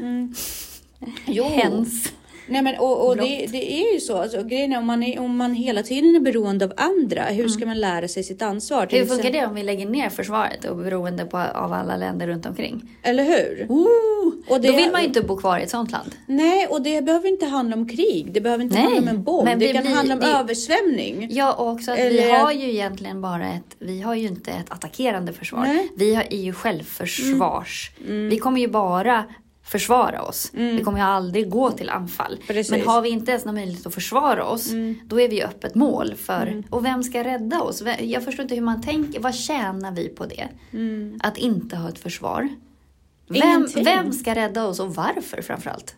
Jo. 1.25 1.43
Hens. 1.49 2.11
Nej 2.49 2.61
men 2.61 2.75
och, 2.79 3.07
och 3.07 3.17
det, 3.17 3.45
det 3.51 3.73
är 3.73 3.93
ju 3.93 3.99
så. 3.99 4.17
Alltså, 4.17 4.43
grejen 4.43 4.73
är 4.73 4.77
om 4.77 4.85
man, 4.85 5.03
är, 5.03 5.19
om 5.19 5.37
man 5.37 5.53
hela 5.53 5.83
tiden 5.83 6.15
är 6.15 6.19
beroende 6.19 6.65
av 6.65 6.73
andra, 6.77 7.23
hur 7.23 7.47
ska 7.47 7.65
man 7.65 7.79
lära 7.79 8.07
sig 8.07 8.23
sitt 8.23 8.41
ansvar? 8.41 8.85
Till 8.85 8.97
Mm. 8.97 9.09
Hur 9.09 9.15
funkar 9.15 9.29
exempel- 9.29 9.41
det 9.41 9.47
om 9.49 9.55
vi 9.55 9.63
lägger 9.63 9.85
ner 9.85 10.09
försvaret 10.09 10.65
och 10.65 10.79
är 10.79 10.83
beroende 10.83 11.25
på, 11.25 11.37
av 11.37 11.73
alla 11.73 11.97
länder 11.97 12.27
runt 12.27 12.45
omkring? 12.45 12.89
Eller 13.03 13.23
hur? 13.23 13.65
Ooh, 13.69 14.33
Och 14.47 14.61
det- 14.61 14.67
Då 14.67 14.75
vill 14.75 14.91
man 14.91 15.01
ju 15.01 15.07
inte 15.07 15.21
bo 15.21 15.37
kvar 15.37 15.59
i 15.59 15.63
ett 15.63 15.69
sånt 15.69 15.91
land. 15.91 16.11
Nej, 16.25 16.67
och 16.67 16.81
det 16.81 17.01
behöver 17.01 17.27
inte 17.29 17.45
handla 17.45 17.75
om 17.75 17.89
krig. 17.89 18.27
Det 18.33 18.41
behöver 18.41 18.63
inte 18.63 18.75
Nej, 18.75 18.83
handla 18.83 19.01
om 19.01 19.07
en 19.17 19.23
bomb. 19.23 19.45
men 19.45 19.59
Det 19.59 19.67
vi 19.67 19.73
kan 19.73 19.83
blir- 19.83 19.93
handla 19.95 20.13
om 20.13 20.19
det- 20.19 20.27
översvämning. 20.27 21.27
Ja, 21.31 21.53
och 21.53 21.67
också 21.71 21.91
att 21.91 21.97
vi 21.99 22.19
Eller- 22.19 22.39
har 22.39 22.51
ju 22.51 22.69
egentligen 22.69 23.21
bara 23.21 23.47
ett, 23.47 23.75
vi 23.79 24.01
har 24.01 24.15
ju 24.15 24.27
inte 24.27 24.51
ett 24.51 24.71
attackerande 24.71 25.33
försvar. 25.33 25.61
Nej. 25.63 25.71
Mm. 25.71 25.87
Vi 25.95 26.15
har, 26.15 26.23
är 26.29 26.37
ju 26.41 26.53
självförsvars. 26.53 27.91
Vi 28.29 28.37
kommer 28.37 28.59
ju 28.61 28.67
bara 28.67 29.25
försvara 29.69 30.21
oss. 30.21 30.49
Vi 30.53 30.83
kommer 30.83 30.97
ju 30.97 31.03
aldrig 31.03 31.49
gå 31.49 31.71
till 31.71 31.89
anfall. 31.89 32.33
Mm. 32.33 32.47
Precis. 32.47 32.69
Mm. 32.71 32.79
Men 32.79 32.89
har 32.89 33.01
vi 33.01 33.09
inte 33.09 33.31
ens 33.31 33.45
någon 33.45 33.55
möjlighet 33.55 33.85
att 33.85 33.93
försvara 33.93 34.45
oss, 34.45 34.71
då 35.03 35.21
är 35.21 35.29
vi 35.29 35.35
ju 35.35 35.43
öppet 35.43 35.75
mål 35.75 36.15
för, 36.15 36.63
och 36.69 36.85
vem 36.85 37.03
ska 37.03 37.23
rädda 37.23 37.61
oss? 37.61 37.83
Jag 37.99 38.23
förstår 38.23 38.43
inte 38.43 38.55
hur 38.55 38.61
man 38.61 38.81
tänker, 38.81 39.19
vad 39.19 39.35
tjänar 39.35 39.91
vi 39.91 40.07
på 40.09 40.25
det? 40.25 40.47
Att 41.19 41.37
inte 41.37 41.75
ha 41.75 41.89
ett 41.89 41.99
försvar. 41.99 42.49
Vem, 43.27 43.41
Mm. 43.41 43.57
Ingenting. 43.57 43.83
vem 43.83 44.11
ska 44.13 44.35
rädda 44.35 44.65
oss 44.65 44.79
och 44.79 44.95
varför 44.95 45.41
framförallt? 45.41 45.95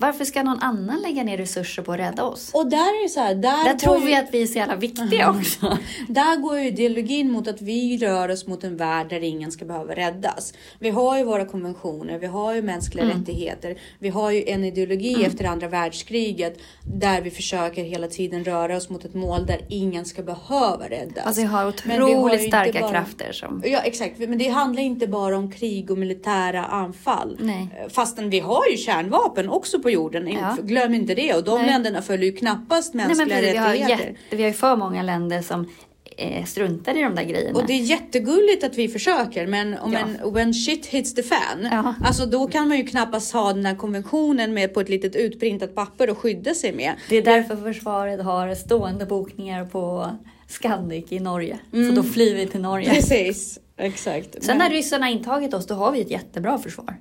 Varför 0.00 0.24
ska 0.24 0.42
någon 0.42 0.58
annan 0.60 1.00
lägga 1.02 1.22
ner 1.22 1.36
resurser 1.36 1.82
på 1.82 1.92
att 1.92 1.98
rädda 1.98 2.24
oss? 2.24 2.50
Och 2.54 2.70
där 2.70 3.04
är 3.04 3.08
så 3.08 3.20
här, 3.20 3.34
där, 3.34 3.64
Där 3.64 3.74
tror 3.74 3.98
ju, 3.98 4.06
vi 4.06 4.14
att 4.14 4.28
vi 4.34 4.42
är 4.42 4.46
så 4.46 4.58
jävla 4.58 4.76
viktiga 4.76 5.30
också. 5.40 5.78
där 6.08 6.36
går 6.36 6.58
ju 6.58 6.66
ideologin 6.68 7.32
mot 7.32 7.48
att 7.48 7.62
vi 7.62 7.98
rör 7.98 8.28
oss 8.28 8.46
mot 8.46 8.64
en 8.64 8.76
värld 8.76 9.06
där 9.10 9.20
ingen 9.24 9.52
ska 9.52 9.64
behöva 9.64 9.94
räddas. 9.94 10.54
Vi 10.78 10.90
har 10.90 11.18
ju 11.18 11.24
våra 11.24 11.44
konventioner, 11.44 12.18
vi 12.18 12.26
har 12.26 12.54
ju 12.54 12.62
mänskliga 12.62 13.04
Mm. 13.04 13.18
rättigheter. 13.18 13.76
Vi 13.98 14.08
har 14.08 14.30
ju 14.30 14.44
en 14.48 14.64
ideologi 14.64 15.24
efter 15.24 15.44
andra 15.44 15.68
världskriget 15.68 16.58
där 16.94 17.20
vi 17.20 17.30
försöker 17.30 17.84
hela 17.84 18.06
tiden 18.08 18.44
röra 18.44 18.76
oss 18.76 18.88
mot 18.90 19.04
ett 19.04 19.14
mål 19.14 19.46
där 19.46 19.60
ingen 19.68 20.04
ska 20.04 20.22
behöva 20.22 20.88
räddas. 20.88 21.26
Alltså 21.26 21.40
vi 21.42 21.46
har 21.46 21.64
Men 21.84 21.96
vi 22.06 22.12
har 22.14 22.20
otroligt 22.20 22.48
starka 22.48 22.80
bara- 22.80 22.90
krafter 22.90 23.32
som... 23.32 23.62
Ja 23.66 23.78
exakt, 23.78 24.18
men 24.18 24.38
det 24.38 24.48
handlar 24.48 24.82
inte 24.82 25.06
bara 25.06 25.36
om 25.38 25.52
krig 25.52 25.90
och 25.90 25.98
militära 25.98 26.64
anfall. 26.64 27.36
Nej. 27.40 27.88
Fastän 27.88 28.30
vi 28.30 28.40
har 28.40 28.62
ju 28.70 28.76
kärnvapen 28.76 29.48
också 29.48 29.78
på 29.82 29.89
jorden, 29.90 30.28
Ja. 30.28 30.56
glöm 30.62 30.94
inte 30.94 31.14
det. 31.14 31.34
Och 31.34 31.44
de 31.44 31.58
Nej. 31.58 31.66
länderna 31.70 32.02
följer 32.02 32.30
ju 32.30 32.36
knappast 32.36 32.94
Nej, 32.94 33.06
mänskliga 33.06 33.26
men 33.28 33.36
precis, 33.38 33.54
vi, 33.54 33.58
har 33.58 33.68
rättigheter. 33.68 34.04
jätte, 34.06 34.36
vi 34.36 34.42
har 34.42 34.48
ju 34.48 34.54
för 34.54 34.76
många 34.76 35.02
länder 35.02 35.42
som 35.42 35.68
eh, 36.16 36.44
struntar 36.44 36.96
i 36.98 37.02
de 37.02 37.14
där 37.14 37.24
grejerna. 37.24 37.58
Och 37.58 37.66
det 37.66 37.72
är 37.72 37.78
jättegulligt 37.78 38.64
att 38.64 38.78
vi 38.78 38.88
försöker 38.88 39.46
men 39.46 39.78
om 39.78 39.92
Ja. 39.92 39.98
en, 39.98 40.32
when 40.34 40.54
shit 40.54 40.86
hits 40.86 41.14
the 41.14 41.22
fan, 41.22 41.68
Ja. 41.70 41.94
alltså 42.04 42.26
då 42.26 42.46
kan 42.46 42.68
man 42.68 42.76
ju 42.76 42.86
knappast 42.86 43.32
ha 43.32 43.52
den 43.52 43.66
här 43.66 43.74
konventionen 43.76 44.54
med 44.54 44.74
på 44.74 44.80
ett 44.80 44.88
litet 44.88 45.16
utprintat 45.16 45.74
papper 45.74 46.10
och 46.10 46.18
skydda 46.18 46.54
sig 46.54 46.72
med. 46.72 46.92
Det 47.08 47.16
är 47.16 47.22
därför 47.22 47.56
försvaret 47.56 48.20
har 48.22 48.54
stående 48.54 49.06
bokningar 49.06 49.64
på 49.64 50.06
Scandic 50.48 51.04
i 51.12 51.20
Norge. 51.20 51.58
Mm. 51.72 51.88
Så 51.96 52.02
då 52.02 52.08
flyr 52.08 52.34
vi 52.34 52.46
till 52.46 52.60
Norge. 52.60 52.90
Precis, 52.90 53.58
exakt. 53.76 54.28
Sen 54.44 54.58
men, 54.58 54.58
när 54.58 54.70
ryssarna 54.76 55.10
intagit 55.10 55.54
oss, 55.54 55.66
då 55.66 55.74
har 55.74 55.92
vi 55.92 56.00
ett 56.00 56.10
jättebra 56.10 56.58
försvar. 56.58 56.96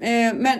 eh, 0.00 0.34
men 0.34 0.58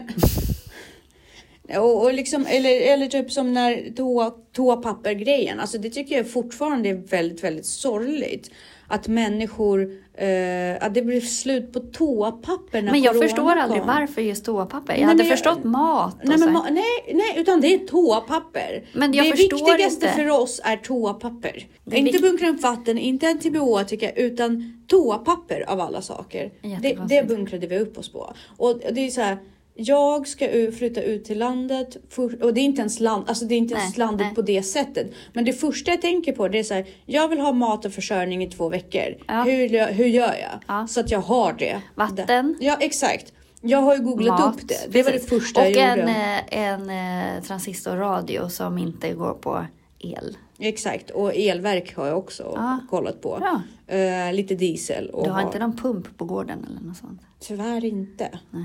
och, 1.78 2.02
och 2.02 2.14
liksom, 2.14 2.46
eller, 2.48 2.80
eller 2.80 3.06
typ 3.06 3.33
som 3.33 3.52
när 3.52 3.92
toa, 3.96 4.30
toapapper-grejen, 4.56 5.61
alltså 5.61 5.78
det 5.78 5.90
tycker 5.90 6.16
jag 6.16 6.30
fortfarande 6.30 6.88
är 6.88 6.94
väldigt, 6.94 7.44
väldigt 7.44 7.66
sorgligt. 7.66 8.50
Att 8.92 9.09
människor, 9.09 9.83
eh, 10.14 10.76
att 10.87 10.94
det 10.94 11.02
blev 11.02 11.20
slut 11.20 11.72
på 11.72 11.80
toapapper 11.80 12.83
när 12.83 12.92
Men 12.92 13.02
jag 13.02 13.18
förstår 13.22 13.56
aldrig 13.56 13.80
kom. 13.83 13.88
varför 13.88 14.22
just 14.22 14.44
toapapper. 14.44 14.92
Jag 14.92 15.00
Nej, 15.00 15.09
hade 15.09 15.22
jag- 15.22 15.30
förstått 15.30 15.64
mat 15.64 16.14
och 16.22 16.28
Nej, 16.28 16.38
men, 16.38 16.48
ma- 16.56 16.70
nej, 16.70 17.14
nej, 17.14 17.35
utan 17.37 17.61
det 17.61 17.74
är 17.74 17.78
toapapper. 17.78 18.85
Men 18.92 19.12
jag 19.12 19.26
det 19.26 19.33
viktigaste 19.33 20.06
inte. 20.06 20.09
för 20.18 20.28
oss 20.30 20.61
är 20.64 20.76
toapapper. 20.76 21.66
Det 21.85 21.96
inte 21.98 22.12
vik- 22.18 22.22
bunkra 22.22 22.48
upp 22.48 22.62
vatten, 22.62 22.98
inte 22.98 23.28
antibiotika, 23.28 24.11
utan 24.12 24.83
toapapper 24.87 25.64
av 25.70 25.80
alla 25.80 26.02
saker. 26.02 26.50
Det, 26.83 26.98
det 27.09 27.28
bunkrade 27.28 27.66
vi 27.66 27.78
upp 27.78 27.98
oss 27.98 28.12
på. 28.12 28.33
Och 28.56 28.80
det 28.92 29.00
är 29.06 29.11
så 29.11 29.20
här, 29.20 29.38
jag 29.87 30.29
ska 30.29 30.49
flytta 30.79 31.03
ut 31.03 31.25
till 31.25 31.38
landet 31.38 31.97
för, 32.09 32.43
och 32.45 32.55
det 32.55 32.61
är 32.61 32.64
inte 32.64 32.81
ens 32.81 33.01
land, 33.01 33.25
alltså 33.29 33.45
det 33.45 33.55
är 33.55 33.59
inte 33.59 33.75
Nej, 33.75 33.83
ens 33.83 33.97
landet 33.97 34.27
nej. 34.27 34.35
på 34.35 34.43
det 34.43 34.62
sättet. 34.62 35.12
Men 35.33 35.45
det 35.45 35.53
första 35.53 35.90
jag 35.90 36.01
tänker 36.03 36.33
på 36.33 36.49
det 36.49 36.59
är 36.59 36.62
så 36.62 36.75
här, 36.75 36.87
jag 37.07 37.29
vill 37.29 37.40
ha 37.40 37.53
mat 37.53 37.85
och 37.85 37.93
försörjning 37.93 38.43
i 38.43 38.51
två 38.51 38.69
veckor. 38.69 39.16
Ja. 39.29 39.43
Hur, 39.43 39.93
hur 39.93 40.07
gör 40.07 40.35
jag? 40.35 40.61
Ja. 40.66 40.87
Så 40.87 41.01
att 41.01 41.11
jag 41.11 41.21
har 41.21 41.53
det. 41.53 41.81
Vatten. 41.95 42.57
Ja, 42.61 42.77
exakt. 42.81 43.33
Jag 43.61 43.79
har 43.79 43.97
ju 43.97 44.03
googlat 44.03 44.40
Mat, 44.40 44.55
upp 44.55 44.69
det. 44.69 44.87
Det 44.88 45.03
var 45.03 45.12
det 45.12 45.29
första 45.29 45.61
och 45.61 45.66
jag 45.71 45.99
gjorde. 45.99 46.12
en, 46.12 46.88
eh, 46.88 46.90
en 46.90 47.37
eh, 47.37 47.43
transistorradio 47.43 48.49
som 48.49 48.79
inte 48.79 49.12
går 49.12 49.35
på 49.35 49.66
el. 49.99 50.37
Exakt, 50.59 51.11
och 51.11 51.35
elverk 51.35 51.97
har 51.97 52.07
jag 52.07 52.19
också 52.19 52.43
Ja. 52.57 52.79
kollat 52.90 53.21
på. 53.23 53.61
Eh, 53.87 54.33
lite 54.33 54.55
diesel. 54.55 55.11
Och 55.11 55.25
Du 55.25 55.31
har 55.31 55.43
inte 55.43 55.59
någon 55.59 55.77
pump 55.77 56.19
på 56.19 56.25
gården 56.25 56.66
eller 56.71 56.81
något 56.88 56.97
sånt? 56.97 57.21
Tyvärr 57.40 57.85
inte. 57.85 58.29
Nej. 58.51 58.64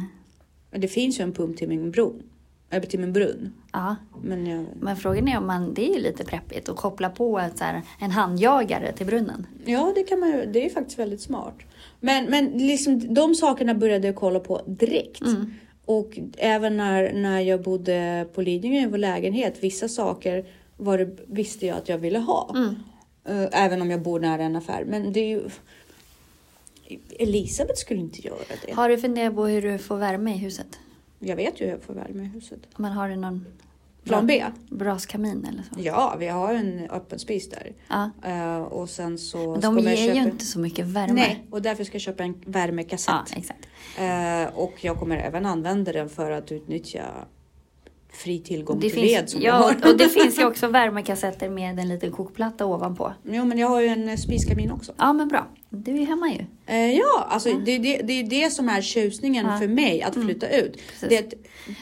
Det 0.71 0.87
finns 0.87 1.19
ju 1.19 1.23
en 1.23 1.33
pump 1.33 1.57
till 1.57 1.69
min 1.69 1.91
bron. 1.91 2.23
Eller 2.69 2.85
till 2.87 2.99
min 2.99 3.13
brunn. 3.13 3.53
Ja, 3.73 3.95
Men 4.23 4.47
jag, 4.47 4.65
men 4.79 4.97
frågan 4.97 5.27
är 5.27 5.37
om 5.37 5.47
man, 5.47 5.73
det 5.73 5.89
är 5.89 5.93
ju 5.93 6.01
lite 6.01 6.23
preppigt 6.23 6.69
att 6.69 6.75
koppla 6.75 7.09
på 7.09 7.39
ett, 7.39 7.57
så 7.57 7.63
här, 7.63 7.81
en 7.99 8.11
handjagare 8.11 8.91
till 8.91 9.05
brunnen. 9.05 9.47
ja, 9.65 9.91
det 9.95 10.03
kan 10.03 10.19
man. 10.19 10.43
Det 10.51 10.65
är 10.65 10.69
faktiskt 10.69 10.99
väldigt 10.99 11.21
smart. 11.21 11.55
Men, 11.99 12.25
men 12.25 12.45
liksom, 12.45 13.13
de 13.13 13.35
sakerna 13.35 13.75
började 13.75 14.07
jag 14.07 14.15
kolla 14.15 14.39
på 14.39 14.61
direkt. 14.65 15.21
Mm. 15.21 15.53
Och 15.85 16.19
även 16.37 16.77
när, 16.77 17.13
när 17.13 17.39
jag 17.39 17.63
bodde 17.63 18.27
på 18.33 18.41
Lidingö 18.41 18.81
i 18.81 18.85
vår 18.85 18.97
lägenhet. 18.97 19.57
Vissa 19.61 19.87
saker 19.87 20.45
var 20.77 20.97
det, 20.97 21.17
visste 21.27 21.65
jag 21.65 21.77
att 21.77 21.89
jag 21.89 21.97
ville 21.97 22.19
ha. 22.19 22.55
Mm. 22.55 22.75
Eh, 23.25 23.63
även 23.63 23.81
om 23.81 23.91
jag 23.91 24.01
bor 24.01 24.19
nära 24.19 24.43
en 24.43 24.55
affär. 24.55 24.85
Men 24.87 25.13
det 25.13 25.19
är 25.19 25.29
ju... 25.29 25.49
Elisabeth 27.19 27.75
skulle 27.79 27.99
inte 27.99 28.21
göra 28.27 28.37
det. 28.65 28.71
Har 28.73 28.89
du 28.89 28.97
funderat 28.97 29.35
på 29.35 29.45
hur 29.45 29.61
du 29.61 29.77
får 29.77 29.97
värme 29.97 30.33
i 30.33 30.37
huset? 30.37 30.79
Jag 31.19 31.35
vet 31.35 31.61
ju 31.61 31.65
hur 31.65 31.71
jag 31.71 31.81
får 31.83 31.93
värme 31.93 32.23
i 32.23 32.27
huset. 32.27 32.59
Men 32.77 32.91
har 32.91 33.09
du 33.09 33.15
någon 33.15 33.45
Plan 34.03 34.27
B? 34.27 34.43
braskamin 34.69 35.45
eller 35.51 35.63
så? 35.63 35.69
Ja, 35.87 36.15
vi 36.19 36.27
har 36.27 36.53
en 36.53 36.89
öppen 36.89 37.19
spis 37.19 37.49
där. 37.49 37.73
Ja. 37.87 38.09
Eh, 38.25 38.57
och 38.63 38.89
sen 38.89 39.17
så... 39.17 39.51
Men 39.51 39.61
de 39.61 39.79
ger 39.79 39.89
ju 39.91 39.97
köpa- 39.97 40.19
inte 40.29 40.45
så 40.45 40.59
mycket 40.59 40.85
värme. 40.85 41.13
Nej, 41.13 41.45
och 41.51 41.61
därför 41.61 41.83
ska 41.83 41.95
jag 41.95 42.01
köpa 42.01 42.23
en 42.23 42.35
värmekassett. 42.45 43.15
Ja, 43.31 43.37
exakt. 43.37 43.67
Eh, 43.99 44.57
och 44.59 44.73
jag 44.85 44.97
kommer 44.99 45.17
även 45.17 45.45
använda 45.45 45.91
den 45.91 46.09
för 46.09 46.31
att 46.31 46.51
utnyttja 46.51 47.03
fri 48.15 48.39
tillgång 48.39 48.79
Det 48.79 48.89
till 48.89 48.99
finns, 48.99 49.11
ved 49.21 49.29
som 49.29 49.41
ja, 49.41 49.73
och 49.89 49.97
det 49.97 50.09
finns 50.09 50.39
ju 50.39 50.45
också 50.45 50.67
värmekassetter 50.67 51.49
med 51.49 51.79
en 51.79 51.87
liten 51.87 52.11
kokplatta 52.11 52.65
ovanpå. 52.65 53.13
Jo, 53.23 53.45
men 53.45 53.57
jag 53.57 53.67
har 53.67 53.81
ju 53.81 53.87
en 53.87 54.09
eh, 54.09 54.15
spiskamin 54.15 54.71
också. 54.71 54.93
Ja, 54.97 55.13
men 55.13 55.27
bra. 55.27 55.47
Du 55.69 56.01
är 56.01 56.05
hemma 56.05 56.27
ju. 56.29 56.45
Eh, 56.75 56.91
ja, 56.93 57.27
alltså 57.29 57.49
Det, 57.65 57.77
det, 57.77 57.97
det 57.97 58.13
är 58.13 58.23
det 58.23 58.49
som 58.49 58.69
är 58.69 58.81
tjusningen 58.81 59.45
Ja. 59.51 59.57
för 59.59 59.67
mig 59.67 60.01
att 60.01 60.13
flytta 60.13 60.49
ut. 60.49 60.73
Precis. 60.89 61.09
Det, 61.09 61.33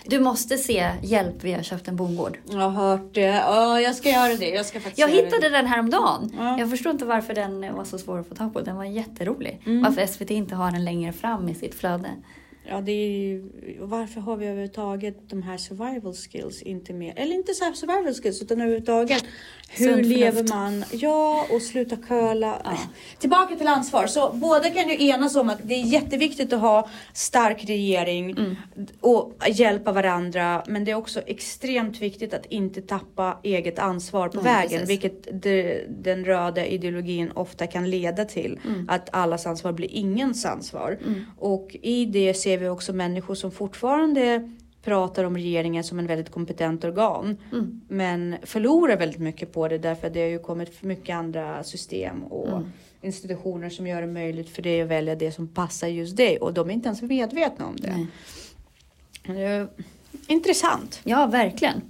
Du 0.06 0.20
måste 0.20 0.58
se 0.58 0.90
Hjälp, 1.02 1.36
vi 1.44 1.52
har 1.54 1.64
köpt 1.64 1.88
en 1.88 1.96
bondgård. 1.96 2.38
jag 2.52 2.58
har 2.70 2.70
hört 2.90 3.14
det. 3.14 3.22
Ja, 3.22 3.82
jag 3.82 3.96
ska 3.96 4.10
göra 4.10 4.36
det. 4.36 4.50
Jag 4.50 4.66
ska 4.66 4.80
faktiskt 4.80 5.00
Jag 5.00 5.08
hittade 5.08 5.50
den 5.50 5.66
häromdagen. 5.66 6.32
Ja. 6.38 6.60
Jag 6.60 6.70
förstår 6.70 6.92
inte 6.92 7.06
varför 7.06 7.34
den 7.34 7.76
var 7.76 7.84
så 7.84 7.98
svår 7.98 8.20
att 8.20 8.28
få 8.28 8.36
tag 8.36 8.54
på. 8.54 8.62
Den 8.62 8.76
var 8.76 8.84
jätterolig. 8.86 9.62
Mm. 9.66 9.84
Varför 9.84 10.06
SVT 10.06 10.32
inte 10.32 10.56
har 10.56 10.72
den 10.72 10.86
längre 10.86 11.14
fram 11.14 11.50
i 11.50 11.56
sitt 11.56 11.76
flöde. 11.76 12.10
Ja, 12.70 12.82
det 12.82 12.92
är 12.92 13.10
ju, 13.10 13.44
varför 13.80 14.22
har 14.22 14.38
vi 14.38 14.46
överhuvudtaget 14.46 15.30
de 15.30 15.44
här 15.44 15.58
survival 15.58 16.14
skills 16.14 16.62
inte 16.62 16.94
mer? 16.94 17.14
Eller 17.16 17.36
inte 17.36 17.54
så 17.54 17.74
survival 17.74 18.14
skills, 18.14 18.42
utan 18.42 18.62
överhuvudtaget 18.62 19.24
hur 19.70 20.04
lever 20.04 20.44
man? 20.50 20.86
Ja, 20.92 21.46
och 21.52 21.62
sluta 21.62 21.96
curla. 21.96 22.62
Ja. 22.64 22.78
Tillbaka 23.20 23.56
till 23.56 23.68
ansvar. 23.68 24.08
Så 24.08 24.32
båda 24.34 24.70
kan 24.70 24.90
ju 24.90 25.08
enas 25.10 25.36
om 25.36 25.50
att 25.50 25.60
det 25.64 25.74
är 25.74 25.84
jätteviktigt 25.84 26.54
att 26.54 26.62
ha 26.62 26.90
stark 27.14 27.66
regering 27.70 28.24
Mm. 28.32 28.56
och 29.02 29.34
hjälpa 29.50 29.92
varandra. 29.92 30.64
Men 30.68 30.86
det 30.86 30.92
är 30.92 30.96
också 30.96 31.22
extremt 31.26 32.02
viktigt 32.02 32.34
att 32.34 32.46
inte 32.46 32.82
tappa 32.82 33.40
eget 33.44 33.80
ansvar 33.80 34.30
på 34.30 34.42
Nej, 34.42 34.54
vägen, 34.54 34.70
precis. 34.70 34.90
vilket 34.90 35.44
det, 35.44 35.86
den 35.90 36.26
röda 36.26 36.66
ideologin 36.66 37.32
ofta 37.32 37.68
kan 37.68 37.90
leda 37.90 38.26
till. 38.26 38.60
Mm. 38.66 38.90
Att 38.90 39.10
allas 39.16 39.46
ansvar 39.46 39.72
blir 39.72 39.92
ingens 39.92 40.46
ansvar. 40.46 40.98
Och 41.38 41.76
i 41.82 42.06
det 42.06 42.34
ser 42.34 42.53
vi 42.58 42.68
också 42.70 42.94
människor 42.94 43.36
som 43.36 43.52
fortfarande 43.52 44.50
pratar 44.84 45.24
om 45.24 45.38
regeringen 45.38 45.84
som 45.84 46.00
en 46.00 46.08
väldigt 46.08 46.32
kompetent 46.32 46.84
organ. 46.84 47.38
Mm. 47.52 47.82
Men 47.88 48.36
förlorar 48.44 48.98
väldigt 48.98 49.20
mycket 49.20 49.54
på 49.54 49.68
det 49.68 49.78
därför 49.78 50.08
att 50.08 50.14
det 50.14 50.22
har 50.22 50.28
ju 50.30 50.40
kommit 50.40 50.76
för 50.76 50.88
mycket 50.88 51.16
andra 51.16 51.64
system 51.64 52.24
och 52.24 52.48
Mm. 52.48 52.72
institutioner 53.02 53.70
som 53.70 53.88
gör 53.88 54.02
det 54.02 54.08
möjligt 54.08 54.50
för 54.50 54.62
dig 54.62 54.82
att 54.82 54.88
välja 54.88 55.16
det 55.16 55.32
som 55.32 55.48
passar 55.48 55.88
just 55.88 56.18
dig. 56.18 56.38
Och 56.38 56.54
de 56.54 56.70
är 56.70 56.74
inte 56.74 56.88
ens 56.88 57.02
medvetna 57.02 57.66
om 57.66 57.76
det. 57.76 58.08
Det 59.34 59.44
är 59.44 59.68
intressant. 60.28 61.00
Ja, 61.04 61.26
verkligen. 61.26 61.82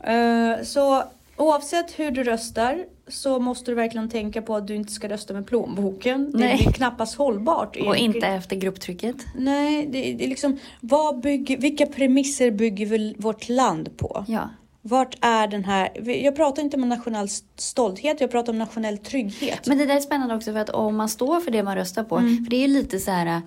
Eh, 0.00 0.62
Så 0.64 1.04
oavsett 1.36 1.98
hur 1.98 2.10
du 2.10 2.22
röstar 2.24 2.84
så 3.08 3.38
måste 3.38 3.70
du 3.70 3.74
verkligen 3.74 4.08
tänka 4.08 4.42
på 4.42 4.56
att 4.56 4.66
du 4.66 4.74
inte 4.74 4.92
ska 4.92 5.08
rösta 5.08 5.34
med 5.34 5.46
plånboken. 5.46 6.30
Det 6.32 6.38
Nej. 6.38 6.56
blir 6.56 6.72
knappast 6.72 7.14
hållbart. 7.14 7.76
Och 7.76 7.96
inte 7.96 8.26
efter 8.26 8.56
grupptrycket. 8.56 9.16
Nej, 9.36 9.86
det, 9.86 10.12
det 10.12 10.24
är 10.24 10.28
liksom, 10.28 10.58
vad 10.80 11.20
bygger, 11.20 11.56
vilka 11.56 11.86
premisser 11.86 12.50
bygger 12.50 12.86
vi 12.86 13.14
vårt 13.18 13.48
land 13.48 13.96
på? 13.96 14.24
Ja. 14.28 14.48
Vart 14.84 15.16
är 15.20 15.46
den 15.46 15.64
här, 15.64 16.10
jag 16.24 16.36
pratar 16.36 16.62
inte 16.62 16.76
om 16.76 16.88
nationell 16.88 17.28
stolthet, 17.56 18.20
jag 18.20 18.30
pratar 18.30 18.52
om 18.52 18.58
nationell 18.58 18.98
trygghet. 18.98 19.66
Men 19.66 19.78
det 19.78 19.86
där 19.86 19.96
är 19.96 20.00
spännande 20.00 20.34
också 20.34 20.52
för 20.52 20.58
att 20.58 20.70
om 20.70 20.96
man 20.96 21.08
står 21.08 21.40
för 21.40 21.50
det 21.50 21.62
man 21.62 21.76
röstar 21.76 22.04
på. 22.04 22.18
För 22.18 22.50
det 22.50 22.56
är 22.56 22.60
ju 22.60 22.68
lite 22.68 22.98
så 22.98 23.10
här 23.10 23.42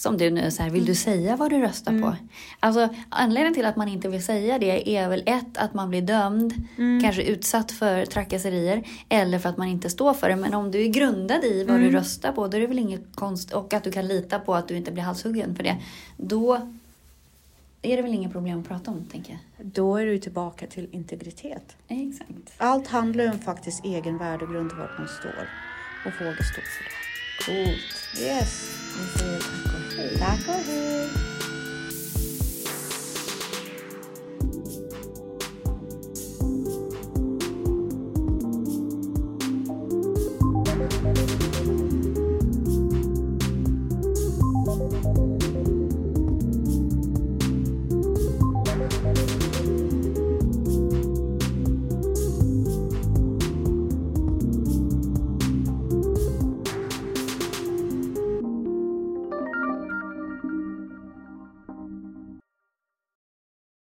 som 0.00 0.16
du 0.16 0.30
nu, 0.30 0.50
så 0.50 0.62
här, 0.62 0.70
vill 0.70 0.84
du 0.84 0.94
säga 0.94 1.36
vad 1.36 1.50
du 1.50 1.60
röstar 1.60 2.00
på? 2.00 2.16
Alltså 2.60 2.88
anledningen 3.08 3.54
till 3.54 3.64
att 3.64 3.76
man 3.76 3.88
inte 3.88 4.08
vill 4.08 4.24
säga 4.24 4.58
det 4.58 4.96
är 4.96 5.08
väl 5.08 5.22
ett, 5.26 5.56
att 5.58 5.74
man 5.74 5.90
blir 5.90 6.02
dömd, 6.02 6.54
kanske 7.02 7.22
utsatt 7.22 7.72
för 7.72 8.04
trakasserier, 8.04 8.82
eller 9.08 9.38
för 9.38 9.48
att 9.48 9.56
man 9.56 9.68
inte 9.68 9.90
står 9.90 10.14
för 10.14 10.28
det. 10.28 10.36
Men 10.36 10.54
om 10.54 10.70
du 10.70 10.82
är 10.84 10.88
grundad 10.88 11.44
i 11.44 11.64
vad 11.64 11.80
du 11.80 11.90
röstar 11.90 12.32
på, 12.32 12.48
då 12.48 12.56
är 12.56 12.60
det 12.60 12.66
väl 12.66 12.78
inget 12.78 13.16
konst, 13.16 13.52
och 13.52 13.74
att 13.74 13.84
du 13.84 13.92
kan 13.92 14.08
lita 14.08 14.38
på 14.38 14.54
att 14.54 14.68
du 14.68 14.76
inte 14.76 14.92
blir 14.92 15.02
halshuggen 15.02 15.56
för 15.56 15.62
det, 15.62 15.76
då 16.16 16.70
är 17.82 17.96
det 17.96 18.02
väl 18.02 18.14
inget 18.14 18.32
problem 18.32 18.60
att 18.60 18.68
prata 18.68 18.90
om, 18.90 19.06
tänker 19.12 19.32
jag. 19.32 19.66
Då 19.66 19.96
är 19.96 20.06
du 20.06 20.18
tillbaka 20.18 20.66
till 20.66 20.88
integritet. 20.92 21.76
Exakt. 21.88 22.30
Allt 22.56 22.88
handlar 22.88 23.24
ju 23.24 23.30
om 23.30 23.38
faktiskt 23.38 23.84
egen 23.84 24.18
värdegrund, 24.18 24.72
vart 24.72 24.98
man 24.98 25.08
står. 25.08 25.48
Och 26.06 26.12
våga 26.20 26.44
stå 26.44 26.60
för 26.60 26.84
det. 26.84 27.10
Coolt. 27.46 28.20
Yes. 28.20 28.76
Vi 28.98 29.18
säger 29.18 29.38
tack 29.38 29.79
och 30.00 31.29